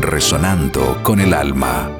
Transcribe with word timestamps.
resonando 0.00 0.98
con 1.02 1.20
el 1.20 1.34
alma. 1.34 1.90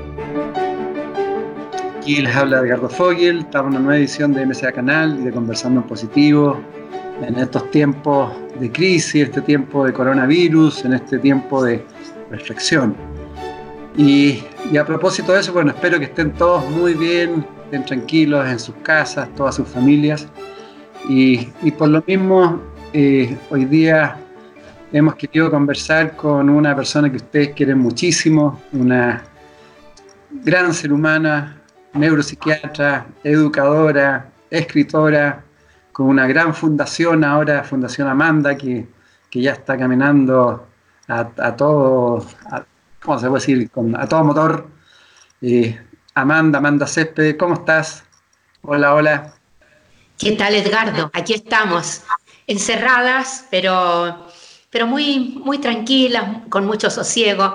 Aquí 1.99 2.21
les 2.21 2.35
habla 2.35 2.61
Edgardo 2.61 2.89
Fogel, 2.89 3.41
estamos 3.41 3.71
en 3.71 3.77
una 3.77 3.85
nueva 3.85 3.99
edición 3.99 4.33
de 4.35 4.45
MCA 4.47 4.73
Canal 4.73 5.19
y 5.21 5.25
de 5.25 5.33
Conversando 5.33 5.81
en 5.81 5.87
Positivo, 5.87 6.61
en 7.23 7.37
estos 7.37 7.71
tiempos 7.71 8.33
de 8.59 8.73
crisis, 8.73 9.23
este 9.25 9.41
tiempo 9.43 9.85
de 9.85 9.93
coronavirus, 9.93 10.85
en 10.85 10.95
este 10.95 11.19
tiempo 11.19 11.63
de 11.63 11.85
reflexión. 12.31 12.97
Y, 13.97 14.43
a 14.77 14.85
propósito 14.85 15.33
de 15.33 15.41
eso, 15.41 15.53
bueno, 15.53 15.71
espero 15.71 15.99
que 15.99 16.07
estén 16.07 16.33
todos 16.33 16.69
muy 16.71 16.95
bien, 16.95 17.47
estén 17.65 17.85
tranquilos 17.85 18.49
en 18.49 18.59
sus 18.59 18.75
casas, 18.77 19.29
todas 19.37 19.55
sus 19.55 19.69
familias. 19.69 20.27
Y, 21.09 21.47
por 21.79 21.89
lo 21.89 22.03
mismo, 22.07 22.61
eh, 22.93 23.37
hoy 23.51 23.65
día 23.67 24.17
hemos 24.93 25.15
querido 25.15 25.51
conversar 25.51 26.17
con 26.17 26.51
una 26.51 26.77
persona 26.77 27.11
que 27.11 27.17
ustedes 27.17 27.51
quieren 27.55 27.79
muchísimo, 27.79 28.61
una 28.73 29.23
gran 30.31 30.75
ser 30.75 30.93
humana, 30.93 31.63
neuropsiquiatra, 31.95 33.07
educadora, 33.25 34.31
escritora, 34.51 35.45
con 35.93 36.07
una 36.07 36.27
gran 36.27 36.55
fundación 36.55 37.25
ahora, 37.25 37.65
Fundación 37.65 38.09
Amanda, 38.09 38.57
que, 38.57 38.87
ya 39.33 39.53
está 39.53 39.79
caminando 39.79 40.67
a, 41.09 41.57
todo, 41.57 42.27
¿cómo 43.03 43.19
se 43.19 43.29
puede 43.29 43.41
decir? 43.41 43.71
a 43.97 44.07
todo 44.07 44.25
motor. 44.25 44.69
Eh, 45.41 45.79
Amanda, 46.15 46.59
Amanda 46.59 46.87
Césped, 46.87 47.37
¿cómo 47.39 47.55
estás? 47.55 48.05
Hola, 48.63 48.95
hola. 48.95 49.35
¿Qué 50.19 50.33
tal, 50.33 50.55
Edgardo? 50.55 51.11
Aquí 51.15 51.35
estamos, 51.35 52.03
encerradas, 52.47 53.47
pero, 53.51 54.27
pero 54.73 54.89
muy, 54.89 55.41
muy 55.45 55.59
tranquilas, 55.59 56.25
con 56.49 56.67
mucho 56.67 56.91
sosiego, 56.91 57.55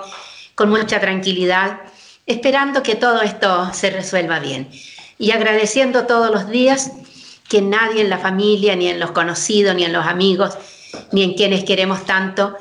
con 0.55 0.69
mucha 0.69 1.01
tranquilidad 1.01 1.81
esperando 2.27 2.83
que 2.83 2.95
todo 2.95 3.21
esto 3.21 3.73
se 3.73 3.89
resuelva 3.89 4.39
bien 4.39 4.69
y 5.17 5.31
agradeciendo 5.31 6.05
todos 6.05 6.29
los 6.29 6.49
días 6.49 6.91
que 7.49 7.61
nadie 7.61 8.01
en 8.01 8.09
la 8.09 8.19
familia, 8.19 8.75
ni 8.75 8.89
en 8.89 8.99
los 8.99 9.11
conocidos, 9.11 9.73
ni 9.73 9.85
en 9.85 9.93
los 9.93 10.05
amigos, 10.05 10.57
ni 11.13 11.23
en 11.23 11.33
quienes 11.33 11.63
queremos 11.63 12.05
tanto, 12.05 12.55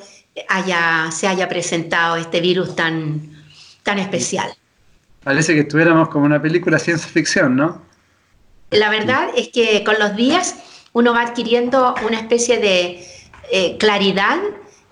haya, 0.48 1.10
se 1.10 1.27
haya 1.27 1.48
presentado 1.48 2.16
este 2.16 2.40
virus 2.40 2.77
tan, 2.77 3.44
tan 3.82 3.98
especial. 3.98 4.54
Parece 5.24 5.54
que 5.54 5.60
estuviéramos 5.60 6.08
como 6.08 6.24
una 6.24 6.40
película 6.40 6.78
ciencia 6.78 7.08
ficción, 7.08 7.56
¿no? 7.56 7.82
La 8.70 8.90
verdad 8.90 9.28
es 9.36 9.48
que 9.48 9.82
con 9.84 9.98
los 9.98 10.14
días 10.14 10.54
uno 10.92 11.12
va 11.12 11.22
adquiriendo 11.22 11.96
una 12.06 12.18
especie 12.18 12.58
de 12.58 13.04
eh, 13.50 13.77
claridad 13.78 14.39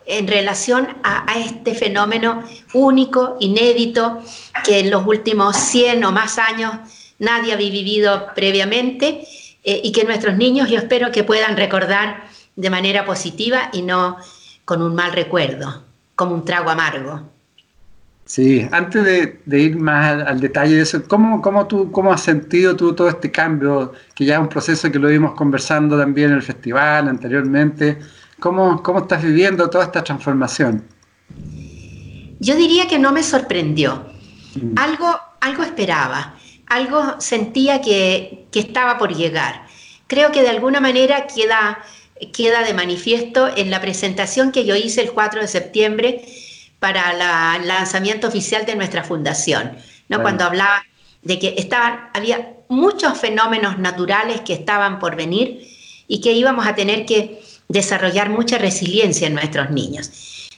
en 0.06 0.28
relación 0.28 0.88
a, 1.02 1.24
este 1.38 1.74
fenómeno 1.74 2.42
único, 2.74 3.36
inédito, 3.40 4.22
que 4.64 4.80
en 4.80 4.90
los 4.90 5.06
últimos 5.06 5.56
100 5.56 6.04
o 6.04 6.12
más 6.12 6.38
años 6.38 6.74
nadie 7.18 7.52
había 7.52 7.70
vivido 7.70 8.26
previamente 8.34 9.26
eh, 9.62 9.80
y 9.82 9.92
que 9.92 10.04
nuestros 10.04 10.36
niños 10.36 10.68
yo 10.68 10.78
espero 10.78 11.10
que 11.10 11.24
puedan 11.24 11.56
recordar 11.56 12.24
de 12.56 12.70
manera 12.70 13.04
positiva 13.04 13.70
y 13.72 13.82
no 13.82 14.18
con 14.64 14.82
un 14.82 14.94
mal 14.94 15.12
recuerdo, 15.12 15.84
como 16.14 16.34
un 16.34 16.44
trago 16.44 16.70
amargo. 16.70 17.22
Sí, 18.26 18.66
antes 18.72 19.04
de, 19.04 19.60
ir 19.60 19.76
más 19.76 20.26
al, 20.26 20.40
detalle 20.40 20.76
de 20.76 20.82
eso, 20.82 21.06
¿cómo, 21.06 21.42
cómo, 21.42 21.66
tú, 21.66 21.92
¿cómo 21.92 22.10
has 22.10 22.22
sentido 22.22 22.74
tú 22.74 22.94
todo 22.94 23.08
este 23.08 23.30
cambio, 23.30 23.92
que 24.14 24.24
ya 24.24 24.34
es 24.34 24.40
un 24.40 24.48
proceso 24.48 24.90
que 24.90 24.98
lo 24.98 25.08
vimos 25.08 25.34
conversando 25.34 25.98
también 25.98 26.30
en 26.30 26.36
el 26.36 26.42
festival 26.42 27.08
anteriormente? 27.08 27.98
¿Cómo, 28.40 28.82
¿Cómo 28.82 29.00
estás 29.00 29.22
viviendo 29.22 29.70
toda 29.70 29.84
esta 29.84 30.04
transformación? 30.04 30.84
Yo 32.40 32.56
diría 32.56 32.88
que 32.88 32.98
no 32.98 33.12
me 33.12 33.22
sorprendió. 33.22 34.06
Mm. 34.54 34.78
Algo, 34.78 35.18
algo 35.40 35.62
esperaba, 35.62 36.36
algo 36.66 37.20
sentía 37.20 37.80
que, 37.80 38.46
estaba 38.52 38.98
por 38.98 39.14
llegar. 39.14 39.66
Creo 40.06 40.30
que 40.30 40.42
de 40.42 40.50
alguna 40.50 40.80
manera 40.80 41.26
queda, 41.26 41.80
queda 42.32 42.62
de 42.62 42.74
manifiesto 42.74 43.48
en 43.56 43.70
la 43.70 43.80
presentación 43.80 44.52
que 44.52 44.64
yo 44.64 44.76
hice 44.76 45.02
el 45.02 45.12
4 45.12 45.40
de 45.40 45.48
septiembre 45.48 46.24
para 46.78 47.56
el 47.56 47.66
lanzamiento 47.66 48.28
oficial 48.28 48.66
de 48.66 48.76
nuestra 48.76 49.02
fundación, 49.02 49.76
¿no? 50.08 50.22
cuando 50.22 50.44
hablaba 50.44 50.84
de 51.22 51.38
que 51.38 51.54
estaban, 51.56 52.10
había 52.12 52.54
muchos 52.68 53.18
fenómenos 53.18 53.78
naturales 53.78 54.42
que 54.42 54.52
estaban 54.52 54.98
por 54.98 55.16
venir 55.16 55.66
y 56.06 56.20
que 56.20 56.32
íbamos 56.32 56.66
a 56.66 56.74
tener 56.74 57.06
que 57.06 57.42
desarrollar 57.74 58.30
mucha 58.30 58.56
resiliencia 58.56 59.26
en 59.26 59.34
nuestros 59.34 59.70
niños. 59.70 60.10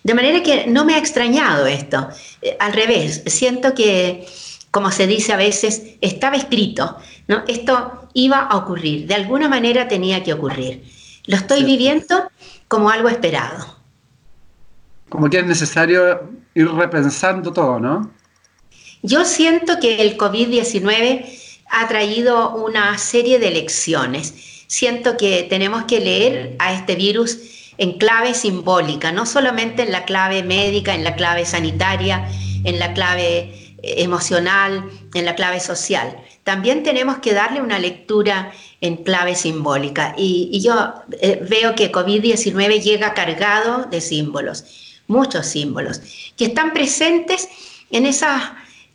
De 0.05 0.15
manera 0.15 0.43
que 0.43 0.67
no 0.69 0.85
me 0.85 0.95
ha 0.95 0.99
extrañado 0.99 1.67
esto. 1.67 2.09
Eh, 2.43 2.57
al 2.61 2.73
revés, 2.73 3.23
siento 3.27 3.75
que, 3.75 4.25
como 4.71 4.93
se 4.93 5.07
dice 5.09 5.33
a 5.33 5.37
veces, 5.37 5.83
estaba 6.01 6.37
escrito, 6.37 6.97
¿no? 7.27 7.43
Esto 7.49 8.09
iba 8.15 8.39
a 8.39 8.57
ocurrir, 8.57 9.07
de 9.09 9.15
alguna 9.15 9.49
manera 9.49 9.89
tenía 9.89 10.23
que 10.23 10.33
ocurrir. 10.33 10.85
Lo 11.27 11.37
estoy 11.37 11.65
viviendo 11.65 12.31
como 12.69 12.91
algo 12.91 13.09
esperado. 13.09 13.77
Como 15.09 15.29
que 15.29 15.39
es 15.39 15.47
necesario 15.47 16.31
ir 16.55 16.69
repensando 16.69 17.53
todo, 17.53 17.81
¿no? 17.81 18.11
Yo 19.03 19.25
siento 19.25 19.79
que 19.81 20.03
el 20.03 20.17
COVID-19 20.17 21.25
ha 21.69 21.89
traído 21.89 22.55
una 22.57 22.97
serie 22.99 23.39
de 23.39 23.51
lecciones 23.51 24.56
siento 24.67 25.17
que 25.17 25.47
tenemos 25.49 25.85
que 25.85 26.01
leer 26.01 26.57
a 26.59 26.73
este 26.73 26.95
virus 26.95 27.39
en 27.79 27.99
clave 27.99 28.35
simbólica, 28.35 29.13
no 29.13 29.27
solamente 29.27 29.83
en 29.83 29.93
la 29.93 30.05
clave 30.05 30.43
médica, 30.43 30.95
en 30.95 31.05
la 31.05 31.15
clave 31.15 31.45
sanitaria, 31.45 32.29
en 32.65 32.79
la 32.79 32.95
clave 32.95 33.77
eh, 33.83 34.03
emocional, 34.03 34.91
en 35.15 35.25
la 35.25 35.35
clave 35.35 35.61
social. 35.61 36.17
También 36.45 36.83
tenemos 36.83 37.19
que 37.19 37.35
darle 37.35 37.61
una 37.61 37.79
lectura 37.79 38.53
en 38.81 38.97
clave 38.97 39.35
simbólica. 39.35 40.15
Y, 40.17 40.61
yo 40.61 40.95
eh, 41.21 41.45
veo 41.49 41.75
que 41.75 41.93
COVID-19 41.93 42.81
llega 42.81 43.15
cargado 43.15 43.85
de 43.85 44.01
símbolos, 44.01 44.65
muchos 45.07 45.47
símbolos, 45.47 46.01
que 46.37 46.47
están 46.47 46.73
presentes 46.73 47.49
en 47.91 48.07
esos 48.07 48.29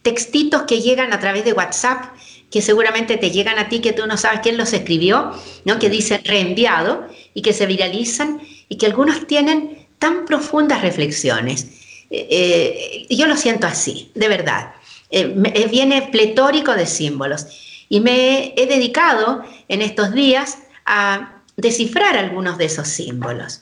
textitos 0.02 0.64
que 0.64 0.82
llegan 0.82 1.14
a 1.14 1.20
través 1.20 1.46
de 1.46 1.54
WhatsApp 1.54 2.06
que 2.52 2.62
seguramente 2.62 3.18
te 3.18 3.32
llegan 3.32 3.58
a 3.58 3.70
ti 3.70 3.80
que 3.80 3.94
tú 3.94 4.06
no 4.06 4.18
sabes 4.18 4.42
quién 4.44 4.58
los 4.58 4.74
escribió, 4.74 5.32
¿no? 5.66 5.80
que 5.80 5.90
dicen 5.90 6.22
reenviado 6.26 7.08
y 7.34 7.42
que 7.42 7.54
se 7.54 7.66
viralizan 7.66 8.42
y 8.68 8.78
que 8.78 8.86
algunos 8.86 9.26
tienen 9.26 9.88
tan 9.98 10.26
profundas 10.26 10.82
reflexiones. 10.82 11.68
Eh, 12.10 13.08
eh, 13.10 13.16
yo 13.16 13.26
lo 13.28 13.38
siento 13.38 13.68
así, 13.68 14.12
de 14.16 14.28
verdad. 14.28 14.74
Eh, 15.10 15.68
viene 15.70 16.10
pletórico 16.12 16.74
de 16.74 16.86
símbolos 16.86 17.48
y 17.88 18.02
me 18.02 18.54
he 18.58 18.68
dedicado 18.68 19.44
en 19.68 19.82
estos 19.82 20.14
días 20.14 20.60
a 20.86 21.42
descifrar 21.56 22.18
algunos 22.18 22.58
de 22.58 22.66
esos 22.66 22.88
símbolos. 22.88 23.62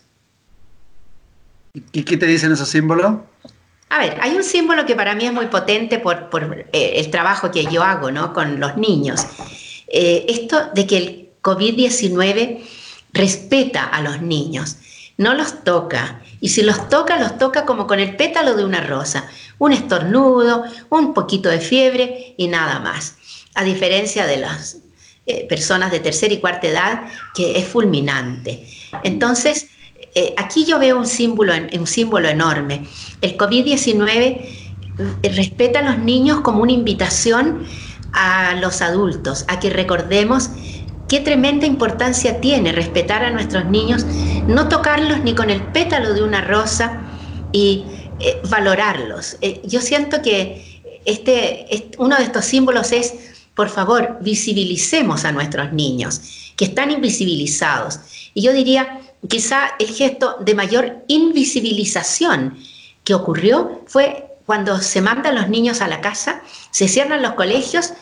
¿Y 1.91 2.03
qué 2.03 2.17
te 2.17 2.25
dicen 2.25 2.51
esos 2.51 2.69
símbolos? 2.69 3.19
A 3.89 3.99
ver, 3.99 4.17
hay 4.21 4.35
un 4.35 4.43
símbolo 4.43 4.85
que 4.85 4.95
para 4.95 5.15
mí 5.15 5.25
es 5.25 5.33
muy 5.33 5.47
potente 5.47 5.97
por, 5.97 6.67
eh, 6.71 6.93
el 6.95 7.09
trabajo 7.09 7.49
que 7.49 7.65
yo 7.65 7.83
hago 7.83 8.11
¿no? 8.11 8.33
con 8.33 8.59
los 8.59 8.77
niños. 8.77 9.25
Eh, 9.87 10.25
esto 10.29 10.69
de 10.75 10.85
que 10.85 10.97
el 10.97 11.29
COVID-19 11.41 12.59
respeta 13.11 13.83
a 13.85 14.01
los 14.01 14.21
niños, 14.21 14.77
no 15.17 15.33
los 15.33 15.63
toca. 15.63 16.21
Y 16.39 16.49
si 16.49 16.61
los 16.61 16.87
toca, 16.89 17.19
los 17.19 17.37
toca 17.37 17.65
como 17.65 17.87
con 17.87 17.99
el 17.99 18.15
pétalo 18.15 18.55
de 18.55 18.63
una 18.63 18.81
rosa. 18.81 19.27
Un 19.57 19.73
estornudo, 19.73 20.63
un 20.89 21.13
poquito 21.13 21.49
de 21.49 21.59
fiebre 21.59 22.35
y 22.37 22.47
nada 22.47 22.79
más. 22.79 23.15
A 23.55 23.63
diferencia 23.63 24.25
de 24.27 24.37
las 24.37 24.77
eh, 25.25 25.47
personas 25.47 25.91
de 25.91 25.99
tercera 25.99 26.33
y 26.33 26.39
cuarta 26.39 26.67
edad, 26.67 27.01
que 27.33 27.57
es 27.57 27.67
fulminante. 27.67 28.67
Entonces, 29.03 29.67
eh, 30.15 30.33
aquí 30.37 30.65
yo 30.65 30.79
veo 30.79 30.97
un 30.97 31.05
símbolo, 31.05 31.53
un 31.77 31.87
símbolo 31.87 32.27
enorme. 32.27 32.85
El 33.21 33.37
COVID-19 33.37 34.15
eh, 34.17 35.31
respeta 35.35 35.79
a 35.79 35.83
los 35.83 35.99
niños 35.99 36.41
como 36.41 36.61
una 36.61 36.71
invitación 36.71 37.65
a 38.13 38.55
los 38.55 38.81
adultos, 38.81 39.45
a 39.47 39.59
que 39.59 39.69
recordemos 39.69 40.49
qué 41.07 41.19
tremenda 41.19 41.65
importancia 41.65 42.39
tiene 42.41 42.71
respetar 42.71 43.23
a 43.23 43.31
nuestros 43.31 43.65
niños, 43.65 44.05
no 44.47 44.67
tocarlos 44.67 45.23
ni 45.23 45.35
con 45.35 45.49
el 45.49 45.61
pétalo 45.61 46.13
de 46.13 46.23
una 46.23 46.41
rosa 46.41 47.01
y 47.51 47.85
eh, 48.19 48.41
valorarlos. 48.49 49.37
yo 49.63 49.81
siento 49.81 50.21
que 50.21 50.79
este, 51.05 51.91
uno 51.97 52.17
de 52.17 52.23
estos 52.23 52.45
símbolos 52.45 52.91
es, 52.91 53.13
por 53.55 53.69
favor, 53.69 54.17
visibilicemos 54.21 55.25
a 55.25 55.31
nuestros 55.31 55.73
niños, 55.73 56.21
que 56.55 56.65
están 56.65 56.91
invisibilizados. 56.91 57.99
Y 58.33 58.41
yo 58.41 58.53
diría, 58.53 58.99
quizá 59.27 59.75
el 59.79 59.87
gesto 59.87 60.37
de 60.39 60.55
mayor 60.55 61.03
invisibilización 61.07 62.57
que 63.03 63.13
ocurrió 63.13 63.83
fue 63.87 64.27
cuando 64.45 64.79
se 64.79 65.01
mandan 65.01 65.35
los 65.35 65.49
niños 65.49 65.81
a 65.81 65.87
la 65.87 66.01
casa, 66.01 66.41
se 66.71 66.87
cierran 66.87 67.21
los 67.21 67.33
colegios 67.33 67.93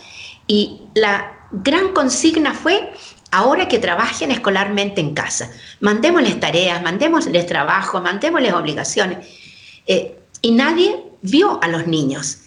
y 0.47 0.81
la 0.93 1.33
gran 1.51 1.93
consigna 1.93 2.53
fue 2.53 2.93
ahora 3.31 3.67
que 3.67 3.79
trabajen 3.79 4.31
escolarmente 4.31 5.01
en 5.01 5.13
casa. 5.13 5.51
Mandémosles 5.81 6.39
tareas, 6.39 6.81
mandémosles 6.81 7.45
trabajo, 7.45 8.01
mandémosles 8.01 8.53
obligaciones. 8.53 9.27
Eh, 9.85 10.17
y 10.41 10.51
nadie 10.51 11.03
vio 11.21 11.59
a 11.61 11.67
los 11.67 11.87
niños. 11.87 12.39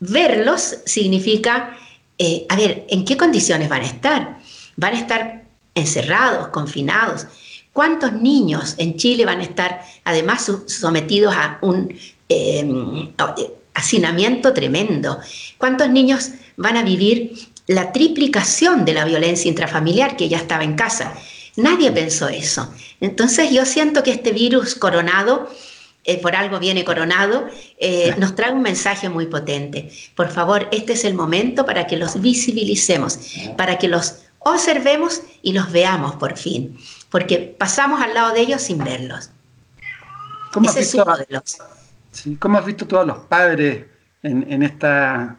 Verlos 0.00 0.78
significa, 0.86 1.76
eh, 2.18 2.46
a 2.48 2.56
ver, 2.56 2.86
¿en 2.88 3.04
qué 3.04 3.16
condiciones 3.16 3.68
van 3.68 3.82
a 3.82 3.86
estar? 3.86 4.38
¿Van 4.76 4.94
a 4.94 4.98
estar 4.98 5.44
encerrados, 5.74 6.48
confinados? 6.48 7.26
¿Cuántos 7.72 8.12
niños 8.12 8.74
en 8.78 8.96
Chile 8.96 9.24
van 9.24 9.40
a 9.40 9.44
estar 9.44 9.82
además 10.04 10.50
sometidos 10.66 11.34
a 11.34 11.58
un 11.62 11.94
em, 12.28 13.12
hacinamiento 13.74 14.52
tremendo? 14.52 15.18
¿Cuántos 15.58 15.88
niños 15.90 16.30
van 16.56 16.76
a 16.76 16.82
vivir 16.82 17.32
la 17.66 17.92
triplicación 17.92 18.84
de 18.84 18.94
la 18.94 19.04
violencia 19.04 19.48
intrafamiliar 19.48 20.16
que 20.16 20.28
ya 20.28 20.38
estaba 20.38 20.64
en 20.64 20.74
casa? 20.74 21.14
Nadie 21.56 21.90
pensó 21.92 22.28
eso. 22.28 22.72
Entonces 23.00 23.50
yo 23.50 23.64
siento 23.64 24.02
que 24.02 24.12
este 24.12 24.32
virus 24.32 24.74
coronado 24.74 25.48
eh, 26.08 26.16
por 26.22 26.34
algo 26.34 26.58
viene 26.58 26.86
coronado, 26.86 27.48
eh, 27.78 28.14
nos 28.16 28.34
trae 28.34 28.50
un 28.50 28.62
mensaje 28.62 29.10
muy 29.10 29.26
potente. 29.26 29.90
Por 30.14 30.30
favor, 30.30 30.66
este 30.72 30.94
es 30.94 31.04
el 31.04 31.12
momento 31.12 31.66
para 31.66 31.86
que 31.86 31.98
los 31.98 32.22
visibilicemos, 32.22 33.18
para 33.58 33.78
que 33.78 33.88
los 33.88 34.14
observemos 34.38 35.20
y 35.42 35.52
los 35.52 35.70
veamos 35.70 36.16
por 36.16 36.38
fin, 36.38 36.78
porque 37.10 37.54
pasamos 37.58 38.00
al 38.00 38.14
lado 38.14 38.32
de 38.34 38.40
ellos 38.40 38.62
sin 38.62 38.78
verlos. 38.78 39.30
¿Cómo, 40.52 40.68
has 40.68 40.76
visto, 40.76 41.04
¿Cómo 42.38 42.58
has 42.58 42.64
visto 42.64 42.86
todos 42.86 43.06
los 43.06 43.18
padres 43.18 43.84
en, 44.22 44.50
en 44.50 44.62
esta 44.62 45.36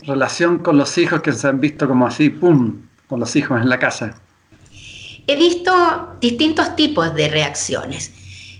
relación 0.00 0.58
con 0.58 0.78
los 0.78 0.96
hijos 0.98 1.20
que 1.22 1.32
se 1.32 1.46
han 1.46 1.60
visto 1.60 1.86
como 1.86 2.06
así, 2.06 2.30
¡pum!, 2.30 2.82
con 3.06 3.20
los 3.20 3.36
hijos 3.36 3.60
en 3.60 3.68
la 3.68 3.78
casa? 3.78 4.14
He 5.26 5.36
visto 5.36 6.16
distintos 6.20 6.74
tipos 6.74 7.14
de 7.14 7.28
reacciones. 7.28 8.12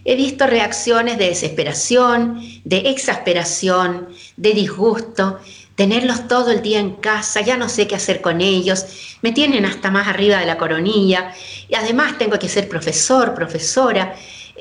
He 0.04 0.16
visto 0.16 0.46
reacciones 0.46 1.18
de 1.18 1.26
desesperación, 1.26 2.40
de 2.64 2.90
exasperación, 2.90 4.08
de 4.36 4.52
disgusto, 4.52 5.40
tenerlos 5.80 6.28
todo 6.28 6.50
el 6.50 6.60
día 6.60 6.78
en 6.78 6.96
casa, 6.96 7.40
ya 7.40 7.56
no 7.56 7.70
sé 7.70 7.88
qué 7.88 7.94
hacer 7.94 8.20
con 8.20 8.42
ellos, 8.42 8.84
me 9.22 9.32
tienen 9.32 9.64
hasta 9.64 9.90
más 9.90 10.08
arriba 10.08 10.36
de 10.38 10.44
la 10.44 10.58
coronilla 10.58 11.32
y 11.70 11.74
además 11.74 12.18
tengo 12.18 12.38
que 12.38 12.50
ser 12.50 12.68
profesor, 12.68 13.34
profesora, 13.34 14.14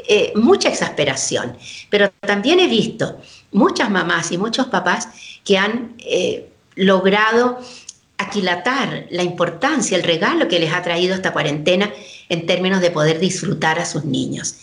eh, 0.08 0.32
mucha 0.36 0.70
exasperación. 0.70 1.58
Pero 1.90 2.10
también 2.22 2.62
he 2.62 2.68
visto 2.68 3.20
muchas 3.52 3.90
mamás 3.90 4.32
y 4.32 4.38
muchos 4.38 4.68
papás 4.68 5.10
que 5.44 5.58
han 5.58 5.96
eh, 5.98 6.54
logrado 6.76 7.60
aquilatar 8.18 9.08
la 9.10 9.24
importancia, 9.24 9.98
el 9.98 10.04
regalo 10.04 10.48
que 10.48 10.58
les 10.58 10.72
ha 10.72 10.82
traído 10.84 11.16
esta 11.16 11.34
cuarentena 11.34 11.92
en 12.30 12.46
términos 12.46 12.80
de 12.80 12.92
poder 12.92 13.20
disfrutar 13.20 13.78
a 13.78 13.86
sus 13.86 14.06
niños. 14.06 14.56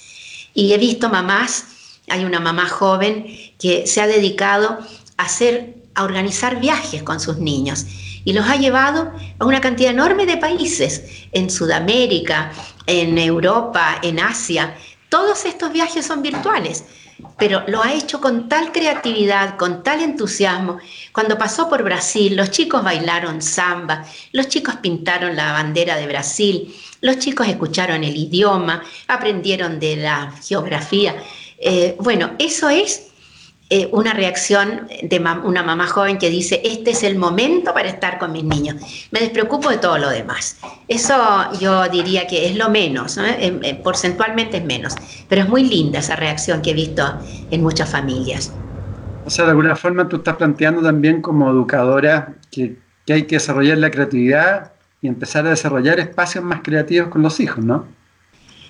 Y 0.54 0.72
he 0.72 0.78
visto 0.78 1.10
mamás, 1.10 1.66
hay 2.08 2.24
una 2.24 2.40
mamá 2.40 2.66
joven 2.66 3.26
que 3.58 3.86
se 3.86 4.00
ha 4.00 4.06
dedicado 4.06 4.78
a 5.18 5.22
hacer, 5.22 5.75
a 5.96 6.04
organizar 6.04 6.60
viajes 6.60 7.02
con 7.02 7.18
sus 7.18 7.38
niños 7.38 7.86
y 8.24 8.32
los 8.32 8.46
ha 8.46 8.56
llevado 8.56 9.12
a 9.38 9.44
una 9.44 9.60
cantidad 9.60 9.92
enorme 9.92 10.26
de 10.26 10.36
países, 10.36 11.28
en 11.32 11.48
Sudamérica, 11.48 12.52
en 12.86 13.16
Europa, 13.18 13.98
en 14.02 14.20
Asia. 14.20 14.76
Todos 15.08 15.44
estos 15.44 15.72
viajes 15.72 16.04
son 16.04 16.22
virtuales, 16.22 16.84
pero 17.38 17.62
lo 17.68 17.82
ha 17.82 17.92
hecho 17.92 18.20
con 18.20 18.48
tal 18.48 18.72
creatividad, 18.72 19.56
con 19.56 19.84
tal 19.84 20.02
entusiasmo. 20.02 20.78
Cuando 21.12 21.38
pasó 21.38 21.68
por 21.68 21.84
Brasil, 21.84 22.34
los 22.34 22.50
chicos 22.50 22.82
bailaron 22.82 23.40
samba, 23.40 24.04
los 24.32 24.48
chicos 24.48 24.76
pintaron 24.76 25.36
la 25.36 25.52
bandera 25.52 25.96
de 25.96 26.08
Brasil, 26.08 26.74
los 27.00 27.18
chicos 27.18 27.46
escucharon 27.46 28.02
el 28.02 28.16
idioma, 28.16 28.82
aprendieron 29.06 29.78
de 29.78 29.96
la 29.96 30.32
geografía. 30.42 31.14
Eh, 31.58 31.96
bueno, 32.00 32.32
eso 32.38 32.68
es 32.68 33.12
eh, 33.68 33.88
una 33.90 34.12
reacción 34.12 34.86
de 35.02 35.18
una 35.42 35.62
mamá 35.64 35.88
joven 35.88 36.18
que 36.18 36.30
dice, 36.30 36.60
este 36.64 36.92
es 36.92 37.02
el 37.02 37.16
momento 37.16 37.74
para 37.74 37.88
estar 37.88 38.18
con 38.18 38.30
mis 38.30 38.44
niños. 38.44 38.76
Me 39.10 39.18
despreocupo 39.18 39.70
de 39.70 39.78
todo 39.78 39.98
lo 39.98 40.08
demás. 40.08 40.58
Eso 40.86 41.16
yo 41.58 41.88
diría 41.88 42.28
que 42.28 42.46
es 42.46 42.56
lo 42.56 42.70
menos, 42.70 43.18
eh, 43.18 43.80
porcentualmente 43.82 44.58
es 44.58 44.64
menos, 44.64 44.94
pero 45.28 45.42
es 45.42 45.48
muy 45.48 45.64
linda 45.64 45.98
esa 45.98 46.14
reacción 46.14 46.62
que 46.62 46.70
he 46.70 46.74
visto 46.74 47.02
en 47.50 47.62
muchas 47.62 47.90
familias. 47.90 48.52
O 49.24 49.30
sea, 49.30 49.46
de 49.46 49.50
alguna 49.50 49.74
forma 49.74 50.08
tú 50.08 50.16
estás 50.18 50.36
planteando 50.36 50.80
también 50.82 51.20
como 51.20 51.50
educadora 51.50 52.34
que, 52.52 52.76
que 53.04 53.12
hay 53.12 53.22
que 53.24 53.34
desarrollar 53.34 53.78
la 53.78 53.90
creatividad 53.90 54.72
y 55.02 55.08
empezar 55.08 55.44
a 55.44 55.50
desarrollar 55.50 55.98
espacios 55.98 56.44
más 56.44 56.60
creativos 56.62 57.08
con 57.08 57.22
los 57.22 57.40
hijos, 57.40 57.64
¿no? 57.64 57.84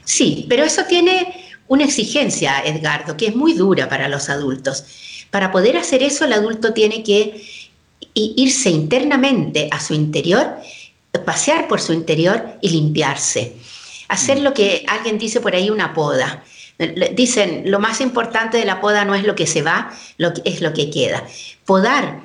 Sí, 0.05 0.47
pero 0.49 0.63
eso 0.63 0.85
tiene 0.89 1.46
una 1.69 1.85
exigencia, 1.85 2.61
Edgardo, 2.65 3.17
que 3.17 3.29
es 3.29 3.37
muy 3.37 3.55
dura 3.55 3.89
para 3.89 4.09
los 4.09 4.29
adultos. 4.29 4.85
Para 5.31 5.51
poder 5.51 5.77
hacer 5.77 6.03
eso, 6.03 6.25
el 6.25 6.33
adulto 6.33 6.73
tiene 6.73 7.03
que 7.03 7.45
irse 8.15 8.71
internamente 8.71 9.69
a 9.71 9.81
su 9.81 9.95
interior, 9.95 10.57
pasear 11.25 11.69
por 11.69 11.81
su 11.81 11.93
interior 11.93 12.59
y 12.61 12.71
limpiarse. 12.71 13.57
Hacer 14.09 14.41
lo 14.41 14.55
que 14.55 14.85
alguien 14.87 15.19
dice 15.19 15.41
por 15.41 15.55
ahí 15.55 15.71
una 15.71 15.93
poda. 15.93 16.45
Dicen, 17.15 17.71
lo 17.71 17.81
más 17.81 18.01
importante 18.01 18.59
de 18.59 18.65
la 18.65 18.81
poda 18.81 19.05
no 19.05 19.15
es 19.15 19.25
lo 19.25 19.35
que 19.35 19.47
se 19.47 19.63
va, 19.63 19.91
lo 20.19 20.33
es 20.45 20.61
lo 20.61 20.73
que 20.73 20.91
queda. 20.91 21.25
Podar 21.65 22.21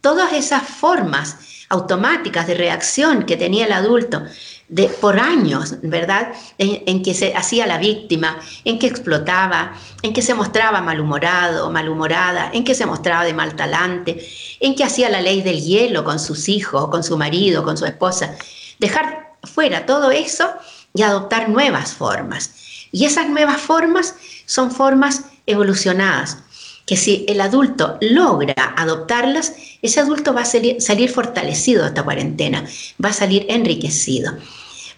todas 0.00 0.32
esas 0.32 0.62
formas 0.62 1.36
automáticas 1.68 2.46
de 2.46 2.54
reacción 2.54 3.24
que 3.24 3.36
tenía 3.36 3.66
el 3.66 3.72
adulto 3.72 4.22
de, 4.68 4.88
por 4.88 5.18
años, 5.18 5.76
¿verdad? 5.82 6.32
En, 6.58 7.02
que 7.02 7.14
se 7.14 7.34
hacía 7.34 7.66
la 7.66 7.78
víctima, 7.78 8.38
en 8.64 8.78
que 8.78 8.86
explotaba, 8.86 9.74
en 10.02 10.12
que 10.12 10.22
se 10.22 10.34
mostraba 10.34 10.80
malhumorado, 10.80 11.70
malhumorada, 11.70 12.50
en 12.52 12.64
que 12.64 12.74
se 12.74 12.86
mostraba 12.86 13.24
de 13.24 13.34
mal 13.34 13.54
talante, 13.54 14.26
en 14.60 14.74
que 14.74 14.84
hacía 14.84 15.08
la 15.08 15.20
ley 15.20 15.42
del 15.42 15.60
hielo 15.60 16.04
con 16.04 16.18
sus 16.18 16.48
hijos, 16.48 16.88
con 16.88 17.04
su 17.04 17.16
marido, 17.16 17.62
con 17.62 17.76
su 17.76 17.86
esposa. 17.86 18.36
Dejar 18.78 19.36
fuera 19.44 19.86
todo 19.86 20.10
eso 20.10 20.50
y 20.94 21.02
adoptar 21.02 21.48
nuevas 21.48 21.92
formas. 21.92 22.50
Y 22.90 23.04
esas 23.04 23.28
nuevas 23.28 23.60
formas 23.60 24.14
son 24.46 24.70
formas 24.70 25.24
evolucionadas, 25.46 26.38
que 26.86 26.96
si 26.96 27.26
el 27.28 27.40
adulto 27.40 27.98
logra 28.00 28.54
adoptarlas, 28.76 29.54
ese 29.82 30.00
adulto 30.00 30.32
va 30.32 30.42
a 30.42 30.44
salir, 30.44 31.10
fortalecido 31.10 31.82
de 31.82 31.88
esta 31.88 32.04
cuarentena, 32.04 32.64
va 33.04 33.08
a 33.08 33.12
salir 33.12 33.44
enriquecido. 33.48 34.32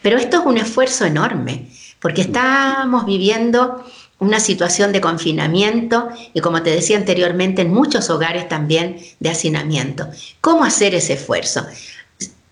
Pero 0.02 0.18
esto 0.18 0.40
es 0.40 0.47
un 0.47 0.59
esfuerzo 0.59 1.07
enorme, 1.07 1.66
porque 1.99 2.21
estamos 2.21 3.07
viviendo 3.07 3.85
una 4.18 4.38
situación 4.38 4.92
de 4.92 5.00
confinamiento 5.00 6.09
y 6.35 6.40
como 6.40 6.62
te 6.62 6.71
decía 6.71 6.99
anteriormente, 6.99 7.62
en 7.62 7.73
muchos 7.73 8.11
hogares 8.11 8.49
también 8.49 9.00
de 9.18 9.30
hacinamiento. 9.30 10.09
¿Cómo 10.40 10.64
hacer 10.64 10.95
ese 10.95 11.14
esfuerzo? 11.14 11.66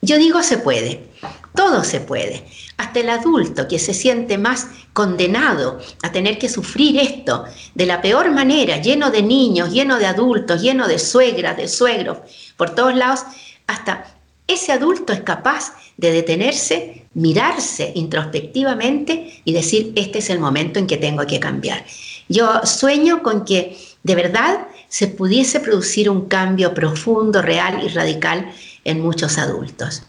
Yo 0.01 0.17
digo 0.19 0.43
se 0.43 0.59
puede, 0.59 1.09
todo 1.57 1.83
se 1.83 1.99
puede. 2.01 2.45
Hasta 2.77 3.01
el 3.01 3.11
adulto 3.11 3.67
que 3.67 3.81
se 3.81 3.95
siente 3.95 4.39
más 4.39 4.69
condenado 4.93 5.81
a 6.03 6.13
tener 6.13 6.39
que 6.39 6.49
sufrir 6.49 7.01
esto 7.01 7.45
de 7.75 7.87
la 7.87 8.01
peor 8.01 8.31
manera, 8.31 8.81
lleno 8.81 9.11
de 9.11 9.23
niños, 9.23 9.73
lleno 9.73 9.99
de 9.99 10.07
adultos, 10.07 10.63
lleno 10.63 10.87
de 10.87 11.01
suegras, 11.01 11.57
de 11.57 11.67
suegros, 11.67 12.19
por 12.57 12.75
todos 12.75 12.95
lados, 12.95 13.21
hasta 13.67 14.15
ese 14.47 14.73
adulto 14.73 15.13
es 15.13 15.23
capaz 15.23 15.73
de 15.97 16.13
detenerse, 16.13 17.07
mirarse 17.15 17.93
introspectivamente 17.95 19.41
y 19.45 19.53
decir, 19.53 19.93
este 19.97 20.19
es 20.21 20.31
el 20.31 20.39
momento 20.39 20.79
en 20.79 20.87
que 20.87 20.99
tengo 20.99 21.27
que 21.27 21.41
cambiar. 21.41 21.85
Yo 22.29 22.61
sueño 22.65 23.23
con 23.23 23.45
que 23.45 23.77
de 24.03 24.15
verdad 24.15 24.69
se 24.89 25.09
pudiese 25.09 25.61
producir 25.61 26.09
un 26.09 26.27
cambio 26.27 26.75
profundo, 26.75 27.43
real 27.43 27.83
y 27.85 27.89
radical 27.89 28.53
en 28.85 29.01
muchos 29.01 29.39
adultos. 29.39 30.03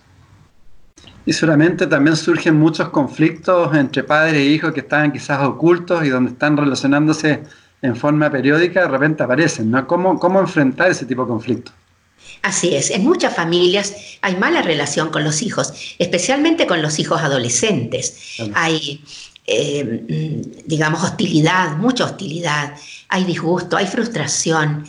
Y 1.28 1.34
seguramente 1.34 1.86
también 1.88 2.16
surgen 2.16 2.56
muchos 2.56 2.88
conflictos 2.88 3.76
entre 3.76 4.02
padres 4.02 4.36
e 4.36 4.46
hijos 4.46 4.74
que 4.74 4.80
estaban 4.80 5.12
quizás 5.12 5.44
ocultos 5.44 6.06
y 6.06 6.08
donde 6.08 6.32
están 6.32 6.56
relacionándose 6.56 7.44
en 7.82 7.98
forma 7.98 8.32
periódica, 8.32 8.84
de 8.84 8.88
repente 8.88 9.24
aparecen, 9.24 9.70
¿no? 9.70 9.86
¿Cómo, 9.86 10.18
cómo 10.18 10.40
enfrentar 10.40 10.90
ese 10.90 11.06
tipo 11.06 11.24
de 11.24 11.28
conflictos? 11.28 11.74
Así 12.44 12.74
es, 12.74 12.92
en 12.92 13.04
muchas 13.04 13.36
familias 13.36 13.94
hay 14.22 14.38
mala 14.38 14.62
relación 14.62 15.10
con 15.10 15.26
los 15.26 15.42
hijos, 15.42 15.74
especialmente 16.00 16.66
con 16.66 16.82
los 16.82 16.98
hijos 16.98 17.22
adolescentes. 17.22 18.38
Hay, 18.54 19.04
eh, 19.46 20.42
digamos, 20.66 21.04
hostilidad, 21.04 21.76
mucha 21.76 22.06
hostilidad, 22.06 22.74
hay 23.10 23.26
disgusto, 23.26 23.76
hay 23.76 23.86
frustración. 23.86 24.86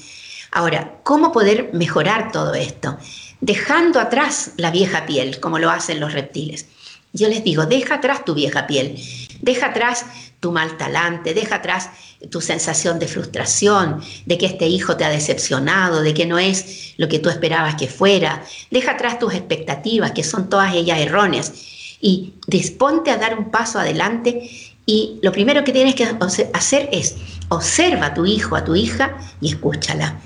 Ahora, 0.50 1.00
¿cómo 1.02 1.32
poder 1.32 1.70
mejorar 1.72 2.32
todo 2.32 2.54
esto? 2.54 2.98
Dejando 3.40 4.00
atrás 4.00 4.52
la 4.56 4.70
vieja 4.70 5.06
piel, 5.06 5.40
como 5.40 5.58
lo 5.58 5.70
hacen 5.70 6.00
los 6.00 6.12
reptiles. 6.12 6.66
Yo 7.12 7.28
les 7.28 7.44
digo, 7.44 7.66
deja 7.66 7.96
atrás 7.96 8.24
tu 8.24 8.34
vieja 8.34 8.66
piel, 8.66 9.00
deja 9.40 9.66
atrás 9.66 10.04
tu 10.40 10.52
mal 10.52 10.76
talante, 10.76 11.34
deja 11.34 11.56
atrás 11.56 11.90
tu 12.30 12.40
sensación 12.40 12.98
de 12.98 13.08
frustración, 13.08 14.02
de 14.26 14.38
que 14.38 14.46
este 14.46 14.66
hijo 14.66 14.96
te 14.96 15.04
ha 15.04 15.10
decepcionado, 15.10 16.02
de 16.02 16.14
que 16.14 16.26
no 16.26 16.38
es 16.38 16.94
lo 16.96 17.08
que 17.08 17.18
tú 17.18 17.28
esperabas 17.28 17.76
que 17.76 17.88
fuera, 17.88 18.42
deja 18.70 18.92
atrás 18.92 19.18
tus 19.18 19.34
expectativas, 19.34 20.12
que 20.12 20.24
son 20.24 20.48
todas 20.48 20.74
ellas 20.74 20.98
erróneas, 20.98 21.52
y 22.00 22.34
disponte 22.46 23.10
a 23.10 23.16
dar 23.16 23.38
un 23.38 23.50
paso 23.50 23.78
adelante 23.78 24.50
y 24.86 25.18
lo 25.22 25.32
primero 25.32 25.64
que 25.64 25.72
tienes 25.72 25.94
que 25.94 26.08
hacer 26.54 26.88
es 26.92 27.16
observa 27.48 28.06
a 28.06 28.14
tu 28.14 28.24
hijo, 28.24 28.56
a 28.56 28.64
tu 28.64 28.74
hija 28.74 29.18
y 29.40 29.48
escúchala. 29.48 30.20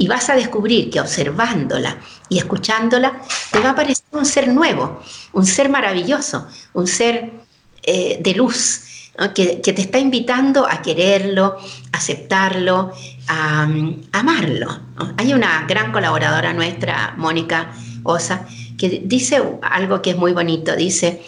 Y 0.00 0.08
vas 0.08 0.30
a 0.30 0.34
descubrir 0.34 0.88
que 0.88 0.98
observándola 0.98 1.98
y 2.30 2.38
escuchándola 2.38 3.20
te 3.52 3.60
va 3.60 3.70
a 3.70 3.74
parecer 3.74 4.06
un 4.12 4.24
ser 4.24 4.48
nuevo, 4.48 5.02
un 5.34 5.44
ser 5.44 5.68
maravilloso, 5.68 6.48
un 6.72 6.86
ser 6.86 7.30
eh, 7.82 8.18
de 8.18 8.34
luz, 8.34 8.86
que, 9.34 9.56
te 9.56 9.80
está 9.82 9.98
invitando 9.98 10.66
a 10.66 10.80
quererlo, 10.80 11.58
aceptarlo, 11.92 12.92
a, 13.28 13.68
amarlo. 14.12 14.80
Hay 15.18 15.34
una 15.34 15.66
gran 15.68 15.92
colaboradora 15.92 16.54
nuestra, 16.54 17.14
Mónica 17.18 17.74
Osa, 18.02 18.46
que 18.78 19.02
dice 19.04 19.42
algo 19.60 20.00
que 20.00 20.10
es 20.10 20.16
muy 20.16 20.32
bonito. 20.32 20.74
Dice, 20.76 21.22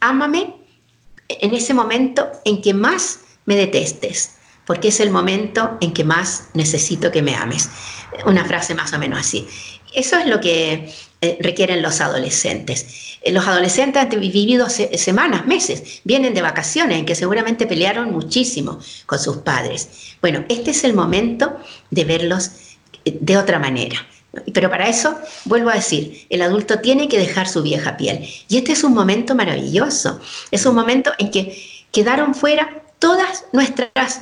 ámame 0.00 0.56
en 1.28 1.54
ese 1.54 1.74
momento 1.74 2.28
en 2.44 2.60
que 2.60 2.74
más 2.74 3.20
me 3.44 3.54
detestes, 3.54 4.36
porque 4.70 4.86
es 4.86 5.00
el 5.00 5.10
momento 5.10 5.78
en 5.80 5.92
que 5.92 6.04
más 6.04 6.44
necesito 6.54 7.10
que 7.10 7.22
me 7.22 7.34
ames. 7.34 7.68
Una 8.24 8.44
frase 8.44 8.72
más 8.72 8.92
o 8.92 9.00
menos 9.00 9.18
así. 9.18 9.48
Eso 9.92 10.16
es 10.16 10.26
lo 10.26 10.40
que 10.40 10.94
eh, 11.20 11.38
requieren 11.40 11.82
los 11.82 12.00
adolescentes. 12.00 13.18
Eh, 13.20 13.32
los 13.32 13.48
adolescentes 13.48 14.00
han 14.00 14.20
vivido 14.20 14.68
semanas, 14.70 15.44
meses, 15.44 16.02
vienen 16.04 16.34
de 16.34 16.42
vacaciones 16.42 17.00
en 17.00 17.04
que 17.04 17.16
seguramente 17.16 17.66
pelearon 17.66 18.12
muchísimo 18.12 18.78
con 19.06 19.18
sus 19.18 19.38
padres. 19.38 19.88
Bueno, 20.22 20.44
este 20.48 20.70
es 20.70 20.84
el 20.84 20.94
momento 20.94 21.56
de 21.90 22.04
verlos 22.04 22.52
eh, 23.04 23.18
de 23.20 23.38
otra 23.38 23.58
manera. 23.58 24.06
Pero 24.54 24.70
para 24.70 24.88
eso, 24.88 25.18
vuelvo 25.46 25.70
a 25.70 25.74
decir, 25.74 26.28
el 26.30 26.42
adulto 26.42 26.78
tiene 26.78 27.08
que 27.08 27.18
dejar 27.18 27.48
su 27.48 27.60
vieja 27.64 27.96
piel. 27.96 28.24
Y 28.46 28.56
este 28.56 28.70
es 28.70 28.84
un 28.84 28.94
momento 28.94 29.34
maravilloso. 29.34 30.20
Es 30.52 30.64
un 30.64 30.76
momento 30.76 31.10
en 31.18 31.32
que 31.32 31.60
quedaron 31.90 32.36
fuera 32.36 32.84
todas 33.00 33.46
nuestras 33.52 34.20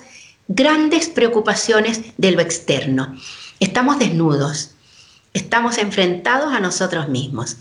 grandes 0.49 1.09
preocupaciones 1.09 2.01
de 2.17 2.33
lo 2.33 2.41
externo. 2.41 3.15
Estamos 3.61 3.99
desnudos, 3.99 4.73
estamos 5.35 5.79
enfrentados 5.79 6.53
a 6.53 6.61
nosotros 6.61 7.09
mismos. 7.09 7.57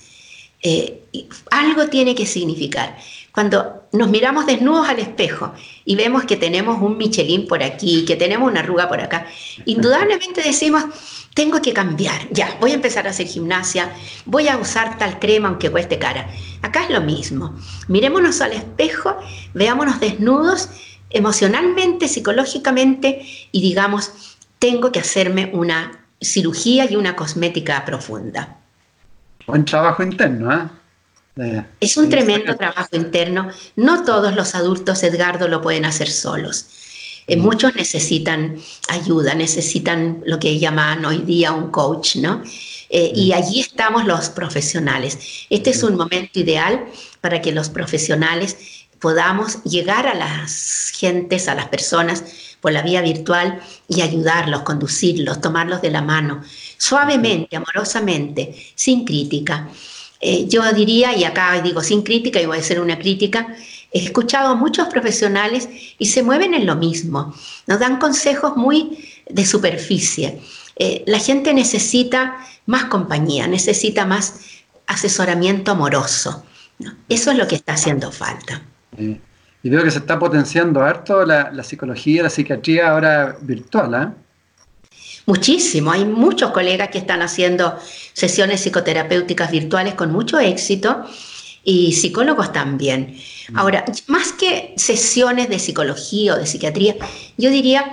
Eh, 0.64 1.04
algo 1.52 1.88
tiene 1.88 2.16
que 2.16 2.26
significar. 2.26 2.98
Cuando 3.32 3.84
nos 3.92 4.10
miramos 4.10 4.48
desnudos 4.48 4.90
al 4.90 4.98
espejo 5.00 5.54
y 5.86 5.96
vemos 5.96 6.24
que 6.24 6.38
tenemos 6.38 6.82
un 6.82 6.98
Michelin 6.98 7.48
por 7.48 7.62
aquí, 7.62 8.04
que 8.06 8.16
tenemos 8.16 8.50
una 8.50 8.62
arruga 8.62 8.90
por 8.90 9.00
acá, 9.00 9.28
indudablemente 9.66 10.42
decimos, 10.42 10.86
tengo 11.36 11.62
que 11.62 11.72
cambiar, 11.72 12.28
ya, 12.32 12.58
voy 12.60 12.72
a 12.72 12.74
empezar 12.74 13.06
a 13.06 13.12
hacer 13.12 13.28
gimnasia, 13.28 13.94
voy 14.26 14.48
a 14.48 14.58
usar 14.58 14.98
tal 14.98 15.20
crema 15.20 15.50
aunque 15.50 15.70
cueste 15.70 16.00
cara. 16.00 16.28
Acá 16.64 16.86
es 16.86 16.90
lo 16.90 17.02
mismo. 17.02 17.56
Mirémonos 17.88 18.42
al 18.42 18.54
espejo, 18.54 19.16
veámonos 19.54 20.00
desnudos 20.00 20.70
emocionalmente, 21.10 22.08
psicológicamente 22.08 23.26
y 23.52 23.62
digamos, 23.62 24.38
tengo 24.60 24.92
que 24.92 25.00
hacerme 25.00 25.52
una 25.54 26.06
cirugía 26.20 26.90
y 26.90 26.96
una 26.96 27.16
cosmética 27.16 27.86
profunda. 27.86 28.58
Buen 29.46 29.66
trabajo 29.66 30.04
interno, 30.04 30.54
¿eh? 30.54 30.68
es 31.80 31.98
un 31.98 32.10
tremendo 32.10 32.56
trabajo 32.56 32.96
interno. 32.96 33.50
No 33.76 34.04
todos 34.04 34.36
los 34.36 34.56
adultos, 34.56 35.04
Edgardo, 35.04 35.48
lo 35.48 35.62
pueden 35.62 35.86
hacer 35.86 36.10
solos. 36.10 36.66
Eh, 37.28 37.38
mm. 37.38 37.42
muchos 37.42 37.76
necesitan 37.76 38.58
ayuda, 38.90 39.36
necesitan 39.36 40.24
lo 40.26 40.40
que 40.40 40.58
llaman 40.58 41.06
hoy 41.06 41.20
día 41.20 41.52
un 41.52 41.70
coach, 41.70 42.16
¿no? 42.18 42.42
Eh, 42.90 43.12
y 43.14 43.32
mm. 43.32 43.34
allí 43.34 43.60
estamos 43.60 44.06
los 44.06 44.30
profesionales. 44.30 45.46
Este 45.50 45.72
es 45.72 45.84
un 45.84 45.96
momento 45.96 46.40
ideal 46.40 46.86
para 47.22 47.42
que 47.42 47.52
los 47.52 47.70
profesionales 47.70 48.77
podamos 49.00 49.64
llegar 49.64 50.08
a 50.08 50.14
las 50.14 50.92
gentes, 50.96 51.48
a 51.48 51.56
las 51.56 51.68
personas 51.68 52.24
por 52.62 52.72
la 52.72 52.82
vía 52.82 53.02
virtual 53.02 53.62
y 53.88 54.02
ayudarlos, 54.02 54.64
conducirlos, 54.64 55.42
tomarlos 55.42 55.82
de 55.82 55.92
la 55.92 56.02
mano, 56.02 56.42
suavemente, 56.78 57.56
amorosamente, 57.56 58.56
sin 58.76 59.06
crítica. 59.06 59.70
Eh, 60.20 60.48
yo 60.48 60.64
diría, 60.74 61.16
y 61.16 61.24
acá 61.24 61.62
digo 61.62 61.82
sin 61.82 62.02
crítica, 62.02 62.42
y 62.42 62.46
voy 62.46 62.58
a 62.58 62.62
hacer 62.62 62.80
una 62.80 62.98
crítica, 62.98 63.56
he 63.92 64.04
escuchado 64.04 64.50
a 64.50 64.56
muchos 64.56 64.88
profesionales 64.88 65.70
y 65.98 66.08
se 66.08 66.24
mueven 66.24 66.54
en 66.54 66.66
lo 66.66 66.76
mismo, 66.76 67.34
nos 67.68 67.80
dan 67.80 68.00
consejos 68.00 68.58
muy 68.58 68.98
de 69.30 69.46
superficie. 69.46 70.42
Eh, 70.76 71.04
la 71.06 71.20
gente 71.20 71.54
necesita 71.54 72.38
más 72.66 72.86
compañía, 72.86 73.48
necesita 73.48 74.06
más 74.06 74.42
asesoramiento 74.88 75.72
amoroso. 75.72 76.44
Eso 77.10 77.32
es 77.32 77.38
lo 77.38 77.48
que 77.48 77.56
está 77.56 77.74
haciendo 77.74 78.12
falta. 78.12 78.62
Y 78.98 79.70
veo 79.70 79.84
que 79.84 79.92
se 79.92 80.00
está 80.00 80.18
potenciando 80.18 80.82
harto 80.82 81.26
la, 81.26 81.52
la 81.52 81.64
psicología, 81.64 82.24
la 82.24 82.30
psiquiatría 82.30 82.92
ahora 82.92 83.38
virtual. 83.42 83.94
¿eh? 83.94 84.08
Muchísimo, 85.26 85.92
hay 85.92 86.06
muchos 86.06 86.52
colegas 86.52 86.88
que 86.90 87.00
están 87.00 87.22
haciendo 87.22 87.78
sesiones 88.14 88.62
psicoterapéuticas 88.62 89.52
virtuales 89.52 89.96
con 89.96 90.12
mucho 90.12 90.40
éxito 90.40 91.04
y 91.66 91.92
psicólogos 91.92 92.54
también. 92.54 93.18
Mm. 93.50 93.58
Ahora, 93.58 93.84
más 94.08 94.32
que 94.32 94.74
sesiones 94.78 95.50
de 95.50 95.60
psicología 95.60 96.36
o 96.36 96.38
de 96.38 96.46
psiquiatría, 96.46 96.96
yo 97.38 97.50
diría, 97.50 97.92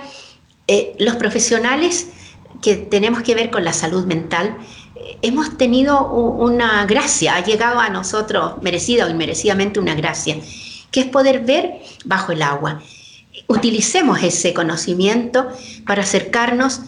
eh, 0.67 0.95
los 0.97 1.17
profesionales 1.17 2.07
que 2.61 2.77
tenemos 2.77 3.21
que 3.21 3.35
ver 3.35 3.51
con 3.51 3.65
la 3.65 3.73
salud 3.73 4.05
mental, 4.05 4.55
eh, 4.95 5.17
hemos 5.21 5.57
tenido 5.57 6.09
una 6.09 6.85
gracia, 6.85 7.35
ha 7.35 7.43
llegado 7.43 7.81
a 7.81 7.89
nosotros 7.89 8.61
merecida 8.61 9.07
o 9.07 9.09
inmerecidamente 9.09 9.81
una 9.81 9.93
gracia, 9.93 10.37
que 10.95 11.01
es 11.01 11.07
poder 11.07 11.41
ver 11.41 11.81
bajo 12.05 12.31
el 12.31 12.41
agua. 12.41 12.81
Utilicemos 13.47 14.23
ese 14.23 14.53
conocimiento 14.53 15.45
para 15.85 16.03
acercarnos 16.03 16.79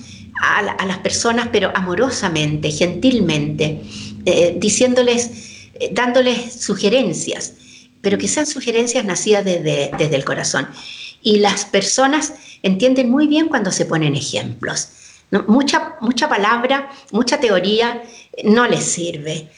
a, 0.41 0.85
las 0.85 0.99
personas, 0.99 1.49
pero 1.51 1.73
amorosamente, 1.75 2.71
gentilmente, 2.71 3.81
eh, 4.25 4.55
diciéndoles, 4.57 5.71
eh, 5.73 5.89
dándoles 5.91 6.53
sugerencias, 6.53 7.55
pero 7.99 8.17
que 8.17 8.29
sean 8.29 8.45
sugerencias 8.47 9.03
nacidas 9.03 9.43
desde, 9.43 10.15
el 10.15 10.23
corazón. 10.23 10.69
Y 11.21 11.39
las 11.39 11.65
personas 11.65 12.33
entienden 12.63 13.09
muy 13.09 13.27
bien 13.27 13.49
cuando 13.49 13.73
se 13.73 13.85
ponen 13.85 14.15
ejemplos. 14.15 14.87
Mucha, 15.47 15.97
mucha 15.99 16.29
palabra, 16.29 16.89
mucha 17.11 17.41
teoría 17.41 18.01
no 18.45 18.67
les 18.67 18.85
sirve. 18.85 19.49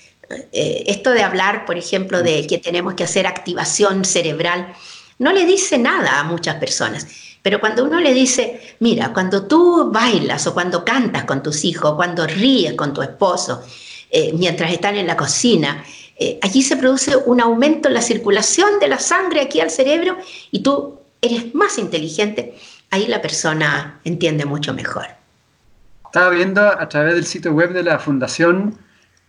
Eh, 0.52 0.84
esto 0.88 1.12
de 1.12 1.24
hablar, 1.24 1.66
por 1.66 1.78
ejemplo, 1.78 2.22
de 2.22 2.46
que 2.46 2.58
tenemos 2.58 2.94
que 2.94 3.04
hacer 3.04 3.26
activación 3.26 4.06
cerebral, 4.06 4.74
no 5.18 5.32
le 5.32 5.46
dice 5.46 5.78
nada 5.78 6.20
a 6.20 6.24
muchas 6.24 6.56
personas. 6.56 7.08
Pero 7.42 7.60
cuando 7.60 7.86
uno 7.86 8.00
le 8.00 8.14
dice, 8.14 8.76
mira, 8.80 9.14
cuando 9.14 9.46
tú 9.46 9.90
bailas 9.92 10.46
o 10.48 10.54
cuando 10.54 10.84
cantas 10.84 11.24
con 11.24 11.42
tus 11.42 11.64
hijos, 11.64 11.96
cuando 11.96 12.28
ríes 12.28 12.74
con 12.74 12.94
tu 12.94 13.02
esposo, 13.02 13.64
eh, 14.12 14.34
mientras 14.34 14.72
están 14.72 14.96
en 14.98 15.08
la 15.08 15.16
cocina, 15.16 15.84
eh, 16.18 16.38
allí 16.42 16.62
se 16.62 16.76
produce 16.76 17.16
un 17.16 17.40
aumento 17.40 17.88
en 17.88 17.94
la 17.94 18.02
circulación 18.02 18.80
de 18.80 18.90
la 18.90 19.00
sangre 19.00 19.42
aquí 19.42 19.62
al 19.62 19.72
cerebro 19.72 20.18
y 20.52 20.60
tú 20.60 21.00
eres 21.22 21.56
más 21.56 21.78
inteligente, 21.78 22.58
ahí 22.92 23.08
la 23.08 23.22
persona 23.22 24.00
entiende 24.04 24.46
mucho 24.46 24.74
mejor. 24.74 25.06
Estaba 26.06 26.30
viendo 26.32 26.62
a 26.62 26.90
través 26.90 27.16
del 27.16 27.26
sitio 27.26 27.54
web 27.54 27.72
de 27.72 27.84
la 27.84 28.00
fundación 28.00 28.78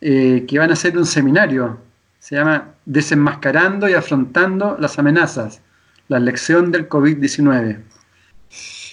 eh, 0.01 0.45
que 0.49 0.59
van 0.59 0.71
a 0.71 0.73
hacer 0.73 0.97
un 0.97 1.07
seminario, 1.07 1.79
se 2.19 2.37
llama 2.37 2.75
Desenmascarando 2.85 3.89
y 3.89 3.95
Afrontando 3.95 4.77
las 4.79 4.99
Amenazas, 4.99 5.61
la 6.09 6.19
lección 6.19 6.73
del 6.73 6.89
COVID-19. 6.89 7.83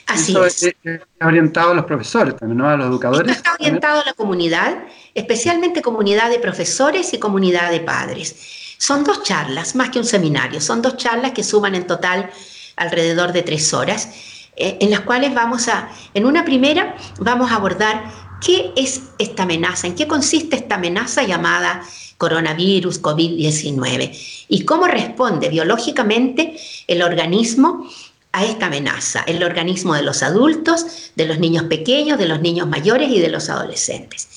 Así 0.07 0.35
es. 0.37 0.63
Está 0.63 1.27
orientado 1.27 1.71
a 1.71 1.73
los 1.75 1.85
profesores 1.85 2.35
también, 2.35 2.57
¿no? 2.57 2.69
A 2.69 2.77
los 2.77 2.87
educadores. 2.87 3.35
Está 3.35 3.53
orientado 3.53 4.01
a 4.01 4.05
la 4.05 4.13
comunidad, 4.13 4.83
especialmente 5.13 5.81
comunidad 5.81 6.29
de 6.29 6.39
profesores 6.39 7.13
y 7.13 7.19
comunidad 7.19 7.71
de 7.71 7.81
padres. 7.81 8.75
Son 8.77 9.03
dos 9.03 9.23
charlas, 9.23 9.75
más 9.75 9.89
que 9.89 9.99
un 9.99 10.05
seminario, 10.05 10.61
son 10.61 10.81
dos 10.81 10.97
charlas 10.97 11.31
que 11.31 11.43
suman 11.43 11.75
en 11.75 11.87
total 11.87 12.29
alrededor 12.77 13.33
de 13.33 13.41
tres 13.41 13.73
horas, 13.73 14.09
eh, 14.55 14.77
en 14.79 14.91
las 14.91 15.01
cuales 15.01 15.33
vamos 15.33 15.67
a, 15.67 15.89
en 16.13 16.25
una 16.25 16.45
primera, 16.45 16.95
vamos 17.19 17.51
a 17.51 17.55
abordar 17.55 18.03
qué 18.45 18.71
es 18.75 19.01
esta 19.17 19.43
amenaza, 19.43 19.87
en 19.87 19.95
qué 19.95 20.07
consiste 20.07 20.55
esta 20.55 20.75
amenaza 20.75 21.23
llamada 21.23 21.83
coronavirus, 22.17 23.01
COVID-19 23.01 24.45
y 24.47 24.65
cómo 24.65 24.87
responde 24.87 25.49
biológicamente 25.49 26.57
el 26.87 27.03
organismo 27.03 27.87
a 28.31 28.45
esta 28.45 28.67
amenaza, 28.67 29.23
el 29.27 29.43
organismo 29.43 29.95
de 29.95 30.03
los 30.03 30.23
adultos, 30.23 31.11
de 31.15 31.25
los 31.25 31.39
niños 31.39 31.63
pequeños, 31.63 32.19
de 32.19 32.27
los 32.27 32.41
niños 32.41 32.67
mayores 32.67 33.09
y 33.09 33.19
de 33.19 33.29
los 33.29 33.49
adolescentes. 33.49 34.27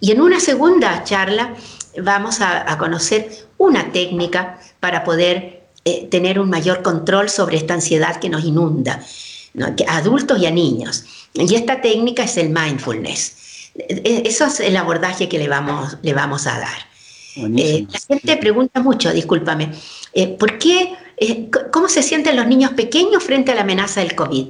Y 0.00 0.12
en 0.12 0.20
una 0.20 0.40
segunda 0.40 1.04
charla 1.04 1.54
vamos 2.02 2.40
a, 2.40 2.76
conocer 2.78 3.30
una 3.58 3.92
técnica 3.92 4.58
para 4.80 5.04
poder 5.04 5.64
eh, 5.84 6.08
tener 6.10 6.38
un 6.40 6.48
mayor 6.48 6.82
control 6.82 7.28
sobre 7.28 7.56
esta 7.56 7.74
ansiedad 7.74 8.18
que 8.18 8.30
nos 8.30 8.44
inunda, 8.44 9.00
a 9.86 9.96
adultos 9.96 10.40
y 10.40 10.46
a 10.46 10.50
niños. 10.50 11.04
Y 11.34 11.54
esta 11.54 11.80
técnica 11.80 12.24
es 12.24 12.36
el 12.36 12.50
mindfulness. 12.50 13.72
E, 13.76 14.02
e, 14.04 14.22
eso 14.28 14.46
es 14.46 14.60
el 14.60 14.76
abordaje 14.76 15.28
que 15.28 15.38
le 15.38 15.48
vamos, 15.48 15.96
le 16.02 16.12
vamos 16.12 16.46
a 16.46 16.58
dar. 16.58 16.90
Eh, 17.36 17.86
la 17.88 17.98
gente 18.00 18.36
pregunta 18.36 18.80
mucho, 18.80 19.12
discúlpame, 19.12 19.70
eh, 20.12 20.26
¿por 20.36 20.58
qué 20.58 20.94
eh, 21.20 21.50
¿Cómo 21.70 21.90
se 21.90 22.02
sienten 22.02 22.34
los 22.34 22.46
niños 22.46 22.72
pequeños 22.72 23.22
frente 23.22 23.52
a 23.52 23.54
la 23.54 23.60
amenaza 23.60 24.00
del 24.00 24.14
COVID? 24.14 24.46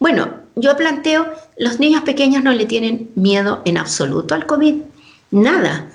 Bueno, 0.00 0.40
yo 0.56 0.76
planteo, 0.76 1.32
los 1.56 1.78
niños 1.78 2.02
pequeños 2.02 2.42
no 2.42 2.52
le 2.52 2.66
tienen 2.66 3.10
miedo 3.14 3.62
en 3.64 3.78
absoluto 3.78 4.34
al 4.34 4.44
COVID, 4.44 4.74
nada, 5.30 5.88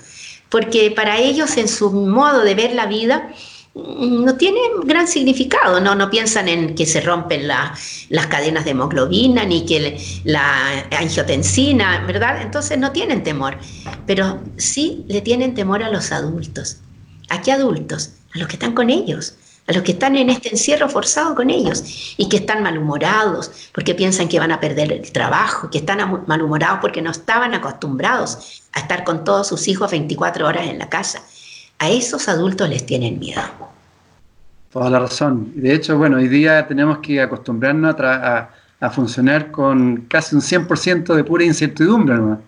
porque 0.48 0.90
para 0.90 1.18
ellos 1.18 1.58
en 1.58 1.68
su 1.68 1.90
modo 1.90 2.44
de 2.44 2.54
ver 2.54 2.72
la 2.72 2.86
vida 2.86 3.30
no 3.76 4.36
tiene 4.36 4.58
gran 4.84 5.06
significado, 5.06 5.80
no, 5.80 5.94
no 5.94 6.08
piensan 6.08 6.48
en 6.48 6.74
que 6.74 6.86
se 6.86 7.02
rompen 7.02 7.46
las 7.46 8.26
cadenas 8.28 8.64
de 8.64 8.70
hemoglobina 8.70 9.44
ni 9.44 9.66
que 9.66 10.00
la 10.24 10.86
angiotensina, 10.98 12.04
¿verdad? 12.06 12.40
Entonces 12.40 12.78
no 12.78 12.92
tienen 12.92 13.22
temor, 13.22 13.58
pero 14.06 14.40
sí 14.56 15.04
le 15.08 15.20
tienen 15.20 15.54
temor 15.54 15.82
a 15.82 15.90
los 15.90 16.10
adultos. 16.10 16.78
¿A 17.28 17.42
qué 17.42 17.52
adultos? 17.52 18.12
A 18.34 18.38
los 18.38 18.48
que 18.48 18.54
están 18.54 18.72
con 18.72 18.88
ellos 18.88 19.36
a 19.68 19.72
los 19.72 19.82
que 19.82 19.92
están 19.92 20.16
en 20.16 20.30
este 20.30 20.50
encierro 20.50 20.88
forzado 20.88 21.34
con 21.34 21.50
ellos 21.50 22.14
y 22.16 22.28
que 22.28 22.36
están 22.36 22.62
malhumorados 22.62 23.50
porque 23.72 23.94
piensan 23.94 24.28
que 24.28 24.38
van 24.38 24.52
a 24.52 24.60
perder 24.60 24.92
el 24.92 25.10
trabajo, 25.12 25.70
que 25.70 25.78
están 25.78 26.24
malhumorados 26.26 26.78
porque 26.80 27.02
no 27.02 27.10
estaban 27.10 27.54
acostumbrados 27.54 28.62
a 28.72 28.80
estar 28.80 29.04
con 29.04 29.24
todos 29.24 29.48
sus 29.48 29.66
hijos 29.68 29.90
24 29.90 30.46
horas 30.46 30.68
en 30.68 30.78
la 30.78 30.88
casa. 30.88 31.22
A 31.78 31.90
esos 31.90 32.28
adultos 32.28 32.68
les 32.68 32.86
tienen 32.86 33.18
miedo. 33.18 33.42
Toda 34.72 34.90
la 34.90 34.98
razón. 34.98 35.52
De 35.54 35.74
hecho, 35.74 35.96
bueno, 35.96 36.16
hoy 36.16 36.28
día 36.28 36.66
tenemos 36.66 36.98
que 36.98 37.20
acostumbrarnos 37.20 37.96
a, 37.98 38.50
funcionar 38.92 39.50
con 39.50 40.02
casi 40.02 40.36
un 40.36 40.42
100% 40.42 41.14
de 41.14 41.24
pura 41.24 41.44
incertidumbre, 41.44 42.16
¿no? 42.16 42.40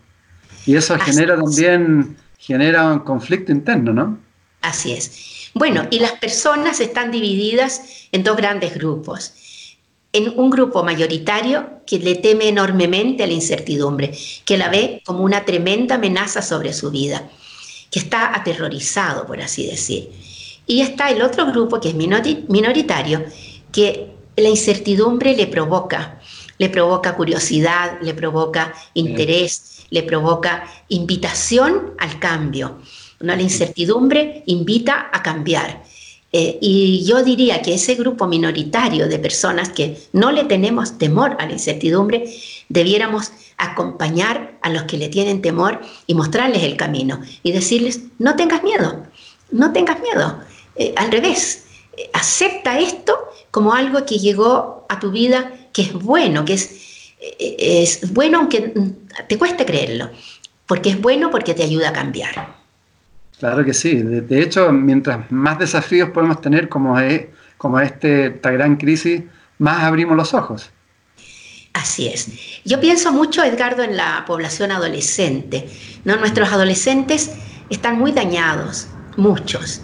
Y 0.67 0.77
eso 0.77 0.99
genera 0.99 1.37
también 1.37 2.17
genera 2.39 2.93
un 2.93 3.01
conflicto 3.01 3.51
interno, 3.51 3.93
¿no? 3.93 4.19
Así 4.63 4.93
es. 4.93 5.51
Bueno, 5.55 5.87
y 5.91 5.99
las 5.99 6.13
personas 6.13 6.81
están 6.81 7.11
divididas 7.11 8.09
en 8.13 8.23
dos 8.23 8.37
grandes 8.37 8.75
grupos. 8.75 9.35
En 10.13 10.39
un 10.39 10.51
grupo 10.51 10.83
mayoritario 10.83 11.83
que 11.87 11.99
le 11.99 12.15
teme 12.17 12.49
enormemente 12.49 13.25
a 13.25 13.27
la 13.27 13.33
incertidumbre, 13.33 14.17
que 14.45 14.57
la 14.57 14.69
ve 14.69 15.03
como 15.05 15.25
una 15.25 15.45
tremenda 15.45 15.97
amenaza 15.97 16.43
sobre 16.43 16.73
su 16.73 16.91
vida, 16.91 17.29
que 17.91 17.99
está 17.99 18.35
aterrorizado, 18.35 19.27
por 19.27 19.41
así 19.41 19.67
decir. 19.67 20.11
Y 20.67 20.81
está 20.81 21.11
el 21.11 21.23
otro 21.23 21.47
grupo 21.47 21.81
que 21.81 21.89
es 21.89 21.95
minoritario, 21.95 23.25
que 23.73 24.11
la 24.37 24.49
incertidumbre 24.49 25.35
le 25.35 25.47
provoca, 25.47 26.21
le 26.59 26.69
provoca 26.69 27.17
curiosidad, 27.17 27.99
le 28.03 28.15
provoca 28.15 28.75
interés, 28.95 29.87
le 29.91 30.03
provoca 30.03 30.65
invitación 30.89 31.95
al 31.99 32.19
cambio. 32.19 32.79
La 33.21 33.41
incertidumbre 33.41 34.43
invita 34.47 35.09
a 35.13 35.23
cambiar. 35.23 35.83
Eh, 36.31 36.59
y 36.61 37.05
yo 37.07 37.23
diría 37.23 37.63
que 37.63 37.75
ese 37.75 37.95
grupo 37.95 38.27
minoritario 38.27 39.09
de 39.09 39.19
personas 39.19 39.71
que 39.71 39.99
no 40.13 40.31
le 40.31 40.45
tenemos 40.45 40.99
temor 40.99 41.37
a 41.39 41.47
la 41.47 41.53
incertidumbre, 41.53 42.31
debiéramos 42.69 43.33
acompañar 43.57 44.59
a 44.61 44.69
los 44.69 44.83
que 44.83 44.99
le 44.99 45.09
tienen 45.09 45.41
temor 45.41 45.81
y 46.07 46.15
mostrarles 46.15 46.63
el 46.65 46.77
camino 46.77 47.23
y 47.43 47.53
decirles, 47.53 48.03
no 48.19 48.37
tengas 48.37 48.63
miedo, 48.63 49.07
no 49.51 49.73
tengas 49.73 50.01
miedo. 50.03 50.39
Eh, 50.77 50.93
al 50.97 51.11
revés, 51.11 51.65
eh, 51.97 52.11
acepta 52.13 52.79
esto 52.79 53.17
como 53.51 53.73
algo 53.73 54.05
que 54.05 54.19
llegó 54.19 54.85
a 54.91 55.01
tu 55.01 55.11
vida, 55.11 55.53
que 55.73 55.83
es 55.83 55.93
bueno, 55.95 56.45
que 56.45 56.55
es, 56.55 57.15
es 57.39 58.13
bueno 58.13 58.39
aunque 58.39 58.75
te 59.29 59.39
cueste 59.39 59.65
creerlo, 59.65 60.11
porque 60.67 60.91
es 60.91 61.01
bueno 61.01 61.31
porque 61.31 61.55
te 61.55 61.65
ayuda 61.65 61.89
a 61.89 61.93
cambiar. 61.95 62.58
Claro 63.39 63.65
que 63.65 63.73
sí. 63.73 63.95
De, 64.03 64.43
hecho, 64.43 64.73
mientras 64.73 65.31
más 65.31 65.59
desafíos 65.59 66.11
podemos 66.11 66.41
tener 66.41 66.69
como, 66.69 66.97
como 67.57 67.81
este, 67.81 68.27
esta 68.27 68.51
gran 68.51 68.77
crisis, 68.77 69.23
más 69.59 69.85
abrimos 69.85 70.17
los 70.17 70.35
ojos. 70.35 70.71
Así 71.73 72.09
es. 72.09 72.29
Yo 72.65 72.81
pienso 72.81 73.13
mucho, 73.13 73.45
Edgardo, 73.45 73.85
en 73.85 73.97
la 73.97 74.25
población 74.27 74.73
adolescente. 74.73 75.69
¿no? 76.05 76.17
Nuestros 76.17 76.53
adolescentes 76.53 77.31
están 77.71 77.99
muy 77.99 78.11
dañados, 78.11 78.89
muchos. 79.17 79.83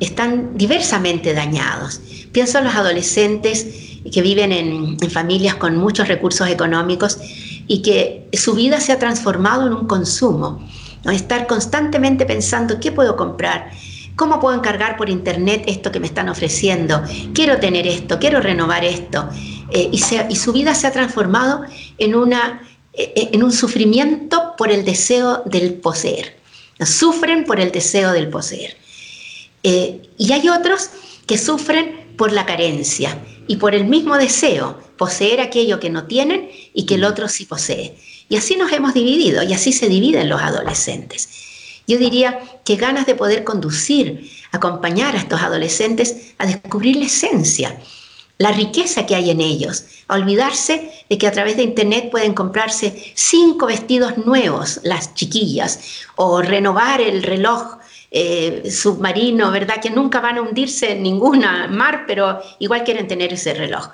Están 0.00 0.56
diversamente 0.56 1.34
dañados. 1.34 2.00
Pienso 2.32 2.58
en 2.58 2.64
los 2.64 2.74
adolescentes 2.74 3.66
que 4.10 4.22
viven 4.22 4.52
en, 4.52 4.96
en 5.00 5.10
familias 5.10 5.56
con 5.56 5.76
muchos 5.76 6.08
recursos 6.08 6.48
económicos 6.48 7.18
y 7.66 7.82
que 7.82 8.28
su 8.32 8.54
vida 8.54 8.80
se 8.80 8.92
ha 8.92 8.98
transformado 8.98 9.66
en 9.66 9.74
un 9.74 9.86
consumo 9.86 10.66
Estar 11.12 11.46
constantemente 11.46 12.26
pensando, 12.26 12.80
¿qué 12.80 12.92
puedo 12.92 13.16
comprar? 13.16 13.70
¿Cómo 14.16 14.40
puedo 14.40 14.56
encargar 14.56 14.96
por 14.96 15.10
internet 15.10 15.64
esto 15.66 15.92
que 15.92 16.00
me 16.00 16.06
están 16.06 16.28
ofreciendo? 16.28 17.02
Quiero 17.34 17.58
tener 17.58 17.86
esto, 17.86 18.18
quiero 18.18 18.40
renovar 18.40 18.84
esto. 18.84 19.28
Eh, 19.70 19.90
y, 19.92 19.98
su 19.98 20.52
vida 20.52 20.74
se 20.74 20.86
ha 20.86 20.92
transformado 20.92 21.62
en, 21.98 22.14
una, 22.14 22.62
eh, 22.92 23.12
eh, 23.14 23.30
en 23.32 23.42
un 23.42 23.52
sufrimiento 23.52 24.54
por 24.56 24.70
el 24.70 24.84
deseo 24.84 25.42
del 25.44 25.74
poseer. 25.74 26.38
Sufren 26.80 27.44
por 27.44 27.60
el 27.60 27.72
deseo 27.72 28.12
del 28.12 28.28
poseer. 28.28 28.76
y 29.62 30.32
hay 30.32 30.48
otros 30.48 30.90
que 31.26 31.36
sufren 31.36 32.14
por 32.16 32.32
la 32.32 32.46
carencia 32.46 33.18
y 33.48 33.56
por 33.56 33.74
el 33.74 33.84
mismo 33.84 34.16
deseo, 34.16 34.78
poseer 34.96 35.40
aquello 35.40 35.80
que 35.80 35.90
no 35.90 36.04
tienen 36.04 36.48
y 36.72 36.86
que 36.86 36.94
el 36.94 37.04
otro 37.04 37.28
sí 37.28 37.44
posee. 37.46 37.96
Y 38.28 38.36
así 38.36 38.56
nos 38.56 38.72
hemos 38.72 38.94
dividido 38.94 39.42
y 39.42 39.52
así 39.52 39.72
se 39.72 39.88
dividen 39.88 40.28
los 40.28 40.40
adolescentes. 40.40 41.28
Yo 41.86 41.98
diría 41.98 42.40
que 42.64 42.76
ganas 42.76 43.06
de 43.06 43.14
poder 43.14 43.44
conducir, 43.44 44.30
acompañar 44.50 45.14
a 45.14 45.18
estos 45.18 45.40
adolescentes 45.40 46.34
a 46.38 46.46
descubrir 46.46 46.96
la 46.96 47.06
esencia, 47.06 47.78
la 48.38 48.52
riqueza 48.52 49.06
que 49.06 49.14
hay 49.14 49.30
en 49.30 49.40
ellos, 49.40 49.84
a 50.08 50.14
olvidarse 50.14 50.90
de 51.08 51.18
que 51.18 51.26
a 51.26 51.32
través 51.32 51.56
de 51.56 51.62
Internet 51.62 52.10
pueden 52.10 52.34
comprarse 52.34 53.12
cinco 53.14 53.66
vestidos 53.66 54.18
nuevos, 54.18 54.80
las 54.82 55.14
chiquillas, 55.14 55.80
o 56.16 56.42
renovar 56.42 57.00
el 57.00 57.22
reloj 57.22 57.78
eh, 58.10 58.70
submarino, 58.70 59.50
¿verdad? 59.50 59.80
Que 59.80 59.90
nunca 59.90 60.20
van 60.20 60.38
a 60.38 60.42
hundirse 60.42 60.92
en 60.92 61.02
ninguna 61.02 61.68
mar, 61.68 62.04
pero 62.06 62.40
igual 62.58 62.84
quieren 62.84 63.08
tener 63.08 63.32
ese 63.32 63.54
reloj 63.54 63.88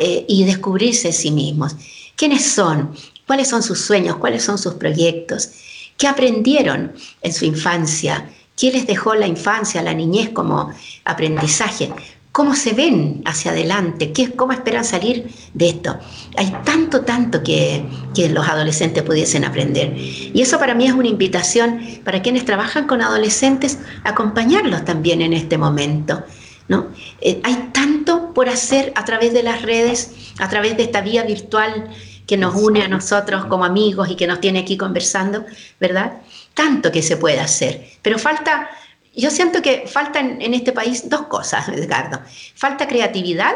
eh, 0.00 0.24
y 0.28 0.44
descubrirse 0.44 1.08
a 1.08 1.12
sí 1.12 1.30
mismos. 1.30 1.76
¿Quiénes 2.16 2.44
son? 2.44 2.94
Cuáles 3.26 3.48
son 3.48 3.62
sus 3.62 3.80
sueños, 3.80 4.16
cuáles 4.16 4.42
son 4.42 4.58
sus 4.58 4.74
proyectos, 4.74 5.50
qué 5.96 6.08
aprendieron 6.08 6.92
en 7.22 7.32
su 7.32 7.44
infancia, 7.44 8.28
qué 8.56 8.72
les 8.72 8.86
dejó 8.86 9.14
la 9.14 9.26
infancia, 9.26 9.82
la 9.82 9.94
niñez 9.94 10.30
como 10.30 10.72
aprendizaje, 11.04 11.92
cómo 12.32 12.56
se 12.56 12.72
ven 12.72 13.22
hacia 13.26 13.52
adelante, 13.52 14.12
¿Qué, 14.12 14.32
cómo 14.32 14.52
esperan 14.52 14.84
salir 14.84 15.30
de 15.54 15.68
esto. 15.68 15.96
Hay 16.36 16.52
tanto, 16.64 17.02
tanto 17.02 17.44
que, 17.44 17.84
que, 18.12 18.28
los 18.28 18.48
adolescentes 18.48 19.04
pudiesen 19.04 19.44
aprender. 19.44 19.94
Y 19.96 20.42
eso 20.42 20.58
para 20.58 20.74
mí 20.74 20.84
es 20.84 20.92
una 20.92 21.06
invitación 21.06 21.80
para 22.04 22.22
quienes 22.22 22.44
trabajan 22.44 22.88
con 22.88 23.02
adolescentes, 23.02 23.78
acompañarlos 24.02 24.84
también 24.84 25.22
en 25.22 25.32
este 25.32 25.58
momento. 25.58 26.24
¿no? 26.66 26.88
Eh, 27.20 27.40
hay 27.44 27.70
tanto 27.72 28.32
por 28.34 28.48
hacer 28.48 28.92
a 28.96 29.04
través 29.04 29.32
de 29.32 29.42
las 29.42 29.62
redes, 29.62 30.10
a 30.38 30.48
través 30.48 30.76
de 30.76 30.84
esta 30.84 31.02
vía 31.02 31.22
virtual 31.22 31.90
que 32.26 32.36
nos 32.36 32.54
une 32.54 32.82
a 32.82 32.88
nosotros 32.88 33.46
como 33.46 33.64
amigos 33.64 34.10
y 34.10 34.16
que 34.16 34.26
nos 34.26 34.40
tiene 34.40 34.60
aquí 34.60 34.76
conversando, 34.76 35.44
¿verdad? 35.78 36.20
Tanto 36.54 36.90
que 36.90 37.02
se 37.02 37.16
puede 37.16 37.40
hacer, 37.40 37.86
pero 38.02 38.18
falta, 38.18 38.70
yo 39.14 39.30
siento 39.30 39.62
que 39.62 39.86
faltan 39.86 40.40
en 40.40 40.54
este 40.54 40.72
país 40.72 41.08
dos 41.08 41.22
cosas, 41.22 41.68
Edgardo. 41.68 42.20
Falta 42.54 42.88
creatividad 42.88 43.54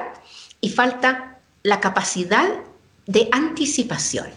y 0.60 0.68
falta 0.70 1.38
la 1.62 1.80
capacidad 1.80 2.48
de 3.06 3.28
anticipación. 3.32 4.28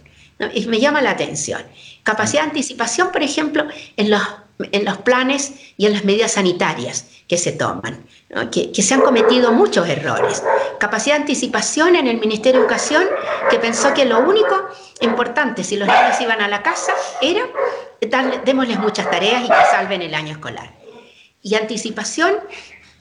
Y 0.54 0.66
me 0.66 0.80
llama 0.80 1.02
la 1.02 1.12
atención. 1.12 1.62
Capacidad 2.04 2.44
de 2.44 2.50
anticipación, 2.50 3.12
por 3.12 3.22
ejemplo, 3.22 3.68
en 3.96 4.10
los, 4.10 4.22
en 4.72 4.86
los 4.86 4.98
planes 4.98 5.54
y 5.78 5.86
en 5.86 5.94
las 5.94 6.04
medidas 6.04 6.34
sanitarias 6.34 7.06
que 7.28 7.38
se 7.38 7.54
toman, 7.54 8.06
que, 8.52 8.74
se 8.74 8.94
han 8.94 9.02
cometido 9.02 9.52
muchos 9.54 9.88
errores. 9.88 10.44
Capacidad 10.80 11.16
de 11.16 11.22
anticipación 11.22 11.96
en 11.96 12.08
el 12.08 12.20
Ministerio 12.20 12.60
de 12.60 12.66
Educación, 12.66 13.06
que 13.50 13.58
pensó 13.58 13.94
que 13.94 14.06
lo 14.06 14.20
único 14.20 14.54
importante 15.00 15.64
si 15.64 15.78
los 15.78 15.88
niños 15.88 16.20
iban 16.20 16.42
a 16.42 16.48
la 16.48 16.62
casa 16.62 16.94
era 17.22 17.48
darle, 18.02 18.42
démosles 18.44 18.80
muchas 18.80 19.10
tareas 19.10 19.44
y 19.44 19.48
que 19.48 19.66
salven 19.72 20.02
el 20.02 20.14
año 20.14 20.34
escolar. 20.34 20.74
Y 21.42 21.56
anticipación 21.56 22.36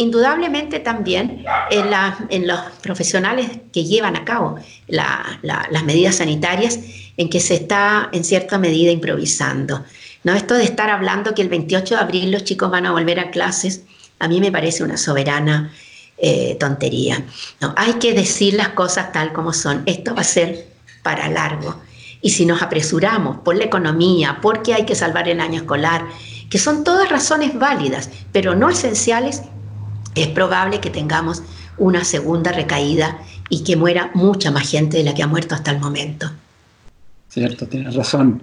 indudablemente 0.00 0.80
también 0.80 1.44
en, 1.70 2.46
los 2.46 2.60
profesionales 2.82 3.50
que 3.72 3.84
llevan 3.84 4.16
a 4.16 4.24
cabo 4.24 4.56
las 4.88 5.84
medidas 5.84 6.16
sanitarias 6.16 6.78
en 7.16 7.28
que 7.28 7.40
se 7.40 7.54
está 7.54 8.08
en 8.12 8.24
cierta 8.24 8.58
medida 8.58 8.90
improvisando. 8.90 9.84
¿no? 10.24 10.34
Esto 10.34 10.54
de 10.54 10.64
estar 10.64 10.90
hablando 10.90 11.34
que 11.34 11.42
el 11.42 11.48
28 11.48 11.94
de 11.94 12.00
abril 12.00 12.30
los 12.30 12.44
chicos 12.44 12.70
van 12.70 12.86
a 12.86 12.92
volver 12.92 13.20
a 13.20 13.30
clases, 13.30 13.84
a 14.18 14.26
mí 14.26 14.40
me 14.40 14.50
parece 14.50 14.82
una 14.84 14.96
soberana 14.96 15.72
eh, 16.16 16.56
tontería. 16.58 17.22
No, 17.60 17.74
hay 17.76 17.94
que 17.94 18.14
decir 18.14 18.54
las 18.54 18.70
cosas 18.70 19.12
tal 19.12 19.32
como 19.32 19.52
son. 19.52 19.82
Esto 19.86 20.14
va 20.14 20.22
a 20.22 20.24
ser 20.24 20.66
para 21.02 21.28
largo. 21.28 21.80
Y 22.22 22.30
si 22.30 22.44
nos 22.44 22.60
apresuramos 22.62 23.38
por 23.38 23.56
la 23.56 23.64
economía, 23.64 24.38
porque 24.42 24.74
hay 24.74 24.84
que 24.84 24.94
salvar 24.94 25.28
el 25.28 25.40
año 25.40 25.60
escolar, 25.60 26.06
que 26.50 26.58
son 26.58 26.84
todas 26.84 27.08
razones 27.08 27.58
válidas, 27.58 28.10
pero 28.32 28.54
no 28.54 28.68
esenciales, 28.68 29.42
es 30.14 30.28
probable 30.28 30.80
que 30.80 30.90
tengamos 30.90 31.42
una 31.78 32.04
segunda 32.04 32.52
recaída 32.52 33.18
y 33.48 33.64
que 33.64 33.76
muera 33.76 34.10
mucha 34.14 34.50
más 34.50 34.70
gente 34.70 34.98
de 34.98 35.04
la 35.04 35.14
que 35.14 35.22
ha 35.22 35.26
muerto 35.26 35.54
hasta 35.54 35.70
el 35.70 35.80
momento. 35.80 36.30
Cierto, 37.28 37.66
tienes 37.66 37.94
razón. 37.94 38.42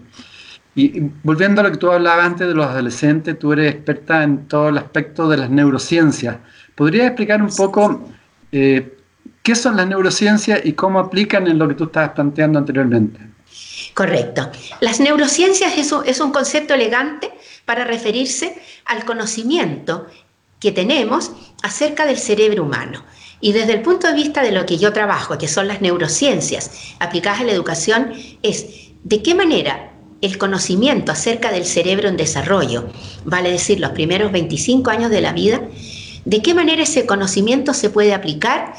Y, 0.76 1.00
volviendo 1.24 1.62
a 1.62 1.64
lo 1.64 1.72
que 1.72 1.78
tú 1.78 1.92
hablabas 1.92 2.26
antes 2.26 2.48
de 2.48 2.54
los 2.54 2.66
adolescentes, 2.66 3.38
tú 3.38 3.54
eres 3.54 3.74
experta 3.74 4.24
en 4.24 4.48
todo 4.48 4.70
el 4.70 4.78
aspecto 4.78 5.28
de 5.28 5.38
las 5.38 5.50
neurociencias. 5.50 6.38
¿Podrías 6.76 7.08
explicar 7.08 7.42
un 7.42 7.50
poco 7.50 8.10
eh, 8.52 8.98
qué 9.44 9.56
son 9.56 9.76
las 9.76 9.88
neurociencias 9.88 10.62
y 10.64 10.74
cómo 10.74 11.00
aplican 11.00 11.48
en 11.48 11.58
lo 11.58 11.68
que 11.68 11.74
tú 11.74 11.86
estabas 11.86 12.12
planteando 12.12 12.60
anteriormente? 12.60 13.20
Correcto. 13.94 14.52
Las 14.80 15.00
neurociencias 15.00 15.78
es 15.78 15.92
es 16.06 16.20
un 16.20 16.32
concepto 16.32 16.76
elegante 16.76 17.32
para 17.66 17.84
referirse 17.84 18.62
al 18.86 19.04
conocimiento 19.04 20.08
que 20.60 20.72
tenemos 20.72 21.32
acerca 21.64 22.06
del 22.06 22.18
cerebro 22.18 22.64
humano. 22.64 23.04
Y 23.40 23.52
desde 23.52 23.74
el 23.74 23.82
punto 23.82 24.08
de 24.08 24.14
vista 24.14 24.42
de 24.42 24.52
lo 24.52 24.66
que 24.66 24.78
yo 24.78 24.94
trabajo, 24.94 25.38
que 25.38 25.48
son 25.48 25.68
las 25.68 25.82
neurociencias 25.82 26.96
aplicadas 27.00 27.42
a 27.42 27.44
la 27.44 27.52
educación, 27.52 28.14
es 28.42 28.66
de 29.04 29.22
qué 29.22 29.36
manera 29.36 29.92
el 30.22 30.38
conocimiento 30.38 31.12
acerca 31.12 31.52
del 31.52 31.66
cerebro 31.66 32.10
en 32.10 32.18
desarrollo, 32.18 32.90
vale 33.24 33.52
decir 33.52 33.80
los 33.80 33.92
primeros 33.92 34.32
25 34.32 34.90
años 34.90 35.12
de 35.12 35.22
la 35.22 35.32
vida, 35.32 35.62
de 36.26 36.42
qué 36.42 36.54
manera 36.54 36.84
ese 36.84 37.06
conocimiento 37.06 37.74
se 37.74 37.92
puede 37.92 38.14
aplicar 38.14 38.74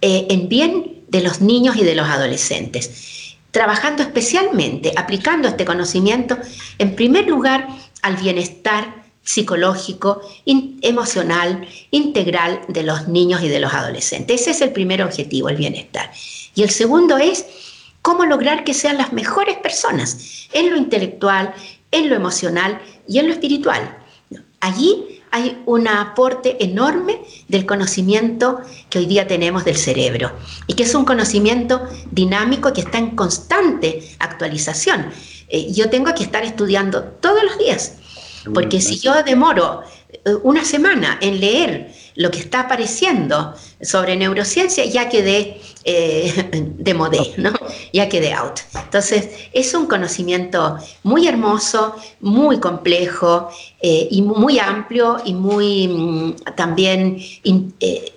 eh, 0.00 0.26
en 0.30 0.48
bien 0.48 1.02
de 1.08 1.22
los 1.22 1.40
niños 1.40 1.76
y 1.76 1.84
de 1.84 1.96
los 1.96 2.08
adolescentes, 2.08 3.36
trabajando 3.50 4.02
especialmente, 4.02 4.92
aplicando 4.96 5.48
este 5.48 5.64
conocimiento, 5.64 6.38
en 6.78 6.94
primer 6.94 7.26
lugar, 7.26 7.66
al 8.02 8.16
bienestar 8.16 8.99
psicológico, 9.22 10.22
emocional, 10.44 11.66
integral 11.90 12.60
de 12.68 12.82
los 12.82 13.08
niños 13.08 13.42
y 13.42 13.48
de 13.48 13.60
los 13.60 13.72
adolescentes. 13.72 14.40
Ese 14.40 14.50
es 14.50 14.60
el 14.60 14.72
primer 14.72 15.02
objetivo, 15.02 15.48
el 15.48 15.56
bienestar. 15.56 16.10
Y 16.54 16.62
el 16.62 16.70
segundo 16.70 17.18
es 17.18 17.46
cómo 18.02 18.24
lograr 18.24 18.64
que 18.64 18.74
sean 18.74 18.98
las 18.98 19.12
mejores 19.12 19.56
personas 19.58 20.48
en 20.52 20.70
lo 20.70 20.76
intelectual, 20.76 21.54
en 21.90 22.08
lo 22.08 22.16
emocional 22.16 22.80
y 23.06 23.18
en 23.18 23.26
lo 23.26 23.32
espiritual. 23.32 23.98
Allí 24.60 25.20
hay 25.30 25.62
un 25.64 25.86
aporte 25.86 26.62
enorme 26.62 27.20
del 27.48 27.66
conocimiento 27.66 28.60
que 28.88 28.98
hoy 28.98 29.06
día 29.06 29.26
tenemos 29.26 29.64
del 29.64 29.76
cerebro 29.76 30.32
y 30.66 30.74
que 30.74 30.82
es 30.82 30.94
un 30.94 31.04
conocimiento 31.04 31.86
dinámico 32.10 32.72
que 32.72 32.80
está 32.80 32.98
en 32.98 33.14
constante 33.14 34.02
actualización. 34.18 35.10
Eh, 35.48 35.72
yo 35.72 35.88
tengo 35.88 36.12
que 36.14 36.24
estar 36.24 36.44
estudiando 36.44 37.04
todos 37.04 37.42
los 37.44 37.58
días 37.58 37.94
porque 38.54 38.80
si 38.80 38.98
yo 38.98 39.22
demoro 39.22 39.82
eh, 40.12 40.34
una 40.42 40.64
semana 40.64 41.18
en 41.20 41.40
leer 41.40 41.92
lo 42.16 42.30
que 42.30 42.38
está 42.38 42.60
apareciendo 42.60 43.54
sobre 43.80 44.16
neurociencia, 44.16 44.84
ya 44.84 45.08
quedé 45.08 45.60
eh, 45.84 46.50
de 46.78 46.94
modé, 46.94 47.34
¿no? 47.36 47.52
ya 47.92 48.08
quedé 48.08 48.32
out. 48.32 48.60
Entonces, 48.74 49.28
es 49.52 49.72
un 49.74 49.86
conocimiento 49.86 50.78
muy 51.02 51.28
hermoso, 51.28 51.94
muy 52.20 52.58
complejo 52.58 53.50
eh, 53.80 54.08
y 54.10 54.22
muy 54.22 54.58
amplio 54.58 55.18
y 55.24 55.34
muy 55.34 55.88
mm, 55.88 56.34
también 56.56 57.18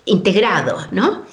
integrado. 0.06 0.78
¿no? 0.92 1.24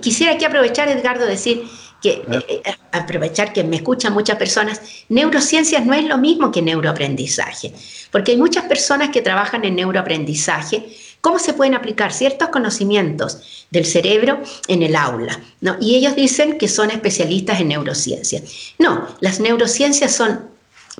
quisiera 0.00 0.34
aquí 0.34 0.44
aprovechar, 0.44 0.88
Edgardo, 0.88 1.26
decir 1.26 1.64
que 2.04 2.10
eh, 2.10 2.44
eh, 2.48 2.62
aprovechar 2.92 3.54
que 3.54 3.64
me 3.64 3.76
escuchan 3.76 4.12
muchas 4.12 4.36
personas, 4.36 4.78
neurociencias 5.08 5.86
no 5.86 5.94
es 5.94 6.04
lo 6.04 6.18
mismo 6.18 6.52
que 6.52 6.60
neuroaprendizaje, 6.60 7.72
porque 8.10 8.32
hay 8.32 8.36
muchas 8.36 8.64
personas 8.64 9.08
que 9.08 9.22
trabajan 9.22 9.64
en 9.64 9.76
neuroaprendizaje, 9.76 10.86
cómo 11.22 11.38
se 11.38 11.54
pueden 11.54 11.74
aplicar 11.74 12.12
ciertos 12.12 12.50
conocimientos 12.50 13.66
del 13.70 13.86
cerebro 13.86 14.42
en 14.68 14.82
el 14.82 14.96
aula, 14.96 15.40
¿no? 15.62 15.78
Y 15.80 15.94
ellos 15.94 16.14
dicen 16.14 16.58
que 16.58 16.68
son 16.68 16.90
especialistas 16.90 17.58
en 17.62 17.68
neurociencias. 17.68 18.42
No, 18.78 19.08
las 19.20 19.40
neurociencias 19.40 20.14
son 20.14 20.42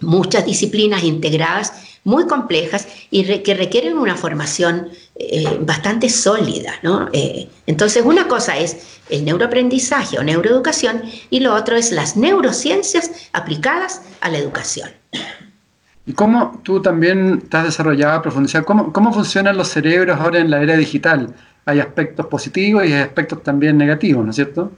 muchas 0.01 0.47
disciplinas 0.47 1.05
integradas 1.05 1.75
muy 2.05 2.27
complejas 2.27 2.87
y 3.11 3.25
que 3.43 3.55
requieren 3.55 3.99
una 3.99 4.17
formación 4.17 4.91
eh, 5.17 5.59
bastante 5.61 6.09
sólida. 6.09 6.75
¿no? 6.83 7.09
Eh, 7.13 7.49
entonces, 7.67 8.05
una 8.05 8.29
cosa 8.29 8.59
es 8.59 9.01
el 9.11 9.25
neuroaprendizaje 9.25 10.19
o 10.19 10.23
neuroeducación 10.23 11.03
y 11.31 11.41
lo 11.41 11.55
otro 11.55 11.77
es 11.77 11.93
las 11.93 12.17
neurociencias 12.17 13.11
aplicadas 13.33 14.03
a 14.21 14.29
la 14.29 14.39
educación. 14.39 14.91
¿Y 16.07 16.13
cómo 16.13 16.61
tú 16.63 16.83
también 16.83 17.43
has 17.51 17.65
desarrollado 17.65 18.19
a 18.19 18.23
profundizar? 18.23 18.65
¿Cómo, 18.65 18.93
¿Cómo 18.93 19.13
funcionan 19.13 19.57
los 19.57 19.69
cerebros 19.69 20.21
ahora 20.21 20.39
en 20.39 20.51
la 20.51 20.63
era 20.63 20.77
digital? 20.77 21.35
Hay 21.65 21.81
aspectos 21.81 22.27
positivos 22.27 22.85
y 22.85 22.93
hay 22.93 23.01
aspectos 23.01 23.43
también 23.43 23.79
negativos, 23.79 24.23
¿no 24.23 24.31
es 24.31 24.37
cierto? 24.37 24.71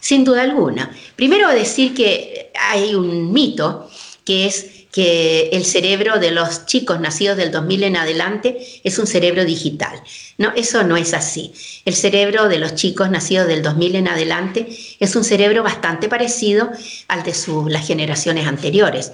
Sin 0.00 0.24
duda 0.24 0.42
alguna. 0.42 0.90
Primero 1.16 1.48
decir 1.48 1.94
que 1.94 2.50
hay 2.54 2.94
un 2.94 3.32
mito 3.32 3.88
que 4.24 4.46
es 4.46 4.79
que 4.92 5.50
el 5.52 5.64
cerebro 5.64 6.18
de 6.18 6.32
los 6.32 6.66
chicos 6.66 7.00
nacidos 7.00 7.36
del 7.36 7.52
2000 7.52 7.84
en 7.84 7.96
adelante 7.96 8.80
es 8.82 8.98
un 8.98 9.06
cerebro 9.06 9.44
digital. 9.44 10.02
No, 10.36 10.52
eso 10.56 10.82
no 10.82 10.96
es 10.96 11.14
así. 11.14 11.52
El 11.84 11.94
cerebro 11.94 12.48
de 12.48 12.58
los 12.58 12.74
chicos 12.74 13.10
nacidos 13.10 13.46
del 13.46 13.62
2000 13.62 13.96
en 13.96 14.08
adelante 14.08 14.68
es 14.98 15.14
un 15.14 15.24
cerebro 15.24 15.62
bastante 15.62 16.08
parecido 16.08 16.70
al 17.08 17.22
de 17.22 17.34
las 17.68 17.86
generaciones 17.86 18.46
anteriores. 18.46 19.12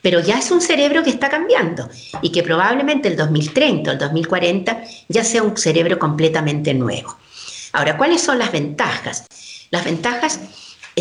Pero 0.00 0.20
ya 0.20 0.38
es 0.38 0.50
un 0.50 0.60
cerebro 0.60 1.02
que 1.02 1.10
está 1.10 1.28
cambiando 1.28 1.88
y 2.22 2.30
que 2.30 2.42
probablemente 2.42 3.08
el 3.08 3.16
2030 3.16 3.90
o 3.90 3.92
el 3.94 3.98
2040 3.98 4.82
ya 5.08 5.24
sea 5.24 5.42
un 5.42 5.56
cerebro 5.56 5.98
completamente 5.98 6.72
nuevo. 6.72 7.16
Ahora, 7.72 7.96
¿cuáles 7.96 8.22
son 8.22 8.38
las 8.38 8.52
ventajas? 8.52 9.26
Las 9.70 9.84
ventajas 9.84 10.40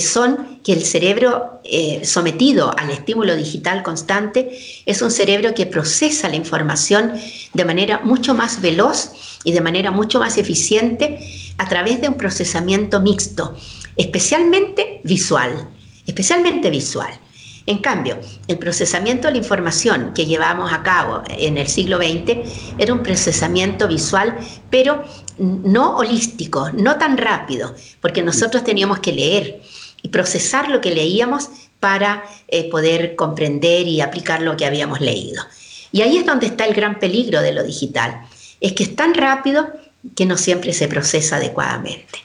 son 0.01 0.59
que 0.63 0.73
el 0.73 0.83
cerebro 0.83 1.61
eh, 1.63 2.01
sometido 2.03 2.73
al 2.77 2.89
estímulo 2.89 3.35
digital 3.35 3.83
constante 3.83 4.57
es 4.85 5.01
un 5.01 5.11
cerebro 5.11 5.53
que 5.53 5.65
procesa 5.65 6.29
la 6.29 6.35
información 6.35 7.13
de 7.53 7.65
manera 7.65 7.99
mucho 8.03 8.33
más 8.33 8.61
veloz 8.61 9.11
y 9.43 9.51
de 9.51 9.61
manera 9.61 9.91
mucho 9.91 10.19
más 10.19 10.37
eficiente 10.37 11.19
a 11.57 11.67
través 11.67 12.01
de 12.01 12.09
un 12.09 12.15
procesamiento 12.15 12.99
mixto, 12.99 13.55
especialmente 13.95 15.01
visual, 15.03 15.69
especialmente 16.05 16.69
visual. 16.69 17.19
En 17.67 17.79
cambio, 17.79 18.17
el 18.47 18.57
procesamiento 18.57 19.27
de 19.27 19.33
la 19.33 19.39
información 19.39 20.13
que 20.15 20.25
llevamos 20.25 20.71
a 20.71 20.83
cabo 20.83 21.21
en 21.27 21.57
el 21.57 21.67
siglo 21.67 21.97
XX 21.97 22.37
era 22.77 22.93
un 22.93 23.03
procesamiento 23.03 23.89
visual, 23.89 24.37
pero 24.69 25.03
no 25.37 25.97
holístico, 25.97 26.71
no 26.71 26.97
tan 26.97 27.17
rápido, 27.17 27.75
porque 27.99 28.23
nosotros 28.23 28.63
teníamos 28.63 28.99
que 28.99 29.11
leer, 29.11 29.61
y 30.07 30.09
procesar 30.09 30.69
lo 30.69 30.79
que 30.79 30.91
leíamos 30.91 31.49
para 31.81 32.23
eh, 32.47 32.69
poder 32.69 33.17
comprender 33.17 33.87
y 33.87 33.99
aplicar 33.99 34.41
lo 34.41 34.55
que 34.55 34.65
habíamos 34.65 35.01
leído. 35.01 35.43
Y 35.91 36.01
ahí 36.01 36.17
es 36.17 36.25
donde 36.25 36.47
está 36.47 36.65
el 36.65 36.73
gran 36.73 36.97
peligro 36.97 37.41
de 37.41 37.51
lo 37.51 37.61
digital. 37.61 38.21
Es 38.61 38.71
que 38.71 38.83
es 38.83 38.95
tan 38.95 39.13
rápido 39.13 39.67
que 40.15 40.25
no 40.25 40.37
siempre 40.37 40.71
se 40.71 40.87
procesa 40.87 41.35
adecuadamente. 41.35 42.19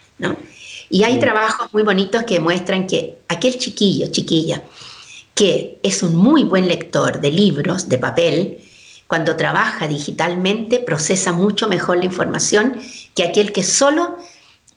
Y 0.91 1.03
hay 1.03 1.19
trabajos 1.19 1.73
muy 1.73 1.83
bonitos 1.83 2.23
que 2.23 2.39
muestran 2.39 2.87
que 2.87 3.19
aquel 3.27 3.59
chiquillo, 3.59 4.07
chiquilla, 4.13 4.63
que 5.35 5.81
es 5.83 6.05
un 6.05 6.15
muy 6.15 6.45
buen 6.45 6.69
lector 6.69 7.21
de 7.21 7.33
libros, 7.33 7.89
de 7.89 7.99
papel, 7.99 8.59
cuando 9.09 9.35
trabaja 9.35 9.89
digitalmente 9.89 10.79
procesa 10.79 11.33
mucho 11.33 11.67
mejor 11.67 11.97
la 11.97 12.05
información 12.05 12.81
que 13.17 13.25
aquel 13.25 13.51
que 13.53 13.65
solo 13.65 14.17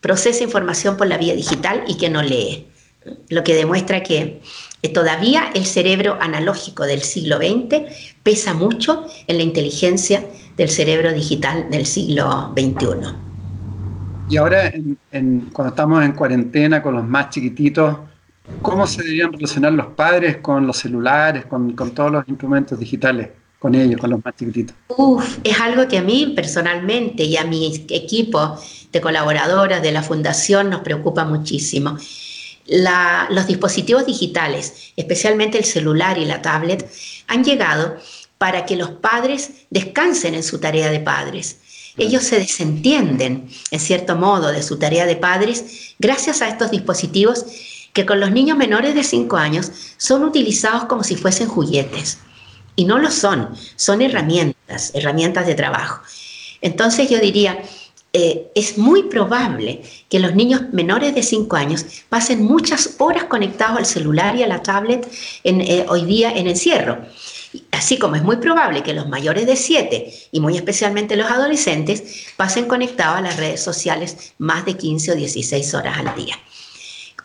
procesa 0.01 0.43
información 0.43 0.97
por 0.97 1.05
la 1.05 1.19
vía 1.19 1.35
digital 1.35 1.83
y 1.87 1.97
que 1.97 2.09
no 2.09 2.23
lee 2.23 2.65
lo 3.29 3.43
que 3.43 3.55
demuestra 3.55 4.03
que 4.03 4.41
todavía 4.93 5.49
el 5.53 5.65
cerebro 5.65 6.17
analógico 6.19 6.83
del 6.83 7.01
siglo 7.01 7.37
XX 7.37 7.81
pesa 8.23 8.53
mucho 8.53 9.05
en 9.27 9.37
la 9.37 9.43
inteligencia 9.43 10.23
del 10.57 10.69
cerebro 10.69 11.11
digital 11.13 11.69
del 11.69 11.85
siglo 11.85 12.53
XXI. 12.55 13.15
Y 14.29 14.37
ahora, 14.37 14.73
cuando 15.53 15.69
estamos 15.69 16.03
en 16.03 16.13
cuarentena 16.13 16.81
con 16.81 16.95
los 16.95 17.05
más 17.05 17.29
chiquititos, 17.29 17.97
¿cómo 18.61 18.87
se 18.87 19.03
deberían 19.03 19.31
relacionar 19.31 19.73
los 19.73 19.87
padres 19.87 20.37
con 20.37 20.65
los 20.65 20.77
celulares, 20.77 21.45
con, 21.45 21.75
todos 21.75 22.11
los 22.11 22.27
instrumentos 22.27 22.79
digitales? 22.79 23.29
con 23.57 23.73
ellos, 23.73 23.99
con 23.99 24.11
los 24.11 24.23
más 24.23 24.35
chiquititos? 24.35 24.75
Uf, 24.89 25.39
es 25.43 25.59
algo 25.59 25.87
que 25.87 25.97
a 25.97 26.03
mí 26.03 26.33
personalmente 26.35 27.23
y 27.23 27.35
a 27.35 27.45
mi 27.45 27.87
equipo 27.89 28.59
de 28.91 29.01
colaboradoras 29.01 29.81
de 29.81 29.91
la 29.91 30.03
Fundación 30.03 30.69
nos 30.69 30.81
preocupa 30.81 31.25
muchísimo. 31.25 31.97
Los 32.67 33.47
dispositivos 33.47 34.05
digitales, 34.05 34.91
especialmente 34.95 35.57
el 35.57 35.65
celular 35.65 36.17
y 36.17 36.25
la 36.25 36.41
tablet, 36.41 36.89
han 37.27 37.43
llegado 37.43 37.97
para 38.37 38.65
que 38.65 38.75
los 38.75 38.89
padres 38.89 39.51
descansen 39.69 40.35
en 40.35 40.43
su 40.43 40.59
tarea 40.59 40.89
de 40.89 40.99
padres. 40.99 41.57
Ellos 41.97 42.23
se 42.23 42.39
desentienden, 42.39 43.49
en 43.71 43.79
cierto 43.79 44.15
modo, 44.15 44.51
de 44.51 44.63
su 44.63 44.77
tarea 44.77 45.05
de 45.05 45.15
padres 45.15 45.95
gracias 45.97 46.41
a 46.41 46.49
estos 46.49 46.71
dispositivos 46.71 47.45
que 47.93 48.05
con 48.05 48.19
los 48.19 48.31
niños 48.31 48.57
menores 48.57 48.93
de 48.93 49.03
5 49.03 49.37
años 49.37 49.71
son 49.97 50.25
utilizados 50.25 50.85
como 50.85 51.03
si 51.03 51.15
fuesen 51.15 51.47
juguetes. 51.47 52.17
Y 52.75 52.83
no 52.83 52.99
lo 52.99 53.09
son, 53.09 53.55
son 53.77 54.01
herramientas, 54.01 54.91
herramientas 54.93 55.47
de 55.47 55.55
trabajo. 55.55 56.01
Entonces 56.59 57.09
yo 57.09 57.19
diría, 57.19 57.57
eh, 58.17 58.49
es 58.55 58.77
muy 58.77 59.03
probable 59.03 59.81
que 60.07 60.19
los 60.19 60.33
niños 60.35 60.61
menores 60.71 61.13
de 61.13 61.21
5 61.21 61.53
años 61.57 61.85
pasen 62.07 62.45
muchas 62.45 62.95
horas 62.99 63.25
conectados 63.25 63.77
al 63.77 63.85
celular 63.85 64.37
y 64.37 64.43
a 64.43 64.47
la 64.47 64.63
tablet 64.63 65.05
eh, 65.43 65.85
hoy 65.89 66.05
día 66.05 66.31
en 66.31 66.47
encierro. 66.47 66.99
Así 67.71 67.99
como 67.99 68.15
es 68.15 68.23
muy 68.23 68.37
probable 68.37 68.83
que 68.83 68.93
los 68.93 69.09
mayores 69.09 69.45
de 69.45 69.57
7 69.57 70.13
y 70.31 70.39
muy 70.39 70.55
especialmente 70.55 71.17
los 71.17 71.29
adolescentes 71.29 72.31
pasen 72.37 72.69
conectados 72.69 73.17
a 73.17 73.21
las 73.21 73.35
redes 73.35 73.61
sociales 73.61 74.33
más 74.37 74.65
de 74.65 74.77
15 74.77 75.11
o 75.11 75.15
16 75.15 75.73
horas 75.73 75.97
al 75.97 76.15
día. 76.15 76.39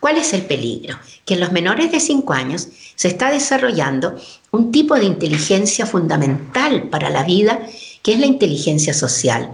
¿Cuál 0.01 0.17
es 0.17 0.33
el 0.33 0.41
peligro? 0.41 0.99
Que 1.23 1.35
en 1.35 1.39
los 1.39 1.53
menores 1.53 1.89
de 1.93 2.01
5 2.01 2.33
años 2.33 2.67
se 2.95 3.07
está 3.07 3.31
desarrollando 3.31 4.19
un 4.51 4.73
tipo 4.73 4.95
de 4.95 5.05
inteligencia 5.05 5.85
fundamental 5.85 6.89
para 6.89 7.09
la 7.09 7.23
vida, 7.23 7.65
que 8.03 8.11
es 8.11 8.19
la 8.19 8.25
inteligencia 8.25 8.93
social. 8.93 9.51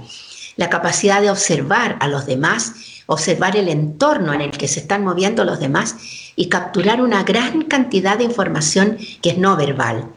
La 0.58 0.70
capacidad 0.70 1.22
de 1.22 1.32
observar 1.32 1.98
a 2.00 2.08
los 2.08 2.26
demás, 2.26 2.74
observar 3.06 3.56
el 3.56 3.70
entorno 3.70 4.34
en 4.34 4.41
el 4.41 4.52
que 4.52 4.67
se 4.67 4.82
están 4.82 5.04
moviendo 5.04 5.46
los 5.46 5.60
demás 5.60 5.96
y 6.36 6.50
capturar 6.50 7.02
una 7.02 7.24
gran 7.24 7.63
cantidad 7.63 8.17
de 8.17 8.26
información 8.26 8.98
que 9.22 9.30
es 9.30 9.38
no 9.38 9.56
verbal. 9.56 10.10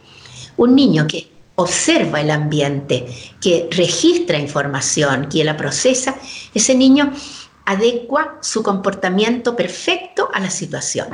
Un 0.56 0.74
niño 0.74 1.06
que 1.06 1.30
observa 1.56 2.20
el 2.20 2.30
ambiente, 2.30 3.06
que 3.40 3.68
registra 3.70 4.38
información, 4.38 5.28
que 5.28 5.44
la 5.44 5.56
procesa, 5.56 6.16
ese 6.54 6.74
niño 6.74 7.12
adecua 7.66 8.38
su 8.40 8.62
comportamiento 8.62 9.54
perfecto 9.54 10.30
a 10.32 10.40
la 10.40 10.50
situación. 10.50 11.08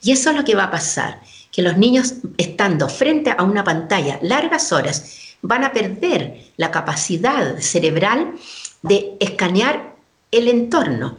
Y 0.00 0.12
eso 0.12 0.30
es 0.30 0.36
lo 0.36 0.44
que 0.44 0.54
va 0.54 0.64
a 0.64 0.70
pasar, 0.70 1.20
que 1.50 1.62
los 1.62 1.76
niños 1.76 2.14
estando 2.36 2.88
frente 2.88 3.34
a 3.36 3.42
una 3.42 3.64
pantalla 3.64 4.18
largas 4.22 4.72
horas 4.72 5.36
van 5.42 5.64
a 5.64 5.72
perder 5.72 6.52
la 6.56 6.70
capacidad 6.70 7.58
cerebral 7.58 8.34
de 8.82 9.16
escanear 9.20 9.94
el 10.30 10.48
entorno 10.48 11.18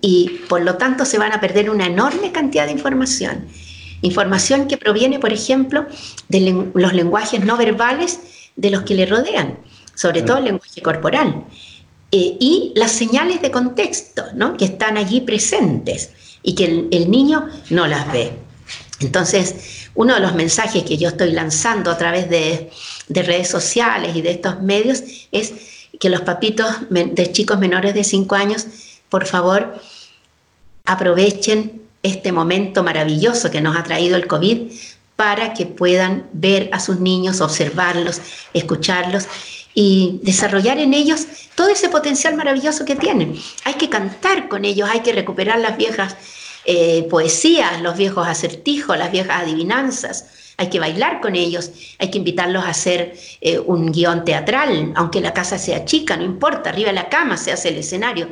y 0.00 0.40
por 0.48 0.62
lo 0.62 0.76
tanto 0.76 1.04
se 1.04 1.18
van 1.18 1.32
a 1.32 1.40
perder 1.40 1.70
una 1.70 1.86
enorme 1.86 2.32
cantidad 2.32 2.66
de 2.66 2.72
información. 2.72 3.46
Información 4.02 4.68
que 4.68 4.76
proviene, 4.76 5.18
por 5.18 5.32
ejemplo, 5.32 5.86
de 6.28 6.70
los 6.74 6.92
lenguajes 6.92 7.44
no 7.44 7.56
verbales 7.56 8.20
de 8.56 8.70
los 8.70 8.82
que 8.82 8.94
le 8.94 9.06
rodean, 9.06 9.58
sobre 9.94 10.22
todo 10.22 10.38
el 10.38 10.44
lenguaje 10.44 10.82
corporal. 10.82 11.44
Eh, 12.12 12.36
y 12.38 12.72
las 12.76 12.92
señales 12.92 13.42
de 13.42 13.50
contexto, 13.50 14.24
¿no? 14.34 14.56
que 14.56 14.66
están 14.66 14.96
allí 14.96 15.22
presentes 15.22 16.10
y 16.42 16.54
que 16.54 16.86
el, 16.90 17.10
niño 17.10 17.48
no 17.70 17.86
las 17.86 18.12
ve. 18.12 18.32
Entonces, 19.00 19.88
uno 19.94 20.14
de 20.14 20.20
los 20.20 20.34
mensajes 20.34 20.84
que 20.84 20.96
yo 20.96 21.08
estoy 21.08 21.32
lanzando 21.32 21.90
a 21.90 21.98
través 21.98 22.30
de, 22.30 22.70
de 23.08 23.22
redes 23.22 23.48
sociales 23.48 24.14
y 24.14 24.22
de 24.22 24.30
estos 24.30 24.62
medios 24.62 25.02
es 25.32 25.52
que 26.00 26.10
los 26.10 26.22
papitos 26.22 26.68
de 26.90 27.32
chicos 27.32 27.58
menores 27.58 27.94
de 27.94 28.04
5 28.04 28.34
años, 28.34 28.66
por 29.08 29.26
favor, 29.26 29.80
aprovechen 30.84 31.82
este 32.02 32.32
momento 32.32 32.82
maravilloso 32.82 33.50
que 33.50 33.60
nos 33.60 33.76
ha 33.76 33.82
traído 33.82 34.16
el 34.16 34.26
COVID 34.26 34.70
para 35.16 35.54
que 35.54 35.66
puedan 35.66 36.26
ver 36.32 36.68
a 36.72 36.80
sus 36.80 37.00
niños, 37.00 37.40
observarlos, 37.40 38.20
escucharlos 38.52 39.26
y 39.74 40.20
desarrollar 40.22 40.78
en 40.78 40.94
ellos 40.94 41.26
todo 41.54 41.68
ese 41.68 41.88
potencial 41.88 42.34
maravilloso 42.36 42.84
que 42.84 42.96
tienen. 42.96 43.36
Hay 43.64 43.74
que 43.74 43.88
cantar 43.88 44.48
con 44.48 44.64
ellos, 44.64 44.88
hay 44.90 45.00
que 45.00 45.12
recuperar 45.12 45.58
las 45.60 45.76
viejas 45.76 46.16
eh, 46.64 47.06
poesías, 47.10 47.80
los 47.80 47.96
viejos 47.96 48.26
acertijos, 48.26 48.98
las 48.98 49.10
viejas 49.10 49.42
adivinanzas. 49.42 50.26
Hay 50.56 50.68
que 50.68 50.78
bailar 50.78 51.20
con 51.20 51.34
ellos, 51.34 51.70
hay 51.98 52.10
que 52.10 52.18
invitarlos 52.18 52.64
a 52.64 52.68
hacer 52.68 53.16
eh, 53.40 53.58
un 53.58 53.90
guion 53.90 54.24
teatral, 54.24 54.92
aunque 54.94 55.20
la 55.20 55.32
casa 55.32 55.58
sea 55.58 55.84
chica, 55.84 56.16
no 56.16 56.24
importa, 56.24 56.70
arriba 56.70 56.88
de 56.88 56.94
la 56.94 57.08
cama 57.08 57.36
se 57.36 57.52
hace 57.52 57.70
el 57.70 57.78
escenario. 57.78 58.28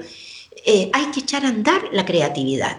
Eh, 0.65 0.91
hay 0.93 1.07
que 1.07 1.21
echar 1.21 1.45
a 1.45 1.49
andar 1.49 1.83
la 1.93 2.05
creatividad. 2.05 2.77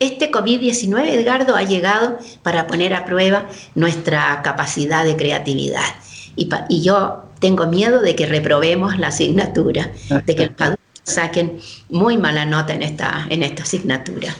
Este 0.00 0.30
COVID-19, 0.30 1.08
Edgardo, 1.08 1.54
ha 1.54 1.62
llegado 1.62 2.18
para 2.42 2.66
poner 2.66 2.94
a 2.94 3.04
prueba 3.04 3.48
nuestra 3.74 4.40
capacidad 4.42 5.04
de 5.04 5.14
creatividad. 5.14 5.94
Y, 6.36 6.48
yo 6.82 7.24
tengo 7.38 7.66
miedo 7.66 8.00
de 8.00 8.16
que 8.16 8.26
reprobemos 8.26 8.98
la 8.98 9.08
asignatura, 9.08 9.92
de 10.24 10.34
que 10.34 10.46
los 10.46 10.76
saquen 11.02 11.60
muy 11.90 12.16
mala 12.16 12.46
nota 12.46 12.72
en 12.72 12.82
esta, 12.82 13.26
en 13.28 13.42
esta 13.42 13.62
asignatura. 13.62 14.34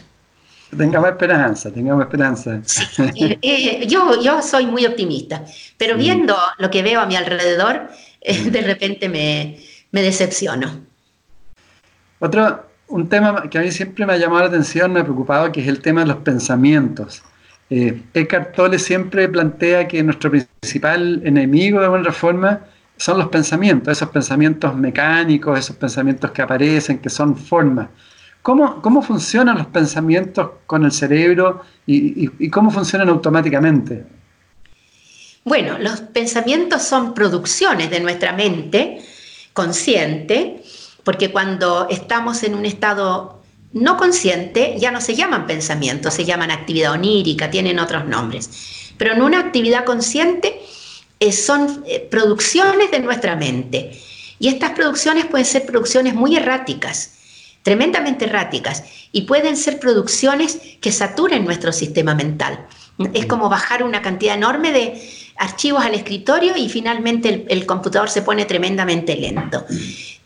Tengamos 0.76 1.10
esperanza, 1.10 1.72
tengamos 1.72 2.02
esperanza. 2.04 2.60
Eh, 3.16 3.38
eh, 3.42 3.86
yo, 3.86 4.20
yo 4.22 4.40
soy 4.42 4.66
muy 4.66 4.86
optimista, 4.86 5.44
pero 5.76 5.96
viendo 5.96 6.36
lo 6.58 6.70
que 6.70 6.82
veo 6.82 7.00
a 7.00 7.06
mi 7.06 7.16
alrededor, 7.16 7.88
eh, 8.20 8.50
de 8.50 8.60
repente 8.60 9.08
me, 9.08 9.58
me, 9.90 10.02
decepciono. 10.02 10.86
Otro, 12.20 12.66
un 12.88 13.08
tema 13.08 13.48
que 13.50 13.58
a 13.58 13.62
mí 13.62 13.72
siempre 13.72 14.06
me 14.06 14.12
ha 14.12 14.16
llamado 14.16 14.42
la 14.42 14.48
atención, 14.48 14.92
me 14.92 15.00
ha 15.00 15.04
preocupado, 15.04 15.50
que 15.50 15.60
es 15.60 15.68
el 15.68 15.80
tema 15.80 16.02
de 16.02 16.08
los 16.08 16.18
pensamientos. 16.18 17.22
Eckhart 17.70 18.56
Tolle 18.56 18.80
siempre 18.80 19.28
plantea 19.28 19.86
que 19.86 20.02
nuestro 20.02 20.30
principal 20.30 21.22
enemigo, 21.24 21.78
de 21.78 21.86
alguna 21.86 22.10
forma, 22.10 22.60
son 22.96 23.18
los 23.18 23.28
pensamientos, 23.28 23.96
esos 23.96 24.10
pensamientos 24.10 24.76
mecánicos, 24.76 25.58
esos 25.58 25.76
pensamientos 25.76 26.32
que 26.32 26.42
aparecen, 26.42 26.98
que 26.98 27.08
son 27.08 27.36
formas. 27.36 27.88
¿Cómo, 28.42 28.80
cómo 28.80 29.02
funcionan 29.02 29.58
los 29.58 29.66
pensamientos 29.66 30.50
con 30.66 30.84
el 30.84 30.92
cerebro 30.92 31.62
y, 31.86 32.48
cómo 32.48 32.70
funcionan 32.70 33.08
automáticamente? 33.08 34.04
Bueno, 35.44 35.78
los 35.78 36.00
pensamientos 36.00 36.82
son 36.82 37.14
producciones 37.14 37.90
de 37.90 38.00
nuestra 38.00 38.32
mente 38.32 39.02
consciente, 39.52 40.62
porque 41.04 41.30
cuando 41.30 41.88
estamos 41.90 42.42
en 42.42 42.54
un 42.54 42.64
estado 42.64 43.40
no 43.72 43.96
consciente 43.96 44.74
ya 44.78 44.90
no 44.90 45.00
se 45.00 45.14
llaman 45.14 45.46
pensamientos, 45.46 46.14
se 46.14 46.24
llaman 46.24 46.50
actividad 46.50 46.92
onírica, 46.92 47.50
tienen 47.50 47.78
otros 47.78 48.06
nombres. 48.06 48.94
Pero 48.96 49.14
en 49.14 49.22
una 49.22 49.40
actividad 49.40 49.84
consciente 49.84 50.60
eh, 51.20 51.32
son 51.32 51.84
eh, 51.86 52.06
producciones 52.10 52.90
de 52.90 53.00
nuestra 53.00 53.36
mente. 53.36 53.92
Y 54.38 54.48
estas 54.48 54.70
producciones 54.70 55.26
pueden 55.26 55.44
ser 55.44 55.66
producciones 55.66 56.14
muy 56.14 56.36
erráticas, 56.36 57.12
tremendamente 57.62 58.24
erráticas, 58.24 58.84
y 59.12 59.22
pueden 59.22 59.56
ser 59.56 59.78
producciones 59.78 60.58
que 60.80 60.92
saturen 60.92 61.44
nuestro 61.44 61.72
sistema 61.72 62.14
mental. 62.14 62.66
Es 63.14 63.26
como 63.26 63.48
bajar 63.48 63.82
una 63.82 64.02
cantidad 64.02 64.34
enorme 64.34 64.72
de 64.72 65.00
archivos 65.36 65.82
al 65.82 65.94
escritorio 65.94 66.56
y 66.56 66.68
finalmente 66.68 67.46
el, 67.48 67.66
computador 67.66 68.10
se 68.10 68.22
pone 68.22 68.44
tremendamente 68.44 69.16
lento. 69.16 69.64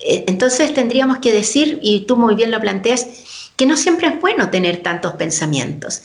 Eh, 0.01 0.25
entonces 0.27 0.75
tendríamos 0.75 1.19
que 1.19 1.33
decir, 1.33 1.79
y 1.83 2.01
tú 2.01 2.17
muy 2.17 2.35
bien 2.35 2.51
lo 2.51 2.61
planteas, 2.61 3.07
que 3.57 3.67
no 3.67 3.77
siempre 3.77 4.09
es 4.09 4.21
bueno 4.21 4.51
tener 4.51 4.79
tantos 4.79 5.13
pensamientos. 5.15 6.03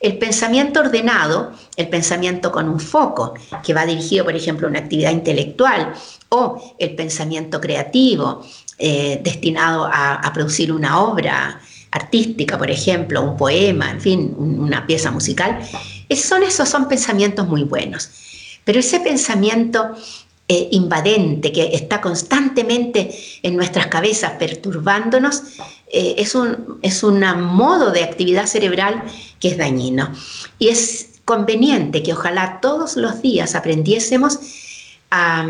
El 0.00 0.18
pensamiento 0.18 0.80
ordenado, 0.80 1.52
el 1.76 1.88
pensamiento 1.88 2.52
con 2.52 2.68
un 2.68 2.78
foco, 2.78 3.34
que 3.64 3.74
va 3.74 3.84
dirigido, 3.84 4.24
por 4.24 4.36
ejemplo, 4.36 4.66
a 4.66 4.70
una 4.70 4.78
actividad 4.78 5.10
intelectual, 5.10 5.92
o 6.28 6.74
el 6.78 6.94
pensamiento 6.94 7.60
creativo, 7.60 8.44
eh, 8.78 9.20
destinado 9.24 9.88
a, 9.90 10.30
producir 10.32 10.72
una 10.72 11.00
obra 11.00 11.60
artística, 11.90 12.56
por 12.56 12.70
ejemplo, 12.70 13.22
un 13.22 13.36
poema, 13.36 13.90
en 13.90 14.00
fin, 14.00 14.34
una 14.38 14.86
pieza 14.86 15.10
musical, 15.10 15.58
son 16.14 16.42
esos 16.42 16.68
son 16.68 16.86
pensamientos 16.86 17.48
muy 17.48 17.64
buenos. 17.64 18.10
Pero 18.64 18.78
ese 18.78 19.00
pensamiento 19.00 19.96
eh, 20.46 20.68
invadente 20.72 21.52
que 21.52 21.74
está 21.74 22.00
constantemente 22.00 23.14
en 23.42 23.56
nuestras 23.56 23.88
cabezas 23.88 24.32
perturbándonos, 24.38 25.42
eh, 25.90 26.16
es, 26.18 26.34
un, 26.34 26.78
es 26.82 27.02
modo 27.02 27.90
de 27.90 28.04
actividad 28.04 28.46
cerebral 28.46 29.02
que 29.40 29.48
es 29.48 29.56
dañino. 29.56 30.12
Y 30.58 30.68
es 30.68 31.20
conveniente 31.24 32.02
que 32.02 32.12
ojalá 32.12 32.58
todos 32.60 32.96
los 32.96 33.22
días 33.22 33.54
aprendiésemos 33.54 34.38
a, 35.10 35.46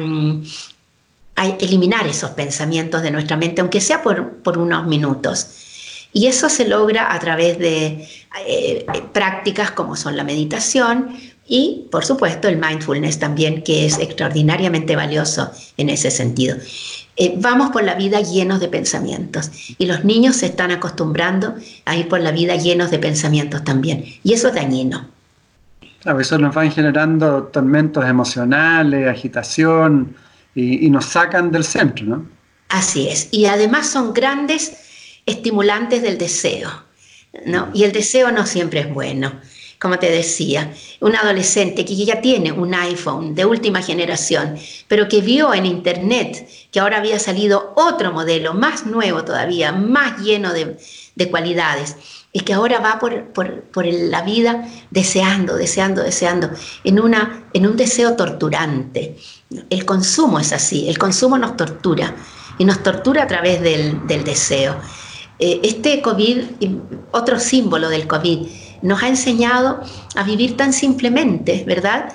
eliminar 1.60 2.04
esos 2.08 2.30
pensamientos 2.30 3.02
de 3.02 3.12
nuestra 3.12 3.36
mente, 3.36 3.60
aunque 3.60 3.80
sea 3.80 4.02
por, 4.02 4.58
unos 4.58 4.86
minutos. 4.86 6.08
Y 6.12 6.26
eso 6.26 6.48
se 6.48 6.66
logra 6.66 7.14
a 7.14 7.18
través 7.20 7.58
de 7.58 8.08
eh, 8.44 8.86
prácticas 9.12 9.70
como 9.70 9.94
son 9.94 10.16
la 10.16 10.24
meditación 10.24 11.16
Y, 11.46 11.86
por 11.90 12.04
supuesto, 12.04 12.48
el 12.48 12.58
mindfulness 12.58 13.18
también, 13.18 13.62
que 13.62 13.86
es 13.86 13.98
extraordinariamente 13.98 14.96
valioso 14.96 15.50
en 15.76 15.88
ese 15.88 16.10
sentido. 16.10 16.56
Eh, 17.18 17.34
vamos 17.36 17.70
por 17.70 17.82
la 17.82 17.94
vida 17.94 18.20
llenos 18.20 18.60
de 18.60 18.68
pensamientos 18.68 19.50
y 19.76 19.86
los 19.86 20.04
niños 20.04 20.36
se 20.36 20.46
están 20.46 20.70
acostumbrando 20.70 21.56
a 21.84 21.96
ir 21.96 22.08
por 22.08 22.20
la 22.20 22.30
vida 22.30 22.54
llenos 22.54 22.90
de 22.90 22.98
pensamientos 22.98 23.64
también. 23.64 24.04
Y 24.22 24.32
eso 24.32 24.48
es 24.48 24.54
dañino. 24.54 25.06
A 26.04 26.12
veces 26.12 26.38
nos 26.38 26.54
van 26.54 26.70
generando 26.70 27.44
tormentos 27.44 28.04
emocionales, 28.04 29.08
agitación 29.08 30.14
y, 30.54 30.86
y 30.86 30.90
nos 30.90 31.06
sacan 31.06 31.50
del 31.50 31.64
centro, 31.64 32.06
¿no? 32.06 32.26
Así 32.68 33.08
es. 33.08 33.28
Y 33.32 33.46
además 33.46 33.88
son 33.90 34.12
grandes 34.12 34.76
estimulantes 35.26 36.02
del 36.02 36.18
deseo. 36.18 36.70
¿no? 37.46 37.68
Y 37.74 37.84
el 37.84 37.92
deseo 37.92 38.30
no 38.30 38.46
siempre 38.46 38.80
es 38.80 38.92
bueno 38.92 39.32
como 39.80 39.98
te 39.98 40.10
decía, 40.10 40.72
un 41.00 41.14
adolescente 41.14 41.84
que 41.84 41.94
ya 41.96 42.20
tiene 42.20 42.50
un 42.50 42.74
iPhone 42.74 43.34
de 43.34 43.44
última 43.44 43.80
generación, 43.80 44.56
pero 44.88 45.08
que 45.08 45.20
vio 45.20 45.54
en 45.54 45.66
Internet 45.66 46.48
que 46.72 46.80
ahora 46.80 46.98
había 46.98 47.18
salido 47.18 47.72
otro 47.76 48.12
modelo, 48.12 48.54
más 48.54 48.86
nuevo 48.86 49.24
todavía, 49.24 49.72
más 49.72 50.20
lleno 50.20 50.52
de, 50.52 50.76
cualidades, 51.30 51.96
y 52.32 52.40
que 52.40 52.54
ahora 52.54 52.80
va 52.80 52.98
por, 52.98 53.86
la 53.86 54.22
vida 54.22 54.68
deseando, 54.90 55.56
deseando, 55.56 56.02
deseando, 56.02 56.50
en, 56.84 57.00
una, 57.00 57.48
en 57.52 57.66
un 57.66 57.76
deseo 57.76 58.14
torturante. 58.16 59.16
El 59.70 59.84
consumo 59.84 60.40
es 60.40 60.52
así, 60.52 60.88
el 60.88 60.98
consumo 60.98 61.38
nos 61.38 61.56
tortura, 61.56 62.14
y 62.58 62.64
nos 62.64 62.82
tortura 62.82 63.22
a 63.22 63.26
través 63.26 63.62
del, 63.62 64.06
deseo. 64.24 64.76
Eh, 65.38 65.60
este 65.62 66.02
COVID, 66.02 66.42
otro 67.12 67.38
símbolo 67.38 67.88
del 67.88 68.08
COVID, 68.08 68.48
nos 68.82 69.02
ha 69.02 69.08
enseñado 69.08 69.82
a 70.14 70.22
vivir 70.22 70.56
tan 70.56 70.72
simplemente, 70.72 71.64
¿verdad? 71.66 72.12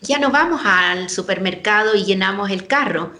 ya 0.00 0.18
no 0.18 0.30
vamos 0.30 0.62
al 0.64 1.10
supermercado 1.10 1.94
y 1.94 2.04
llenamos 2.04 2.50
el 2.50 2.66
carro. 2.66 3.12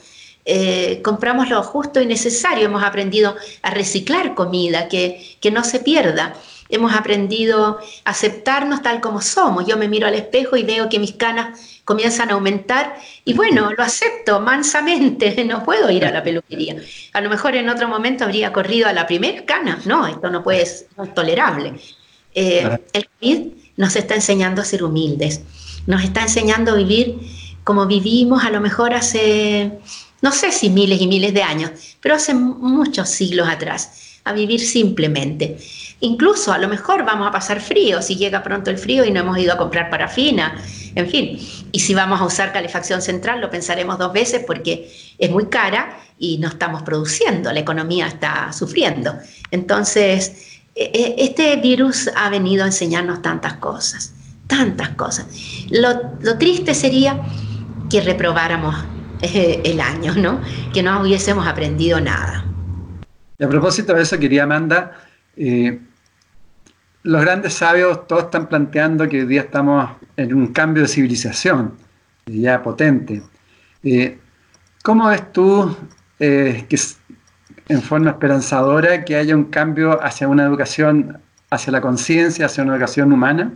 Eh, 0.45 1.01
compramos 1.05 1.51
lo 1.51 1.63
justo 1.63 2.01
y 2.01 2.07
necesario. 2.07 2.67
Hemos 2.67 2.83
aprendido 2.83 3.37
a 3.63 3.71
reciclar 3.71 4.35
comida, 4.35 4.89
que, 4.89 5.37
que 5.41 5.51
no 5.51 5.63
se 5.63 5.81
pierda. 5.81 6.35
Hemos 6.73 6.93
aprendido 6.95 7.79
a 8.05 8.11
aceptarnos 8.11 8.83
tal 8.83 9.01
como 9.01 9.21
somos. 9.21 9.65
Yo 9.67 9.77
me 9.77 9.87
miro 9.87 10.09
al 10.09 10.15
espejo 10.15 10.57
y 10.57 10.65
veo 10.65 10.89
que 10.89 10.99
mis 10.99 11.13
canas 11.13 11.81
comienzan 11.85 12.31
a 12.31 12.35
aumentar 12.35 12.97
y 13.25 13.35
bueno, 13.35 13.71
lo 13.77 13.83
acepto 13.83 14.41
mansamente, 14.41 15.45
no 15.49 15.63
puedo 15.65 15.91
ir 15.91 16.05
a 16.05 16.11
la 16.11 16.23
peluquería. 16.25 16.77
A 17.13 17.21
lo 17.21 17.31
mejor 17.31 17.55
en 17.55 17.69
otro 17.69 17.89
momento 17.89 18.25
habría 18.25 18.53
corrido 18.53 18.89
a 18.89 18.93
la 18.93 19.07
primera 19.07 19.45
cana, 19.45 19.81
no, 19.85 20.07
esto 20.07 20.31
no 20.31 20.43
puede 20.43 20.63
es 20.63 20.87
tolerable. 21.15 21.75
Eh, 22.35 22.79
el 22.93 23.09
COVID 23.21 23.47
nos 23.77 23.95
está 23.95 24.15
enseñando 24.15 24.63
a 24.63 24.65
ser 24.65 24.83
humildes, 24.83 25.43
nos 25.87 26.03
está 26.03 26.23
enseñando 26.23 26.73
a 26.73 26.77
vivir 26.77 27.19
como 27.65 27.87
vivimos 27.87 28.45
a 28.45 28.51
lo 28.51 28.61
mejor 28.61 28.95
hace, 28.95 29.79
no 30.21 30.33
sé 30.33 30.51
si 30.51 30.71
miles 30.71 31.01
y 31.01 31.07
miles 31.07 31.35
de 31.35 31.43
años, 31.43 31.71
pero 32.01 32.15
hace 32.15 32.35
muchos 32.35 33.09
siglos 33.09 33.49
atrás, 33.49 34.12
a 34.25 34.33
vivir 34.33 34.61
simplemente. 34.61 35.59
Incluso 36.01 36.53
a 36.53 36.59
lo 36.59 36.69
mejor 36.69 37.05
vamos 37.05 37.27
a 37.27 37.31
pasar 37.31 37.61
frío 37.61 38.03
si 38.03 38.17
llega 38.17 38.43
pronto 38.43 38.71
el 38.71 38.79
frío 38.79 39.05
y 39.05 39.11
no 39.11 39.21
hemos 39.21 39.39
ido 39.39 39.53
a 39.53 39.57
comprar 39.57 39.91
parafina, 39.91 40.57
en 40.95 41.09
fin. 41.09 41.39
Y 41.73 41.81
si 41.81 41.95
vamos 41.95 42.21
a 42.21 42.25
usar 42.25 42.53
calefacción 42.53 43.03
central 43.03 43.41
lo 43.41 43.51
pensaremos 43.51 43.99
dos 43.99 44.13
veces 44.13 44.45
porque 44.47 44.93
es 45.19 45.31
muy 45.31 45.47
cara 45.47 45.99
y 46.19 46.39
no 46.39 46.49
estamos 46.49 46.83
produciendo, 46.83 47.53
la 47.53 47.61
economía 47.61 48.07
está 48.07 48.53
sufriendo. 48.53 49.15
Entonces, 49.51 50.61
e, 50.75 50.85
e, 50.85 51.25
este 51.25 51.57
virus 51.57 52.09
ha 52.15 52.31
venido 52.31 52.65
a 52.65 52.67
enseñarnos 52.67 53.23
tantas 53.23 53.55
cosas, 53.55 54.13
tantas 54.47 54.91
cosas. 54.91 55.27
Lo, 55.71 56.39
triste 56.39 56.75
sería 56.75 57.21
que 57.91 58.01
reprobáramos 58.01 58.75
eh, 59.21 59.61
el 59.65 59.81
año, 59.81 60.15
¿no? 60.15 60.41
Que 60.73 60.83
no 60.83 61.01
hubiésemos 61.01 61.47
aprendido 61.47 62.01
nada. 62.01 62.52
Y 63.39 63.45
a 63.45 63.49
propósito 63.49 63.95
de 63.95 64.03
eso, 64.03 64.19
quería 64.19 64.45
Amanda, 64.45 64.93
eh, 65.37 65.81
los 67.03 67.21
grandes 67.21 67.55
sabios 67.55 68.07
todos 68.07 68.25
están 68.25 68.49
planteando 68.49 69.09
que 69.09 69.21
hoy 69.21 69.27
día 69.27 69.43
estamos 69.43 69.91
en 70.17 70.35
un 70.35 70.49
cambio 70.49 70.83
de 70.83 70.89
civilización, 70.89 71.77
ya 72.27 72.63
potente. 72.63 73.23
Eh, 73.83 74.19
¿Cómo 74.83 75.09
ves 75.09 75.33
tú 75.33 75.77
eh, 76.21 76.67
en 77.69 77.83
forma 77.83 78.11
esperanzadora 78.11 79.05
que 79.05 79.17
haya 79.17 79.35
un 79.35 79.45
cambio 79.45 80.03
hacia 80.03 80.29
una 80.29 80.45
educación, 80.45 81.21
hacia 81.51 81.73
la 81.73 81.81
conciencia, 81.81 82.47
hacia 82.47 82.63
una 82.63 82.75
educación 82.75 83.13
humana? 83.13 83.53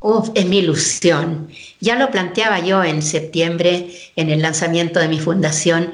Uf, 0.00 0.30
es 0.34 0.46
mi 0.46 0.58
ilusión. 0.58 1.48
Ya 1.80 1.96
lo 1.96 2.10
planteaba 2.10 2.58
yo 2.58 2.82
en 2.82 3.02
septiembre 3.02 3.90
en 4.16 4.30
el 4.30 4.42
lanzamiento 4.42 4.98
de 4.98 5.06
mi 5.06 5.20
fundación, 5.20 5.92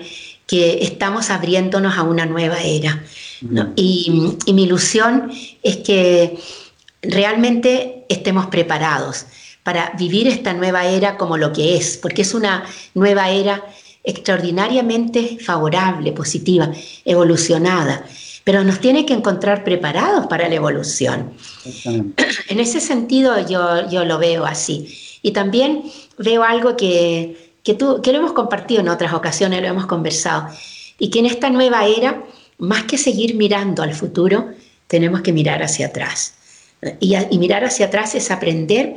que 0.48 0.82
estamos 0.82 1.28
abriéndonos 1.28 1.96
a 1.96 2.02
una 2.02 2.24
nueva 2.24 2.62
era. 2.62 3.04
Y, 3.76 4.11
mi 4.52 4.64
ilusión 4.64 5.30
es 5.62 5.76
que 5.76 6.38
realmente 7.02 8.06
estemos 8.08 8.46
preparados 8.46 9.26
para 9.62 9.92
vivir 9.98 10.26
esta 10.26 10.54
nueva 10.54 10.87
era 10.87 11.18
como 11.18 11.37
lo 11.37 11.52
que 11.52 11.76
es, 11.76 11.98
porque 11.98 12.22
es 12.22 12.32
una 12.32 12.64
nueva 12.94 13.30
era 13.30 13.62
extraordinariamente 14.02 15.37
favorable, 15.38 16.12
positiva, 16.12 16.72
evolucionada, 17.04 18.06
pero 18.42 18.64
nos 18.64 18.80
tiene 18.80 19.04
que 19.04 19.12
encontrar 19.12 19.62
preparados 19.62 20.26
para 20.28 20.48
la 20.48 20.54
evolución. 20.54 21.34
En 21.84 22.58
ese 22.58 22.80
sentido 22.80 23.46
yo, 23.46 23.87
yo 23.90 24.06
lo 24.06 24.18
veo 24.18 24.46
así. 24.46 24.88
Y 25.20 25.32
también 25.32 25.82
veo 26.16 26.42
algo 26.42 26.74
que, 26.74 27.47
que, 27.62 27.75
tú, 27.75 28.01
que 28.03 28.12
lo 28.12 28.18
hemos 28.18 28.33
compartido 28.33 28.81
en 28.81 28.88
otras 28.88 29.12
ocasiones, 29.12 29.61
lo 29.61 29.68
hemos 29.68 29.87
conversado, 29.87 30.49
y 30.99 31.11
que 31.11 31.21
en 31.21 31.27
esta 31.27 31.51
nueva 31.51 31.87
era 31.87 32.25
más 32.59 32.85
que 32.85 32.99
seguir 32.99 33.35
mirando 33.35 33.83
al 33.83 33.94
futuro, 33.94 34.51
tenemos 34.87 35.21
que 35.23 35.33
mirar 35.33 35.62
hacia 35.62 35.87
atrás. 35.87 36.35
Y, 37.01 37.38
mirar 37.38 37.64
hacia 37.64 37.87
atrás 37.87 38.14
es 38.14 38.31
aprender 38.31 38.97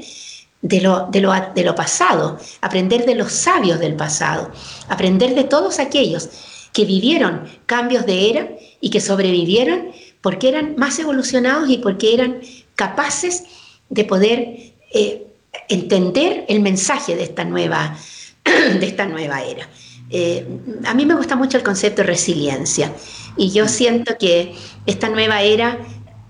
de 0.62 0.82
lo, 0.82 1.08
de, 1.08 1.22
lo, 1.22 1.34
de 1.56 1.64
lo 1.64 1.76
pasado, 1.76 2.38
aprender 2.62 3.06
de 3.06 3.16
los 3.16 3.32
sabios 3.32 3.80
del 3.80 3.96
pasado, 3.96 4.52
aprender 4.88 5.34
de 5.36 5.44
todos 5.44 5.80
aquellos 5.80 6.30
que 6.74 6.86
vivieron 6.86 7.48
cambios 7.66 8.06
de 8.06 8.30
era 8.30 8.50
y 8.80 8.90
que 8.90 9.02
sobrevivieron 9.02 9.92
porque 10.22 10.50
eran 10.50 10.76
más 10.78 11.00
evolucionados 11.00 11.70
y 11.70 11.80
porque 11.80 12.14
eran 12.14 12.42
capaces 12.76 13.44
de 13.90 14.06
poder 14.06 14.74
eh, 14.94 15.28
entender 15.68 16.46
el 16.48 16.62
mensaje 16.62 17.16
de 17.16 17.24
esta 17.24 17.44
nueva, 17.44 17.98
de 18.80 18.86
esta 18.86 19.06
nueva 19.06 19.44
era. 19.44 19.68
Eh, 20.10 20.46
a 20.86 20.94
mí 20.94 21.06
me 21.06 21.16
gusta 21.16 21.36
mucho 21.36 21.58
el 21.58 21.64
concepto 21.64 22.02
de 22.02 22.08
resiliencia 22.08 22.94
y 23.38 23.52
yo 23.52 23.68
siento 23.70 24.18
que 24.20 24.54
esta 24.86 25.08
nueva 25.08 25.42
era 25.42 25.80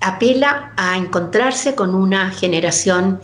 apela 0.02 0.74
a 0.78 0.98
encontrarse 0.98 1.74
con 1.74 1.96
una 1.96 2.30
generación 2.32 3.20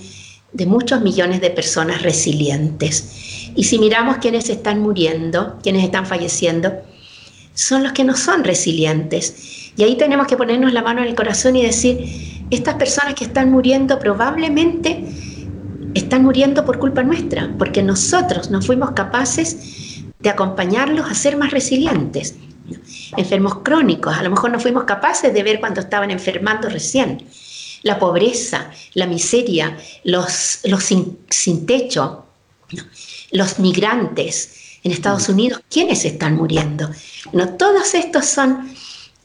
de 0.53 0.65
muchos 0.65 1.01
millones 1.01 1.41
de 1.41 1.51
personas 1.51 2.01
resilientes. 2.01 3.51
Y 3.55 3.65
si 3.65 3.79
miramos 3.79 4.17
quienes 4.17 4.49
están 4.49 4.81
muriendo, 4.81 5.59
quienes 5.61 5.83
están 5.83 6.05
falleciendo, 6.05 6.73
son 7.53 7.83
los 7.83 7.91
que 7.91 8.03
no 8.03 8.15
son 8.15 8.43
resilientes. 8.43 9.71
Y 9.75 9.83
ahí 9.83 9.95
tenemos 9.95 10.27
que 10.27 10.37
ponernos 10.37 10.73
la 10.73 10.81
mano 10.81 11.01
en 11.01 11.07
el 11.07 11.15
corazón 11.15 11.55
y 11.55 11.63
decir, 11.63 12.43
estas 12.49 12.75
personas 12.75 13.15
que 13.15 13.25
están 13.25 13.51
muriendo 13.51 13.99
probablemente 13.99 15.03
están 15.93 16.23
muriendo 16.23 16.65
por 16.65 16.79
culpa 16.79 17.03
nuestra, 17.03 17.53
porque 17.57 17.83
nosotros 17.83 18.49
no 18.49 18.61
fuimos 18.61 18.91
capaces 18.91 20.03
de 20.19 20.29
acompañarlos 20.29 21.09
a 21.09 21.13
ser 21.13 21.37
más 21.37 21.51
resilientes. 21.51 22.35
Enfermos 23.15 23.59
crónicos, 23.63 24.15
a 24.15 24.23
lo 24.23 24.29
mejor 24.29 24.51
no 24.51 24.59
fuimos 24.59 24.83
capaces 24.83 25.33
de 25.33 25.43
ver 25.43 25.59
cuando 25.59 25.81
estaban 25.81 26.11
enfermando 26.11 26.69
recién. 26.69 27.25
La 27.83 27.99
pobreza, 27.99 28.71
la 28.93 29.05
miseria, 29.05 29.77
los, 30.03 30.59
los 30.63 30.83
sin, 30.83 31.65
techo, 31.65 32.25
los 33.31 33.59
migrantes 33.59 34.79
en 34.83 34.91
Estados. 34.91 35.29
Unidos, 35.29 35.61
¿quiénes 35.69 36.03
están 36.03 36.35
muriendo? 36.35 36.89
No, 37.31 37.49
todos 37.55 37.93
estos 37.93 38.25
son 38.25 38.69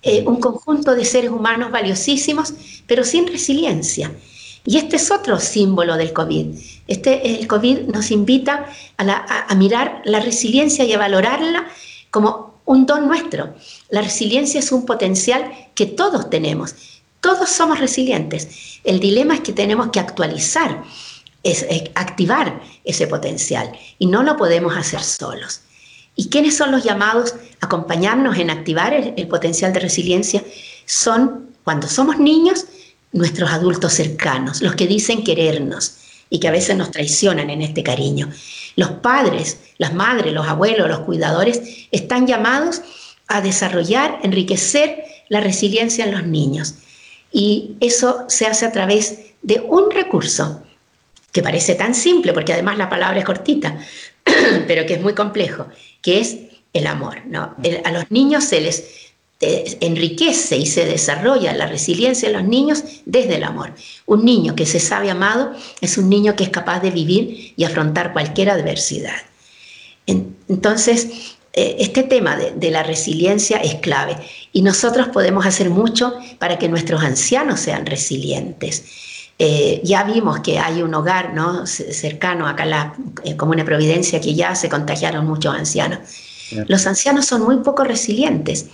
eh, 0.02 0.22
un 0.26 0.40
conjunto 0.40 0.94
de 0.94 1.04
seres 1.04 1.30
humanos 1.30 1.70
valiosísimos, 1.70 2.54
pero 2.86 3.04
sin 3.04 3.26
resiliencia. 3.26 4.12
Y 4.64 4.78
este 4.78 4.96
es 4.96 5.10
otro 5.10 5.40
símbolo 5.40 5.96
del 5.96 6.12
COVID. 6.12 6.56
Este, 6.86 7.40
el 7.40 7.46
COVID 7.46 7.88
nos 7.88 8.10
invita 8.10 8.66
a, 8.96 9.54
mirar 9.56 10.02
la 10.04 10.20
resiliencia 10.20 10.84
y 10.84 10.92
a 10.92 10.98
valorarla 10.98 11.66
como 12.10 12.60
un 12.64 12.86
don 12.86 13.08
nuestro. 13.08 13.54
La 13.88 14.02
resiliencia 14.02 14.60
es 14.60 14.70
un 14.70 14.86
potencial 14.86 15.50
que 15.74 15.86
todos 15.86 16.30
tenemos. 16.30 16.74
Todos 17.20 17.50
somos 17.50 17.80
resilientes. 17.80 18.80
El 18.84 19.00
dilema 19.00 19.34
es 19.34 19.40
que 19.40 19.52
tenemos 19.52 19.88
que 19.90 20.00
actualizar, 20.00 20.84
es, 21.42 21.66
activar 21.94 22.60
ese 22.84 23.06
potencial 23.06 23.72
y 23.98 24.06
no 24.06 24.22
lo 24.22 24.36
podemos 24.36 24.76
hacer 24.76 25.02
solos. 25.02 25.62
¿Y 26.14 26.28
quiénes 26.28 26.56
son 26.56 26.70
los 26.70 26.84
llamados 26.84 27.34
a 27.60 27.66
acompañarnos 27.66 28.38
en 28.38 28.50
activar 28.50 28.92
el 28.94 29.28
potencial 29.28 29.72
de 29.72 29.80
resiliencia? 29.80 30.44
Son 30.84 31.48
cuando 31.64 31.88
somos 31.88 32.18
niños 32.18 32.66
nuestros 33.12 33.50
adultos 33.50 33.92
cercanos, 33.92 34.62
los 34.62 34.74
que 34.74 34.86
dicen 34.86 35.22
querernos 35.22 35.96
y 36.30 36.40
que 36.40 36.48
a 36.48 36.52
veces 36.52 36.76
nos 36.76 36.90
traicionan 36.90 37.50
en 37.50 37.62
este 37.62 37.82
cariño. 37.82 38.30
Los 38.74 38.90
padres, 38.90 39.58
las 39.78 39.92
madres, 39.92 40.32
los 40.32 40.46
abuelos, 40.46 40.88
los 40.88 41.00
cuidadores 41.00 41.60
están 41.90 42.26
llamados 42.26 42.82
a 43.28 43.42
desarrollar, 43.42 44.18
enriquecer 44.22 45.04
la 45.28 45.40
resiliencia 45.40 46.04
en 46.04 46.12
los 46.12 46.26
niños. 46.26 46.74
Y 47.30 47.76
eso 47.80 48.24
se 48.28 48.46
hace 48.46 48.66
a 48.66 48.72
través 48.72 49.18
de 49.42 49.60
un 49.60 49.90
recurso 49.90 50.62
que 51.32 51.42
parece 51.42 51.74
tan 51.74 51.94
simple, 51.94 52.32
porque 52.32 52.52
además 52.52 52.78
la 52.78 52.88
palabra 52.88 53.18
es 53.18 53.24
cortita, 53.24 53.78
pero 54.66 54.86
que 54.86 54.94
es 54.94 55.00
muy 55.00 55.14
complejo, 55.14 55.66
que 56.00 56.20
es 56.20 56.36
el 56.72 56.86
amor. 56.86 57.22
¿no? 57.26 57.54
a 57.84 57.92
los 57.92 58.10
niños 58.10 58.44
se 58.44 58.60
les 58.60 59.11
enriquece 59.42 60.56
y 60.56 60.66
se 60.66 60.86
desarrolla 60.86 61.52
la 61.52 61.66
resiliencia 61.66 62.28
de 62.28 62.34
los 62.34 62.44
niños 62.44 62.84
desde 63.04 63.36
el 63.36 63.44
amor. 63.44 63.74
Un 64.06 64.24
niño 64.24 64.54
que 64.54 64.66
se 64.66 64.78
sabe 64.78 65.10
amado 65.10 65.52
es 65.80 65.98
un 65.98 66.08
niño 66.08 66.36
que 66.36 66.44
es 66.44 66.50
capaz 66.50 66.80
de 66.80 66.90
vivir 66.90 67.52
y 67.56 67.64
afrontar 67.64 68.12
cualquier 68.12 68.50
adversidad. 68.50 69.16
Entonces, 70.06 71.36
eh, 71.54 71.76
este 71.80 72.02
tema 72.02 72.36
de, 72.36 72.70
la 72.70 72.82
resiliencia 72.82 73.58
es 73.58 73.74
clave 73.76 74.16
y 74.52 74.62
nosotros 74.62 75.08
podemos 75.08 75.44
hacer 75.44 75.70
mucho 75.70 76.14
para 76.38 76.58
que 76.58 76.68
nuestros 76.68 77.02
ancianos 77.02 77.60
sean 77.60 77.84
resilientes. 77.84 78.84
Eh, 79.38 79.80
ya 79.82 80.04
vimos 80.04 80.40
que 80.40 80.58
hay 80.58 80.82
un 80.82 80.94
hogar 80.94 81.34
¿no? 81.34 81.66
cercano 81.66 82.46
acá 82.46 82.62
a 82.62 82.66
la 82.66 82.94
Comuna 83.36 83.64
Providencia 83.64 84.20
que 84.20 84.34
ya 84.34 84.54
se 84.54 84.68
contagiaron 84.68 85.26
muchos 85.26 85.54
ancianos. 85.54 85.98
Los 86.68 86.86
ancianos 86.86 87.26
son 87.26 87.42
muy 87.42 87.56
poco 87.58 87.82
resilientes 87.82 88.66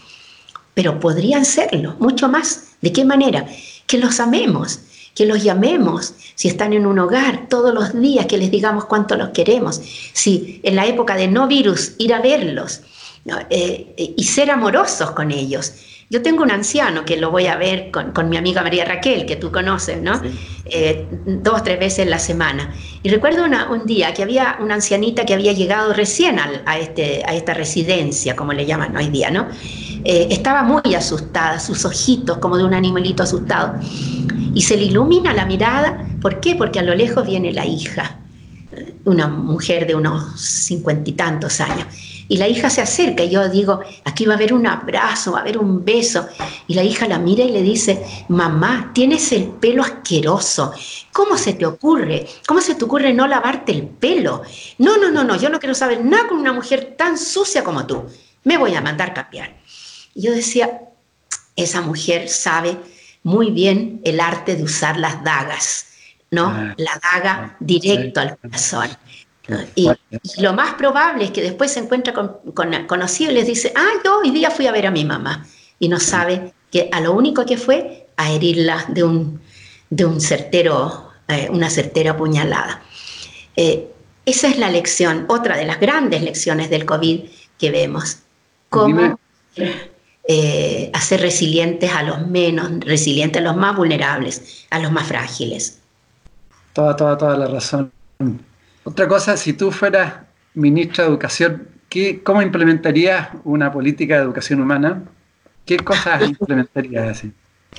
pero 0.78 1.00
podrían 1.00 1.44
serlo, 1.44 1.96
mucho 1.98 2.28
más. 2.28 2.68
¿De 2.80 2.92
qué 2.92 3.04
manera? 3.04 3.44
Que 3.88 3.98
los 3.98 4.20
amemos, 4.20 4.78
que 5.12 5.26
los 5.26 5.42
llamemos, 5.42 6.14
si 6.36 6.46
están 6.46 6.72
en 6.72 6.86
un 6.86 7.00
hogar 7.00 7.48
todos 7.48 7.74
los 7.74 8.00
días, 8.00 8.26
que 8.26 8.38
les 8.38 8.48
digamos 8.48 8.84
cuánto 8.84 9.16
los 9.16 9.30
queremos. 9.30 9.80
Si 10.12 10.60
en 10.62 10.76
la 10.76 10.86
época 10.86 11.16
de 11.16 11.26
no 11.26 11.48
virus, 11.48 11.94
ir 11.98 12.14
a 12.14 12.20
verlos 12.20 12.82
eh, 13.50 14.14
y 14.16 14.22
ser 14.22 14.52
amorosos 14.52 15.10
con 15.10 15.32
ellos. 15.32 15.72
Yo 16.10 16.22
tengo 16.22 16.42
un 16.42 16.50
anciano 16.50 17.04
que 17.04 17.18
lo 17.18 17.30
voy 17.30 17.48
a 17.48 17.56
ver 17.56 17.90
con, 17.90 18.30
mi 18.30 18.38
amiga 18.38 18.62
María 18.62 18.86
Raquel, 18.86 19.26
que 19.26 19.36
tú 19.36 19.52
conoces, 19.52 20.00
¿no? 20.00 20.18
Eh, 20.64 21.06
dos, 21.26 21.62
tres 21.62 21.78
veces 21.78 21.98
en 21.98 22.10
la 22.10 22.18
semana. 22.18 22.72
Y 23.02 23.10
recuerdo 23.10 23.44
un 23.44 23.84
día 23.84 24.14
que 24.14 24.22
había 24.22 24.56
una 24.58 24.76
ancianita 24.76 25.26
que 25.26 25.34
había 25.34 25.52
llegado 25.52 25.92
recién 25.92 26.38
a, 26.38 26.78
este, 26.78 27.22
a 27.26 27.34
esta 27.34 27.52
residencia, 27.52 28.34
como 28.34 28.54
le 28.54 28.64
llaman 28.64 28.96
hoy 28.96 29.08
día, 29.10 29.30
¿no? 29.30 29.48
Eh, 30.02 30.28
estaba 30.30 30.62
muy 30.62 30.94
asustada, 30.94 31.60
sus 31.60 31.84
ojitos 31.84 32.38
como 32.38 32.56
de 32.56 32.64
un 32.64 32.72
animalito 32.72 33.22
asustado. 33.22 33.74
Y 34.54 34.62
se 34.62 34.78
le 34.78 34.84
ilumina 34.84 35.34
la 35.34 35.44
mirada, 35.44 36.06
¿por 36.22 36.40
qué? 36.40 36.54
Porque 36.54 36.78
a 36.78 36.82
lo 36.82 36.94
lejos 36.94 37.26
viene 37.26 37.52
la 37.52 37.66
hija, 37.66 38.18
una 39.04 39.28
mujer 39.28 39.86
de 39.86 39.94
unos 39.94 40.40
cincuenta 40.40 41.10
y 41.10 41.12
tantos 41.12 41.60
años. 41.60 41.86
Y 42.28 42.36
la 42.36 42.46
hija 42.46 42.68
se 42.68 42.82
acerca 42.82 43.24
y 43.24 43.30
yo 43.30 43.48
digo, 43.48 43.80
aquí 44.04 44.26
va 44.26 44.34
a 44.34 44.36
haber 44.36 44.52
un 44.52 44.66
abrazo, 44.66 45.32
va 45.32 45.38
a 45.38 45.40
haber 45.40 45.56
un 45.58 45.84
beso. 45.84 46.28
Y 46.66 46.74
la 46.74 46.84
hija 46.84 47.08
la 47.08 47.18
mira 47.18 47.42
y 47.42 47.50
le 47.50 47.62
dice, 47.62 48.04
mamá, 48.28 48.90
tienes 48.94 49.32
el 49.32 49.44
pelo 49.46 49.82
asqueroso. 49.82 50.72
¿Cómo 51.12 51.38
se 51.38 51.54
te 51.54 51.64
ocurre? 51.64 52.26
¿Cómo 52.46 52.60
se 52.60 52.74
te 52.74 52.84
ocurre 52.84 53.14
no 53.14 53.26
lavarte 53.26 53.72
el 53.72 53.84
pelo? 53.84 54.42
No, 54.76 54.98
no, 54.98 55.10
no, 55.10 55.24
no, 55.24 55.36
yo 55.36 55.48
no 55.48 55.58
quiero 55.58 55.74
saber 55.74 56.04
nada 56.04 56.28
con 56.28 56.38
una 56.38 56.52
mujer 56.52 56.94
tan 56.98 57.16
sucia 57.16 57.64
como 57.64 57.86
tú. 57.86 58.04
Me 58.44 58.58
voy 58.58 58.74
a 58.74 58.82
mandar 58.82 59.14
cambiar. 59.14 59.56
Y 60.14 60.22
yo 60.22 60.32
decía, 60.32 60.82
esa 61.56 61.80
mujer 61.80 62.28
sabe 62.28 62.76
muy 63.22 63.50
bien 63.50 64.00
el 64.04 64.20
arte 64.20 64.54
de 64.54 64.62
usar 64.62 64.98
las 64.98 65.24
dagas, 65.24 65.86
¿no? 66.30 66.46
Ah, 66.46 66.74
la 66.76 67.00
daga 67.12 67.32
ah, 67.32 67.56
directo 67.58 68.20
al 68.20 68.36
corazón. 68.38 68.88
Y, 69.74 69.88
lo 70.40 70.52
más 70.52 70.74
probable 70.74 71.24
es 71.24 71.30
que 71.30 71.42
después 71.42 71.72
se 71.72 71.80
encuentra 71.80 72.12
con, 72.12 72.38
conocidos 72.86 73.32
y 73.32 73.34
les 73.34 73.46
dice, 73.46 73.72
ah, 73.74 73.90
yo 74.04 74.18
hoy 74.20 74.30
día 74.30 74.50
fui 74.50 74.66
a 74.66 74.72
ver 74.72 74.86
a 74.86 74.90
mi 74.90 75.04
mamá. 75.04 75.46
Y 75.78 75.88
no 75.88 76.00
sabe 76.00 76.52
que 76.70 76.88
a 76.92 77.00
lo 77.00 77.12
único 77.12 77.46
que 77.46 77.56
fue 77.56 78.08
a 78.16 78.30
herirla 78.30 78.84
de 78.88 79.04
un, 79.04 79.40
de 79.90 80.04
un 80.04 80.20
certero, 80.20 81.10
eh, 81.28 81.48
una 81.50 81.70
certera 81.70 82.16
puñalada. 82.16 82.82
Eh, 83.56 83.88
esa 84.26 84.48
es 84.48 84.58
la 84.58 84.70
lección, 84.70 85.24
otra 85.28 85.56
de 85.56 85.64
las 85.64 85.80
grandes 85.80 86.22
lecciones 86.22 86.68
del 86.68 86.84
COVID 86.84 87.22
que 87.56 87.70
vemos. 87.70 88.18
Cómo 88.68 89.18
eh, 90.30 90.90
hacer 90.92 91.22
resilientes 91.22 91.90
a 91.90 92.02
los 92.02 92.26
menos, 92.26 92.70
resilientes 92.80 93.40
a 93.40 93.44
los 93.44 93.56
más 93.56 93.74
vulnerables, 93.74 94.66
a 94.68 94.78
los 94.78 94.92
más 94.92 95.06
frágiles. 95.06 95.80
Toda, 96.74 96.94
toda, 96.94 97.16
toda 97.16 97.36
la 97.38 97.46
razón. 97.46 97.90
Otra 98.88 99.06
cosa, 99.06 99.36
si 99.36 99.52
tú 99.52 99.70
fueras 99.70 100.14
ministra 100.54 101.04
de 101.04 101.10
Educación, 101.10 101.68
¿qué, 101.90 102.22
¿cómo 102.22 102.40
implementarías 102.40 103.28
una 103.44 103.70
política 103.70 104.16
de 104.16 104.22
educación 104.22 104.62
humana? 104.62 105.02
¿Qué 105.66 105.76
cosas 105.76 106.22
implementarías 106.26 107.08
así? 107.08 107.30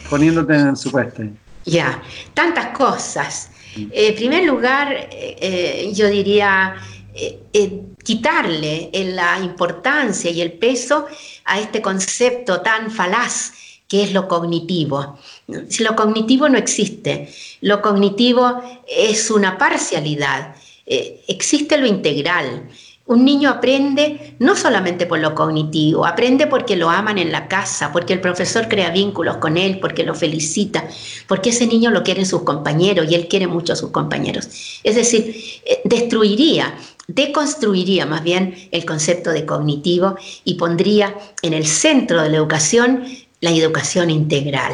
Poniéndote 0.07 0.53
en 0.53 0.77
su 0.77 0.91
puesto. 0.91 1.23
Ya, 1.65 1.99
tantas 2.35 2.77
cosas. 2.77 3.49
Mm. 3.75 3.87
en 3.91 4.15
primer 4.15 4.43
lugar, 4.43 4.91
eh, 4.91 5.35
eh, 5.41 5.91
yo 5.95 6.07
diría 6.09 6.75
eh, 7.15 7.81
quitarle 8.03 8.91
la 8.93 9.39
importancia 9.39 10.29
y 10.29 10.41
el 10.41 10.51
peso 10.53 11.07
a 11.45 11.59
este 11.59 11.81
concepto 11.81 12.61
tan 12.61 12.91
falaz 12.91 13.53
que 13.87 14.03
es 14.03 14.13
lo 14.13 14.27
cognitivo. 14.27 15.17
Lo 15.47 15.95
cognitivo 15.95 16.47
no 16.49 16.59
existe, 16.59 17.33
lo 17.61 17.81
cognitivo 17.81 18.61
es 18.87 19.31
una 19.31 19.57
parcialidad. 19.57 20.53
Eh, 20.89 21.21
existe 21.27 21.77
lo 21.77 21.85
integral. 21.85 22.67
Un 23.05 23.23
niño 23.23 23.49
aprende 23.49 24.35
no 24.39 24.55
solamente 24.55 25.05
por 25.05 25.19
lo 25.19 25.33
cognitivo, 25.33 26.05
aprende 26.05 26.47
porque 26.47 26.75
lo 26.75 26.89
aman 26.89 27.17
en 27.17 27.31
la 27.31 27.47
casa, 27.47 27.91
porque 27.91 28.13
el 28.13 28.21
profesor 28.21 28.67
crea 28.67 28.89
vínculos 28.89 29.37
con 29.37 29.57
él, 29.57 29.79
porque 29.79 30.03
lo 30.03 30.13
felicita, 30.13 30.87
porque 31.27 31.51
ese 31.51 31.65
niño 31.65 31.89
lo 31.89 32.03
quieren 32.03 32.25
sus 32.25 32.43
compañeros 32.43 33.07
y 33.09 33.15
él 33.15 33.27
quiere 33.27 33.47
mucho 33.47 33.73
a 33.73 33.75
sus 33.75 33.91
compañeros. 33.91 34.47
Es 34.83 34.95
decir, 34.95 35.35
eh, 35.65 35.81
destruiría, 35.85 36.75
deconstruiría 37.07 38.05
más 38.05 38.23
bien 38.23 38.69
el 38.71 38.85
concepto 38.85 39.31
de 39.31 39.45
cognitivo 39.45 40.15
y 40.43 40.55
pondría 40.55 41.15
en 41.41 41.53
el 41.53 41.65
centro 41.65 42.21
de 42.21 42.29
la 42.29 42.37
educación 42.37 43.05
la 43.41 43.51
educación 43.51 44.09
integral. 44.09 44.73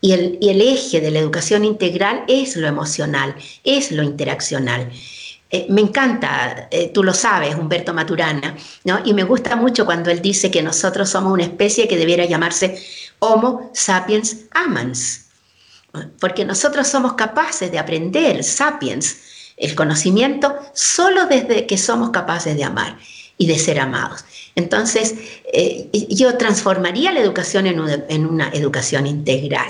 Y 0.00 0.12
el, 0.12 0.38
y 0.40 0.50
el 0.50 0.60
eje 0.60 1.00
de 1.00 1.10
la 1.10 1.18
educación 1.18 1.64
integral 1.64 2.24
es 2.28 2.56
lo 2.56 2.66
emocional, 2.66 3.34
es 3.64 3.90
lo 3.90 4.02
interaccional. 4.02 4.90
Eh, 5.54 5.66
me 5.68 5.82
encanta, 5.82 6.66
eh, 6.68 6.90
tú 6.92 7.04
lo 7.04 7.14
sabes, 7.14 7.54
Humberto 7.54 7.94
Maturana, 7.94 8.56
¿no? 8.82 8.98
y 9.04 9.14
me 9.14 9.22
gusta 9.22 9.54
mucho 9.54 9.86
cuando 9.86 10.10
él 10.10 10.20
dice 10.20 10.50
que 10.50 10.64
nosotros 10.64 11.08
somos 11.08 11.32
una 11.32 11.44
especie 11.44 11.86
que 11.86 11.96
debiera 11.96 12.24
llamarse 12.24 12.84
Homo 13.20 13.70
sapiens 13.72 14.46
amans, 14.50 15.26
porque 16.18 16.44
nosotros 16.44 16.88
somos 16.88 17.12
capaces 17.12 17.70
de 17.70 17.78
aprender, 17.78 18.42
sapiens, 18.42 19.16
el 19.56 19.76
conocimiento, 19.76 20.56
solo 20.72 21.26
desde 21.26 21.68
que 21.68 21.78
somos 21.78 22.10
capaces 22.10 22.56
de 22.56 22.64
amar 22.64 22.98
y 23.38 23.46
de 23.46 23.56
ser 23.56 23.78
amados. 23.78 24.24
Entonces, 24.56 25.14
eh, 25.52 25.88
yo 26.08 26.36
transformaría 26.36 27.12
la 27.12 27.20
educación 27.20 27.68
en 27.68 28.26
una 28.26 28.48
educación 28.48 29.06
integral. 29.06 29.68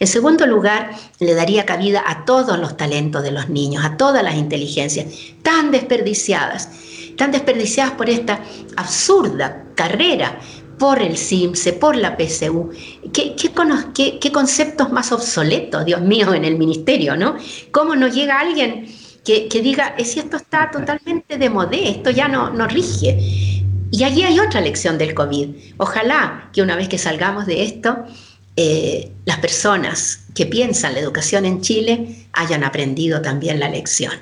En 0.00 0.06
segundo 0.06 0.46
lugar, 0.46 0.92
le 1.18 1.34
daría 1.34 1.66
cabida 1.66 2.02
a 2.06 2.24
todos 2.24 2.58
los 2.58 2.78
talentos 2.78 3.22
de 3.22 3.32
los 3.32 3.50
niños, 3.50 3.84
a 3.84 3.98
todas 3.98 4.22
las 4.22 4.34
inteligencias, 4.34 5.06
tan 5.42 5.70
desperdiciadas, 5.70 6.70
tan 7.18 7.30
desperdiciadas 7.32 7.92
por 7.92 8.08
esta 8.08 8.40
absurda 8.76 9.66
carrera 9.74 10.38
por 10.78 11.02
el 11.02 11.18
CIMSE, 11.18 11.74
por 11.74 11.94
la 11.96 12.16
PSU. 12.16 12.70
¿Qué, 13.12 13.36
qué, 13.36 14.32
conceptos 14.32 14.90
más 14.90 15.12
obsoletos, 15.12 15.84
Dios 15.84 16.00
mío, 16.00 16.32
en 16.32 16.46
el 16.46 16.56
ministerio, 16.56 17.14
¿no? 17.18 17.36
¿Cómo 17.70 17.94
nos 17.94 18.14
llega 18.14 18.40
alguien 18.40 18.86
que, 19.22 19.48
diga, 19.62 19.94
es 19.98 20.12
si 20.12 20.20
esto 20.20 20.38
está 20.38 20.70
totalmente 20.70 21.36
de 21.36 21.50
modé, 21.50 21.90
esto 21.90 22.08
ya 22.08 22.26
no, 22.26 22.48
no 22.48 22.66
rige? 22.66 23.18
Y 23.92 24.04
allí 24.04 24.22
hay 24.22 24.40
otra 24.40 24.62
lección 24.62 24.96
del 24.96 25.12
COVID. 25.12 25.48
Ojalá 25.76 26.48
que 26.54 26.62
una 26.62 26.76
vez 26.76 26.88
que 26.88 26.96
salgamos 26.96 27.44
de 27.44 27.64
esto, 27.64 28.06
eh, 28.62 29.10
las 29.24 29.38
personas 29.38 30.24
que 30.34 30.44
piensan 30.44 30.92
la 30.92 31.00
educación 31.00 31.46
en 31.46 31.62
Chile 31.62 32.26
hayan 32.34 32.62
aprendido 32.62 33.22
también 33.22 33.58
la 33.58 33.70
lección. 33.70 34.12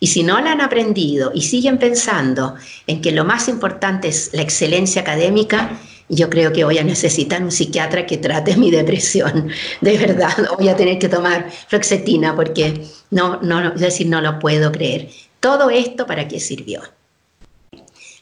Y 0.00 0.08
si 0.08 0.24
no 0.24 0.40
la 0.40 0.50
han 0.50 0.60
aprendido 0.60 1.30
y 1.32 1.42
siguen 1.42 1.78
pensando 1.78 2.56
en 2.88 3.00
que 3.00 3.12
lo 3.12 3.24
más 3.24 3.46
importante 3.46 4.08
es 4.08 4.30
la 4.32 4.42
excelencia 4.42 5.02
académica, 5.02 5.78
yo 6.08 6.28
creo 6.28 6.52
que 6.52 6.64
voy 6.64 6.78
a 6.78 6.82
necesitar 6.82 7.40
un 7.40 7.52
psiquiatra 7.52 8.06
que 8.06 8.16
trate 8.16 8.56
mi 8.56 8.72
depresión. 8.72 9.50
De 9.80 9.96
verdad, 9.96 10.34
voy 10.58 10.68
a 10.68 10.74
tener 10.74 10.98
que 10.98 11.08
tomar 11.08 11.48
fluoxetina 11.68 12.34
porque 12.34 12.82
no, 13.12 13.40
no, 13.40 13.72
es 13.72 13.80
decir, 13.80 14.08
no 14.08 14.20
lo 14.20 14.40
puedo 14.40 14.72
creer. 14.72 15.10
Todo 15.38 15.70
esto 15.70 16.06
para 16.06 16.26
qué 16.26 16.40
sirvió. 16.40 16.82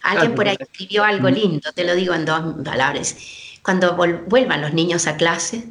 Alguien 0.02 0.34
por 0.34 0.46
ahí 0.46 0.58
escribió 0.60 1.04
algo 1.04 1.30
lindo, 1.30 1.72
te 1.72 1.84
lo 1.84 1.94
digo 1.94 2.12
en 2.12 2.26
dos 2.26 2.62
palabras 2.62 3.16
cuando 3.64 3.96
vuelvan 3.96 4.60
los 4.60 4.72
niños 4.72 5.08
a 5.08 5.16
clase, 5.16 5.64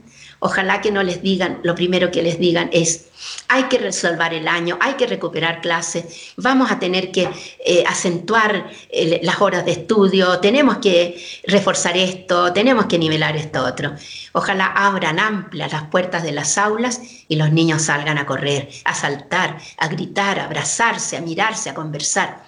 Ojalá 0.45 0.81
que 0.81 0.91
no 0.91 1.03
les 1.03 1.21
digan, 1.21 1.61
lo 1.63 1.73
primero 1.73 2.11
que 2.11 2.21
les 2.21 2.37
digan 2.37 2.69
es, 2.73 3.05
hay 3.47 3.63
que 3.69 3.77
resolver 3.77 4.33
el 4.33 4.49
año, 4.49 4.77
hay 4.81 4.95
que 4.95 5.07
recuperar 5.07 5.61
clases, 5.61 6.33
vamos 6.35 6.69
a 6.69 6.79
tener 6.79 7.13
que 7.13 7.29
eh, 7.65 7.85
acentuar 7.87 8.69
eh, 8.89 9.21
las 9.23 9.39
horas 9.39 9.63
de 9.63 9.71
estudio, 9.71 10.41
tenemos 10.41 10.79
que 10.79 11.17
reforzar 11.47 11.95
esto, 11.95 12.51
tenemos 12.51 12.87
que 12.87 12.99
nivelar 12.99 13.37
esto 13.37 13.63
otro. 13.63 13.93
Ojalá 14.33 14.65
abran 14.65 15.17
amplias 15.17 15.71
las 15.71 15.83
puertas 15.83 16.23
de 16.23 16.33
las 16.33 16.57
aulas 16.57 16.99
y 17.29 17.37
los 17.37 17.53
niños 17.53 17.83
salgan 17.83 18.17
a 18.17 18.25
correr, 18.25 18.67
a 18.83 18.93
saltar, 18.93 19.59
a 19.77 19.87
gritar, 19.87 20.39
a 20.39 20.45
abrazarse, 20.47 21.15
a 21.15 21.21
mirarse, 21.21 21.69
a 21.69 21.73
conversar. 21.73 22.43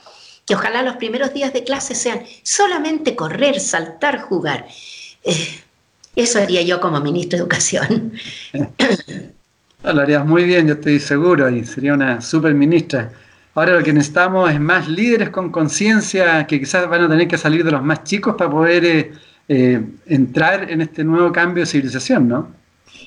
Que 0.46 0.56
ojalá 0.56 0.82
los 0.82 0.98
primeros 0.98 1.34
días 1.34 1.54
de 1.54 1.64
clase 1.64 1.96
sean 1.96 2.26
solamente 2.44 3.16
correr, 3.16 3.62
saltar, 3.62 4.20
jugar. 4.20 4.68
Eso 6.16 6.40
haría 6.40 6.62
yo 6.62 6.80
como 6.80 7.00
ministro 7.02 7.38
de 7.38 7.42
Educación. 7.44 8.14
Lo 9.84 10.02
harías 10.02 10.26
muy 10.26 10.44
bien, 10.46 10.68
yo 10.68 10.74
estoy 10.76 11.00
seguro, 11.00 11.50
y 11.50 11.64
sería 11.66 11.94
una 11.94 12.22
super 12.22 12.54
ministra. 12.54 13.12
Ahora 13.54 13.74
lo 13.74 13.84
que 13.84 13.94
necesitamos 13.94 14.52
es 14.52 14.60
más 14.60 14.88
líderes 14.88 15.30
con 15.30 15.52
conciencia 15.52 16.46
que 16.48 16.60
quizás 16.60 16.90
van 16.90 17.04
a 17.04 17.10
tener 17.10 17.28
que 17.28 17.38
salir 17.38 17.64
de 17.64 17.72
los 17.72 17.84
más 17.84 18.04
chicos 18.04 18.36
para 18.38 18.50
poder 18.50 18.86
eh, 18.86 19.14
eh, 19.48 19.82
entrar 20.08 20.70
en 20.70 20.82
este 20.82 21.04
nuevo 21.04 21.32
cambio 21.32 21.64
de 21.64 21.68
civilización, 21.68 22.28
¿no? 22.28 22.52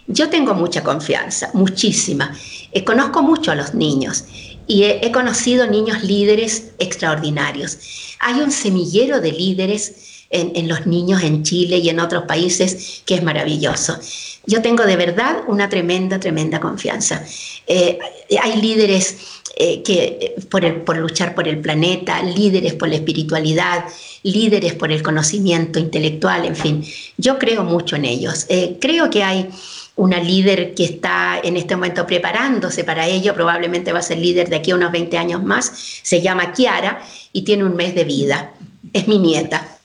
Yo 0.07 0.31
tengo 0.31 0.55
mucha 0.55 0.83
confianza, 0.83 1.51
muchísima. 1.53 2.35
Eh, 2.73 2.85
conozco 2.85 3.23
mucho 3.23 3.51
a 3.51 3.55
los 3.55 3.75
niños 3.75 4.25
y 4.67 4.85
he, 4.85 5.13
conocido 5.13 5.67
niños 5.67 6.03
líderes 6.03 6.73
extraordinarios. 6.79 8.17
Hay 8.21 8.41
un 8.41 8.51
semillero 8.51 9.21
de 9.21 9.33
líderes 9.33 10.08
en, 10.31 10.69
los 10.69 10.87
niños 10.87 11.23
en 11.23 11.43
Chile 11.43 11.79
y 11.79 11.89
en 11.89 12.01
otros 12.01 12.25
países, 12.25 13.03
que 13.07 13.15
es 13.15 13.23
maravilloso. 13.23 13.99
Yo 14.47 14.63
tengo 14.63 14.85
de 14.85 14.97
verdad 14.97 15.39
una 15.47 15.69
tremenda, 15.69 16.21
tremenda 16.21 16.61
confianza. 16.61 17.25
Eh, 17.67 17.99
hay 18.41 18.61
líderes 18.61 19.17
eh, 19.57 19.83
que 19.83 20.37
por, 20.51 20.85
por, 20.85 20.97
luchar 20.99 21.35
por 21.35 21.49
el 21.49 21.59
planeta, 21.61 22.23
líderes 22.23 22.75
por 22.75 22.89
la 22.89 22.97
espiritualidad, 22.97 23.85
líderes 24.23 24.75
por 24.75 24.93
el 24.93 25.03
conocimiento 25.03 25.79
intelectual, 25.79 26.45
en 26.45 26.57
fin, 26.57 26.85
yo 27.17 27.39
creo 27.39 27.65
mucho 27.65 27.97
en 27.97 28.05
ellos. 28.05 28.47
Eh, 28.49 28.77
creo 28.81 29.11
que 29.11 29.23
hay 29.23 29.49
una 29.97 30.21
líder 30.21 30.75
que 30.75 30.85
está 30.85 31.41
en 31.43 31.57
este 31.57 31.75
momento 31.75 32.07
preparándose 32.07 32.85
para 32.85 33.07
ello, 33.09 33.35
probablemente 33.35 33.93
va 33.93 33.99
a 33.99 34.03
ser 34.03 34.19
líder 34.19 34.49
de 34.49 34.57
aquí 34.57 34.71
a 34.71 34.77
unos 34.77 34.93
20 34.93 35.19
años 35.19 35.43
más, 35.43 35.73
se 36.03 36.23
llama 36.23 36.53
Kiara 36.53 37.03
y 37.33 37.43
tiene 37.43 37.65
un 37.65 37.75
mes 37.75 37.95
de 37.95 38.05
vida, 38.05 38.53
es 38.93 39.09
mi 39.09 39.19
nieta. 39.19 39.78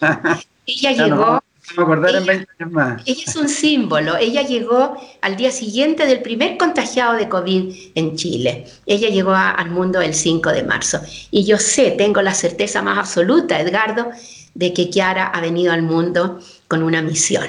ella 0.66 0.92
llegó. 0.92 1.42
ella, 1.76 2.96
es 3.06 3.36
un 3.36 3.48
símbolo. 3.48 4.16
Ella 4.16 4.42
llegó 4.42 4.96
al 5.20 5.36
día 5.36 5.50
siguiente 5.50 6.06
del 6.06 6.22
primer 6.22 6.56
contagiado 6.56 7.14
de 7.14 7.28
COVID 7.28 7.74
en 7.94 8.16
Chile. 8.16 8.66
Ella 8.86 9.08
llegó 9.08 9.32
al 9.34 9.70
mundo 9.70 10.00
el 10.00 10.14
5 10.14 10.50
de 10.50 10.62
marzo. 10.62 11.00
Y 11.30 11.44
yo 11.44 11.58
sé, 11.58 11.92
tengo 11.92 12.22
la 12.22 12.34
certeza 12.34 12.82
más 12.82 12.98
absoluta, 12.98 13.60
Edgardo, 13.60 14.10
de 14.54 14.72
que 14.72 14.90
Kiara 14.90 15.26
ha 15.26 15.40
venido 15.40 15.72
al 15.72 15.82
mundo 15.82 16.40
con 16.66 16.82
una 16.82 17.02
misión. 17.02 17.46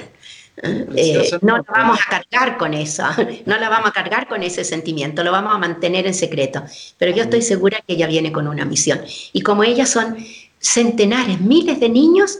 Eh, 0.64 1.32
no 1.42 1.58
la 1.58 1.64
vamos 1.68 2.00
a 2.06 2.10
cargar 2.10 2.58
con 2.58 2.74
eso, 2.74 3.04
no 3.46 3.58
la 3.58 3.70
vamos 3.70 3.90
a 3.90 3.94
cargar 3.94 4.28
con 4.28 4.44
ese 4.44 4.64
sentimiento, 4.64 5.24
lo 5.24 5.32
vamos 5.32 5.56
a 5.56 5.58
mantener 5.58 6.06
en 6.06 6.14
secreto. 6.14 6.64
Pero 6.98 7.16
yo 7.16 7.24
estoy 7.24 7.42
segura 7.42 7.80
que 7.88 7.94
ella 7.94 8.06
viene 8.08 8.32
con 8.32 8.48
una 8.48 8.66
misión. 8.66 9.02
Y 9.34 9.42
como 9.42 9.64
ellas 9.64 9.90
son 9.90 10.18
centenares, 10.62 11.42
miles 11.42 11.80
de 11.80 11.90
niños 11.90 12.40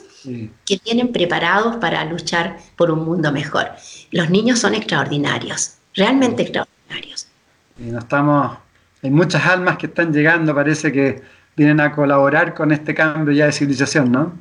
que 0.66 0.80
vienen 0.86 1.12
preparados 1.12 1.78
para 1.78 2.06
luchar 2.06 2.58
por 2.76 2.92
un 2.92 3.04
mundo 3.04 3.32
mejor. 3.32 3.72
Los 4.12 4.30
niños 4.30 4.60
son 4.60 4.76
extraordinarios, 4.76 5.74
realmente 5.96 6.44
extraordinarios. 6.44 7.28
Y 7.80 7.86
no 7.86 8.00
estamos, 8.00 8.58
hay 9.02 9.10
muchas 9.10 9.44
almas 9.46 9.78
que 9.78 9.88
están 9.88 10.14
llegando, 10.14 10.54
parece 10.54 10.92
que 10.92 11.22
vienen 11.56 11.80
a 11.80 11.92
colaborar 11.92 12.54
con 12.54 12.72
este 12.72 12.94
cambio 12.94 13.34
ya 13.34 13.48
de 13.48 13.52
civilización, 13.52 14.12
¿no? 14.12 14.34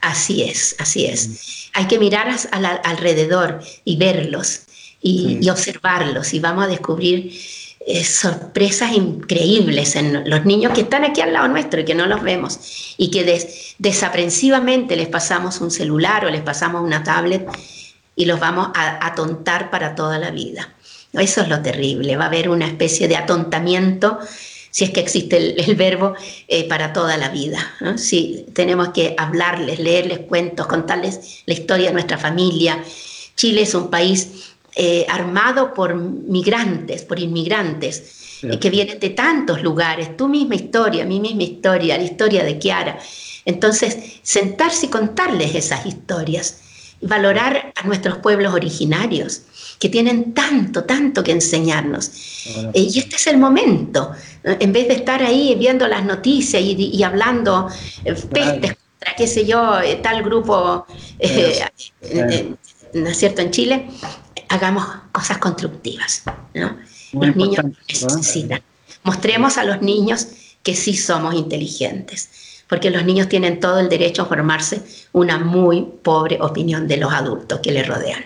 Así 0.00 0.42
es, 0.42 0.74
así 0.78 1.06
es. 1.06 1.70
Hay 1.74 1.86
que 1.86 1.98
mirar 1.98 2.28
alrededor 2.84 3.60
y 3.84 3.96
verlos 3.96 4.62
y 5.00 5.48
observarlos 5.50 6.32
y 6.32 6.40
vamos 6.40 6.64
a 6.64 6.68
descubrir 6.68 7.30
sorpresas 8.04 8.92
increíbles 8.92 9.96
en 9.96 10.28
los 10.28 10.44
niños 10.44 10.72
que 10.72 10.82
están 10.82 11.04
aquí 11.04 11.20
al 11.20 11.32
lado 11.32 11.48
nuestro 11.48 11.80
y 11.80 11.84
que 11.84 11.94
no 11.94 12.06
los 12.06 12.22
vemos 12.22 12.94
y 12.96 13.10
que 13.10 13.74
desaprensivamente 13.78 14.96
les 14.96 15.08
pasamos 15.08 15.60
un 15.60 15.70
celular 15.70 16.24
o 16.24 16.30
les 16.30 16.42
pasamos 16.42 16.82
una 16.82 17.02
tablet 17.04 17.46
y 18.16 18.24
los 18.24 18.40
vamos 18.40 18.68
a 18.74 19.06
atontar 19.06 19.70
para 19.70 19.94
toda 19.94 20.18
la 20.18 20.30
vida. 20.30 20.74
Eso 21.12 21.42
es 21.42 21.48
lo 21.48 21.62
terrible, 21.62 22.16
va 22.16 22.24
a 22.24 22.28
haber 22.28 22.48
una 22.48 22.66
especie 22.66 23.06
de 23.06 23.16
atontamiento, 23.16 24.18
si 24.70 24.84
es 24.84 24.90
que 24.90 25.00
existe 25.00 25.36
el, 25.36 25.74
verbo, 25.76 26.14
eh, 26.48 26.66
para 26.68 26.92
toda 26.92 27.16
la 27.16 27.28
vida. 27.28 27.58
Si 27.96 28.46
tenemos 28.52 28.88
que 28.88 29.14
hablarles, 29.16 29.78
leerles 29.78 30.20
cuentos, 30.20 30.66
contarles 30.66 31.42
la 31.46 31.54
historia 31.54 31.88
de 31.88 31.92
nuestra 31.92 32.18
familia. 32.18 32.82
Chile 33.36 33.62
es 33.62 33.74
un 33.74 33.90
país 33.90 34.53
eh, 34.76 35.06
armado 35.08 35.72
por 35.72 35.94
migrantes, 35.94 37.02
por 37.02 37.20
inmigrantes, 37.20 38.42
eh, 38.42 38.58
que 38.58 38.70
vienen 38.70 38.98
de 38.98 39.10
tantos 39.10 39.62
lugares, 39.62 40.16
tu 40.16 40.26
misma 40.26 40.56
historia, 40.56 41.04
mi 41.04 41.20
misma 41.20 41.44
historia, 41.44 41.96
la 41.96 42.02
historia 42.02 42.42
de 42.42 42.58
Kiara. 42.58 42.98
Entonces, 43.44 43.96
sentarse 44.24 44.86
y 44.86 44.88
contarles 44.88 45.54
esas 45.54 45.86
historias, 45.86 46.58
valorar 47.00 47.72
a 47.76 47.86
nuestros 47.86 48.18
pueblos 48.18 48.52
originarios, 48.52 49.42
que 49.78 49.88
tienen 49.88 50.34
tanto, 50.34 50.82
tanto 50.82 51.22
que 51.22 51.30
enseñarnos. 51.30 52.10
Eh, 52.74 52.80
y 52.80 52.98
este 52.98 53.14
es 53.14 53.28
el 53.28 53.38
momento, 53.38 54.10
en 54.42 54.72
vez 54.72 54.88
de 54.88 54.94
estar 54.94 55.22
ahí 55.22 55.54
viendo 55.56 55.86
las 55.86 56.04
noticias 56.04 56.60
y, 56.60 57.00
hablando 57.04 57.68
pestes 58.02 58.74
contra, 58.74 59.14
qué 59.16 59.28
sé 59.28 59.46
yo, 59.46 59.78
tal 60.02 60.24
grupo, 60.24 60.84
¿no 62.94 63.08
es 63.08 63.16
cierto?, 63.16 63.40
en 63.40 63.50
Chile, 63.52 63.86
hagamos 64.48 64.86
cosas 65.12 65.38
constructivas. 65.38 66.22
¿no? 66.54 66.76
los 67.20 67.36
niños 67.36 67.64
necesitan. 67.88 68.60
Mostremos 69.02 69.58
a 69.58 69.64
los 69.64 69.82
niños 69.82 70.28
que 70.62 70.74
sí 70.74 70.96
somos 70.96 71.34
inteligentes, 71.34 72.62
porque 72.68 72.90
los 72.90 73.04
niños 73.04 73.28
tienen 73.28 73.60
todo 73.60 73.78
el 73.80 73.88
derecho 73.88 74.22
a 74.22 74.26
formarse 74.26 74.82
una 75.12 75.38
muy 75.38 75.86
pobre 76.02 76.38
opinión 76.40 76.88
de 76.88 76.96
los 76.96 77.12
adultos 77.12 77.60
que 77.60 77.72
les 77.72 77.86
rodean. 77.86 78.24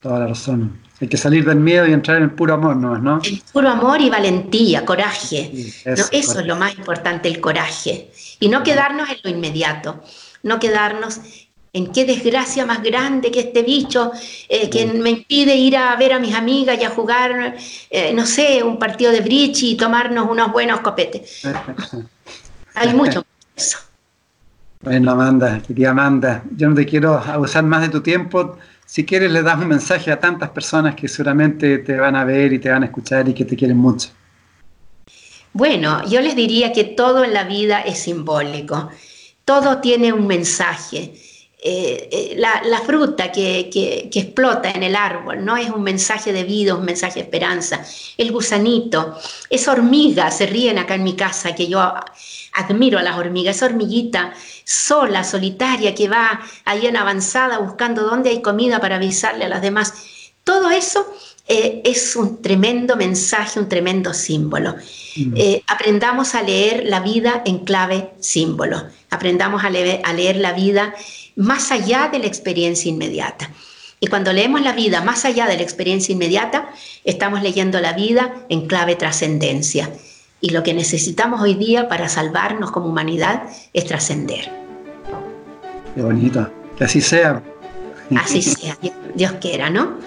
Toda 0.00 0.20
la 0.20 0.26
razón. 0.28 0.80
Hay 1.00 1.08
que 1.08 1.16
salir 1.16 1.44
del 1.44 1.58
miedo 1.58 1.86
y 1.86 1.92
entrar 1.92 2.16
en 2.16 2.24
el 2.24 2.30
puro 2.32 2.54
amor, 2.54 2.76
¿no? 2.76 2.98
¿no? 2.98 3.20
El 3.24 3.40
puro 3.52 3.68
amor 3.68 4.00
y 4.00 4.10
valentía, 4.10 4.84
coraje. 4.84 5.50
eso 5.84 6.08
es 6.10 6.46
lo 6.46 6.56
más 6.56 6.76
importante, 6.76 7.28
el 7.28 7.40
coraje. 7.40 8.10
Y 8.40 8.48
no 8.48 8.62
quedarnos 8.64 9.08
en 9.08 9.16
lo 9.22 9.30
inmediato, 9.30 10.02
no 10.42 10.58
quedarnos 10.58 11.20
en 11.78 11.92
qué 11.92 12.04
desgracia 12.04 12.66
más 12.66 12.82
grande 12.82 13.30
que 13.30 13.40
este 13.40 13.62
bicho 13.62 14.12
eh, 14.48 14.68
que 14.68 14.86
me 14.86 15.10
impide 15.10 15.54
ir 15.54 15.76
a 15.76 15.94
ver 15.96 16.12
a 16.12 16.18
mis 16.18 16.34
amigas 16.34 16.78
y 16.80 16.84
a 16.84 16.90
jugar, 16.90 17.56
eh, 17.90 18.12
no 18.12 18.26
sé, 18.26 18.62
un 18.62 18.78
partido 18.78 19.12
de 19.12 19.20
bridge 19.20 19.62
y 19.62 19.76
tomarnos 19.76 20.28
unos 20.28 20.52
buenos 20.52 20.80
copetes. 20.80 21.42
Hay 22.74 22.92
mucho 22.94 23.24
eso. 23.56 23.78
Bueno, 24.80 25.10
Amanda, 25.12 25.60
querida 25.66 25.90
Amanda, 25.90 26.44
yo 26.56 26.68
no 26.68 26.74
te 26.74 26.86
quiero 26.86 27.18
abusar 27.18 27.64
más 27.64 27.82
de 27.82 27.88
tu 27.88 28.00
tiempo. 28.00 28.58
Si 28.86 29.04
quieres, 29.04 29.30
le 29.32 29.42
das 29.42 29.58
un 29.58 29.68
mensaje 29.68 30.10
a 30.10 30.18
tantas 30.18 30.50
personas 30.50 30.94
que 30.94 31.08
seguramente 31.08 31.78
te 31.78 31.96
van 31.96 32.16
a 32.16 32.24
ver 32.24 32.52
y 32.52 32.58
te 32.58 32.70
van 32.70 32.82
a 32.82 32.86
escuchar 32.86 33.28
y 33.28 33.34
que 33.34 33.44
te 33.44 33.56
quieren 33.56 33.76
mucho. 33.76 34.10
Bueno, 35.52 36.08
yo 36.08 36.20
les 36.20 36.36
diría 36.36 36.72
que 36.72 36.84
todo 36.84 37.24
en 37.24 37.34
la 37.34 37.44
vida 37.44 37.80
es 37.80 37.98
simbólico, 37.98 38.90
todo 39.44 39.78
tiene 39.78 40.12
un 40.12 40.26
mensaje 40.26 41.14
eh, 41.60 42.08
eh, 42.12 42.34
la, 42.36 42.80
fruta 42.86 43.32
que, 43.32 43.68
explota 44.14 44.70
en 44.70 44.84
el 44.84 44.94
árbol, 44.94 45.44
¿no? 45.44 45.56
Es 45.56 45.70
un 45.70 45.82
mensaje 45.82 46.32
de 46.32 46.44
vida, 46.44 46.76
un 46.76 46.84
mensaje 46.84 47.14
de 47.14 47.20
esperanza. 47.22 47.84
El 48.16 48.30
gusanito, 48.30 49.18
esa 49.50 49.72
hormiga, 49.72 50.30
se 50.30 50.46
ríen 50.46 50.78
acá 50.78 50.94
en 50.94 51.02
mi 51.02 51.16
casa, 51.16 51.56
que 51.56 51.66
yo 51.66 51.80
admiro 52.52 53.00
a 53.00 53.02
las 53.02 53.16
hormigas, 53.16 53.56
esa 53.56 53.66
hormiguita 53.66 54.34
sola, 54.62 55.24
solitaria, 55.24 55.96
que 55.96 56.08
va 56.08 56.40
ahí 56.64 56.86
en 56.86 56.96
avanzada 56.96 57.58
buscando 57.58 58.02
dónde 58.04 58.30
hay 58.30 58.40
comida 58.40 58.80
para 58.80 58.96
avisarle 58.96 59.46
a 59.46 59.48
las 59.48 59.62
demás. 59.62 59.94
Todo 60.44 60.70
eso 60.70 61.12
eh, 61.48 61.80
es 61.84 62.14
un 62.14 62.42
tremendo 62.42 62.96
mensaje, 62.96 63.58
un 63.58 63.68
tremendo 63.68 64.12
símbolo. 64.14 64.76
Mm. 65.16 65.34
aprendamos 65.66 66.34
a 66.36 66.42
leer 66.42 66.84
la 66.86 67.00
vida 67.00 67.42
en 67.44 67.64
clave 67.64 68.10
símbolo. 68.20 68.84
Aprendamos 69.10 69.64
a 69.64 69.68
a 69.68 70.12
leer 70.12 70.36
la 70.36 70.52
vida 70.52 70.94
más 71.34 71.72
allá 71.72 72.08
de 72.12 72.18
la 72.18 72.26
experiencia 72.26 72.90
inmediata. 72.90 73.50
Y 74.00 74.06
cuando 74.06 74.32
leemos 74.32 74.60
la 74.62 74.72
vida 74.72 75.02
más 75.02 75.24
allá 75.24 75.46
de 75.46 75.56
la 75.56 75.62
experiencia 75.62 76.12
inmediata, 76.12 76.70
estamos 77.04 77.42
leyendo 77.42 77.80
la 77.80 77.92
vida 77.92 78.34
en 78.48 78.66
clave 78.66 78.96
trascendencia. 78.96 79.90
Y 80.40 80.50
lo 80.50 80.62
que 80.62 80.72
necesitamos 80.72 81.40
hoy 81.40 81.54
día 81.54 81.88
para 81.88 82.08
salvarnos 82.08 82.70
como 82.70 82.86
humanidad 82.86 83.42
es 83.72 83.86
trascender. 83.86 84.52
Qué 85.94 86.02
bonito. 86.02 86.48
Que 86.76 86.84
así 86.84 87.00
sea. 87.00 87.42
Así 88.16 88.40
sea, 88.40 88.78
Dios 89.14 89.32
quiera, 89.40 89.68
¿no? 89.68 89.98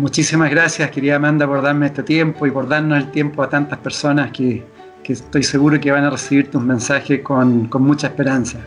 Muchísimas 0.00 0.48
gracias, 0.50 0.90
querida 0.90 1.16
Amanda, 1.16 1.46
por 1.46 1.60
darme 1.60 1.84
este 1.84 2.02
tiempo 2.02 2.46
y 2.46 2.50
por 2.50 2.66
darnos 2.66 2.96
el 2.96 3.10
tiempo 3.10 3.42
a 3.42 3.50
tantas 3.50 3.78
personas 3.80 4.32
que, 4.32 4.64
estoy 5.04 5.42
seguro 5.42 5.78
que 5.78 5.90
van 5.90 6.04
a 6.04 6.10
recibir 6.10 6.50
tus 6.50 6.62
mensajes 6.62 7.20
con, 7.20 7.68
mucha 7.80 8.06
esperanza. 8.06 8.60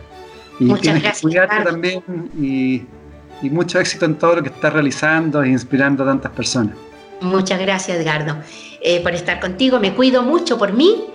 Y 0.60 0.66
Muchas 0.66 0.82
tienes 0.82 1.02
gracias, 1.02 1.20
que 1.20 1.26
cuidarte 1.26 1.64
también 1.64 2.02
y, 2.40 2.82
mucho 3.48 3.80
éxito 3.80 4.04
en 4.04 4.14
todo 4.14 4.36
lo 4.36 4.42
que 4.44 4.50
estás 4.50 4.72
realizando 4.72 5.42
e 5.42 5.48
inspirando 5.48 6.04
a 6.04 6.06
tantas 6.06 6.30
personas. 6.30 6.76
Muchas 7.20 7.58
gracias, 7.58 7.98
Edgardo, 7.98 8.36
eh, 8.80 9.00
por 9.02 9.12
estar 9.12 9.40
contigo. 9.40 9.80
Me 9.80 9.92
cuido 9.92 10.22
mucho 10.22 10.56
por 10.56 10.72
mí, 10.72 11.06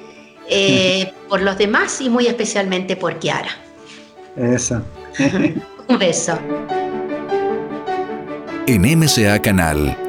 eh, 0.50 1.14
por 1.30 1.42
los 1.42 1.58
demás 1.58 2.02
y 2.02 2.10
muy 2.10 2.28
especialmente 2.28 2.98
por 2.98 3.20
Kiara. 3.20 3.52
Eso. 4.36 4.82
Un 5.88 5.98
beso. 5.98 6.38
En 8.68 8.82
MCA 8.82 9.42
Canal 9.42 10.09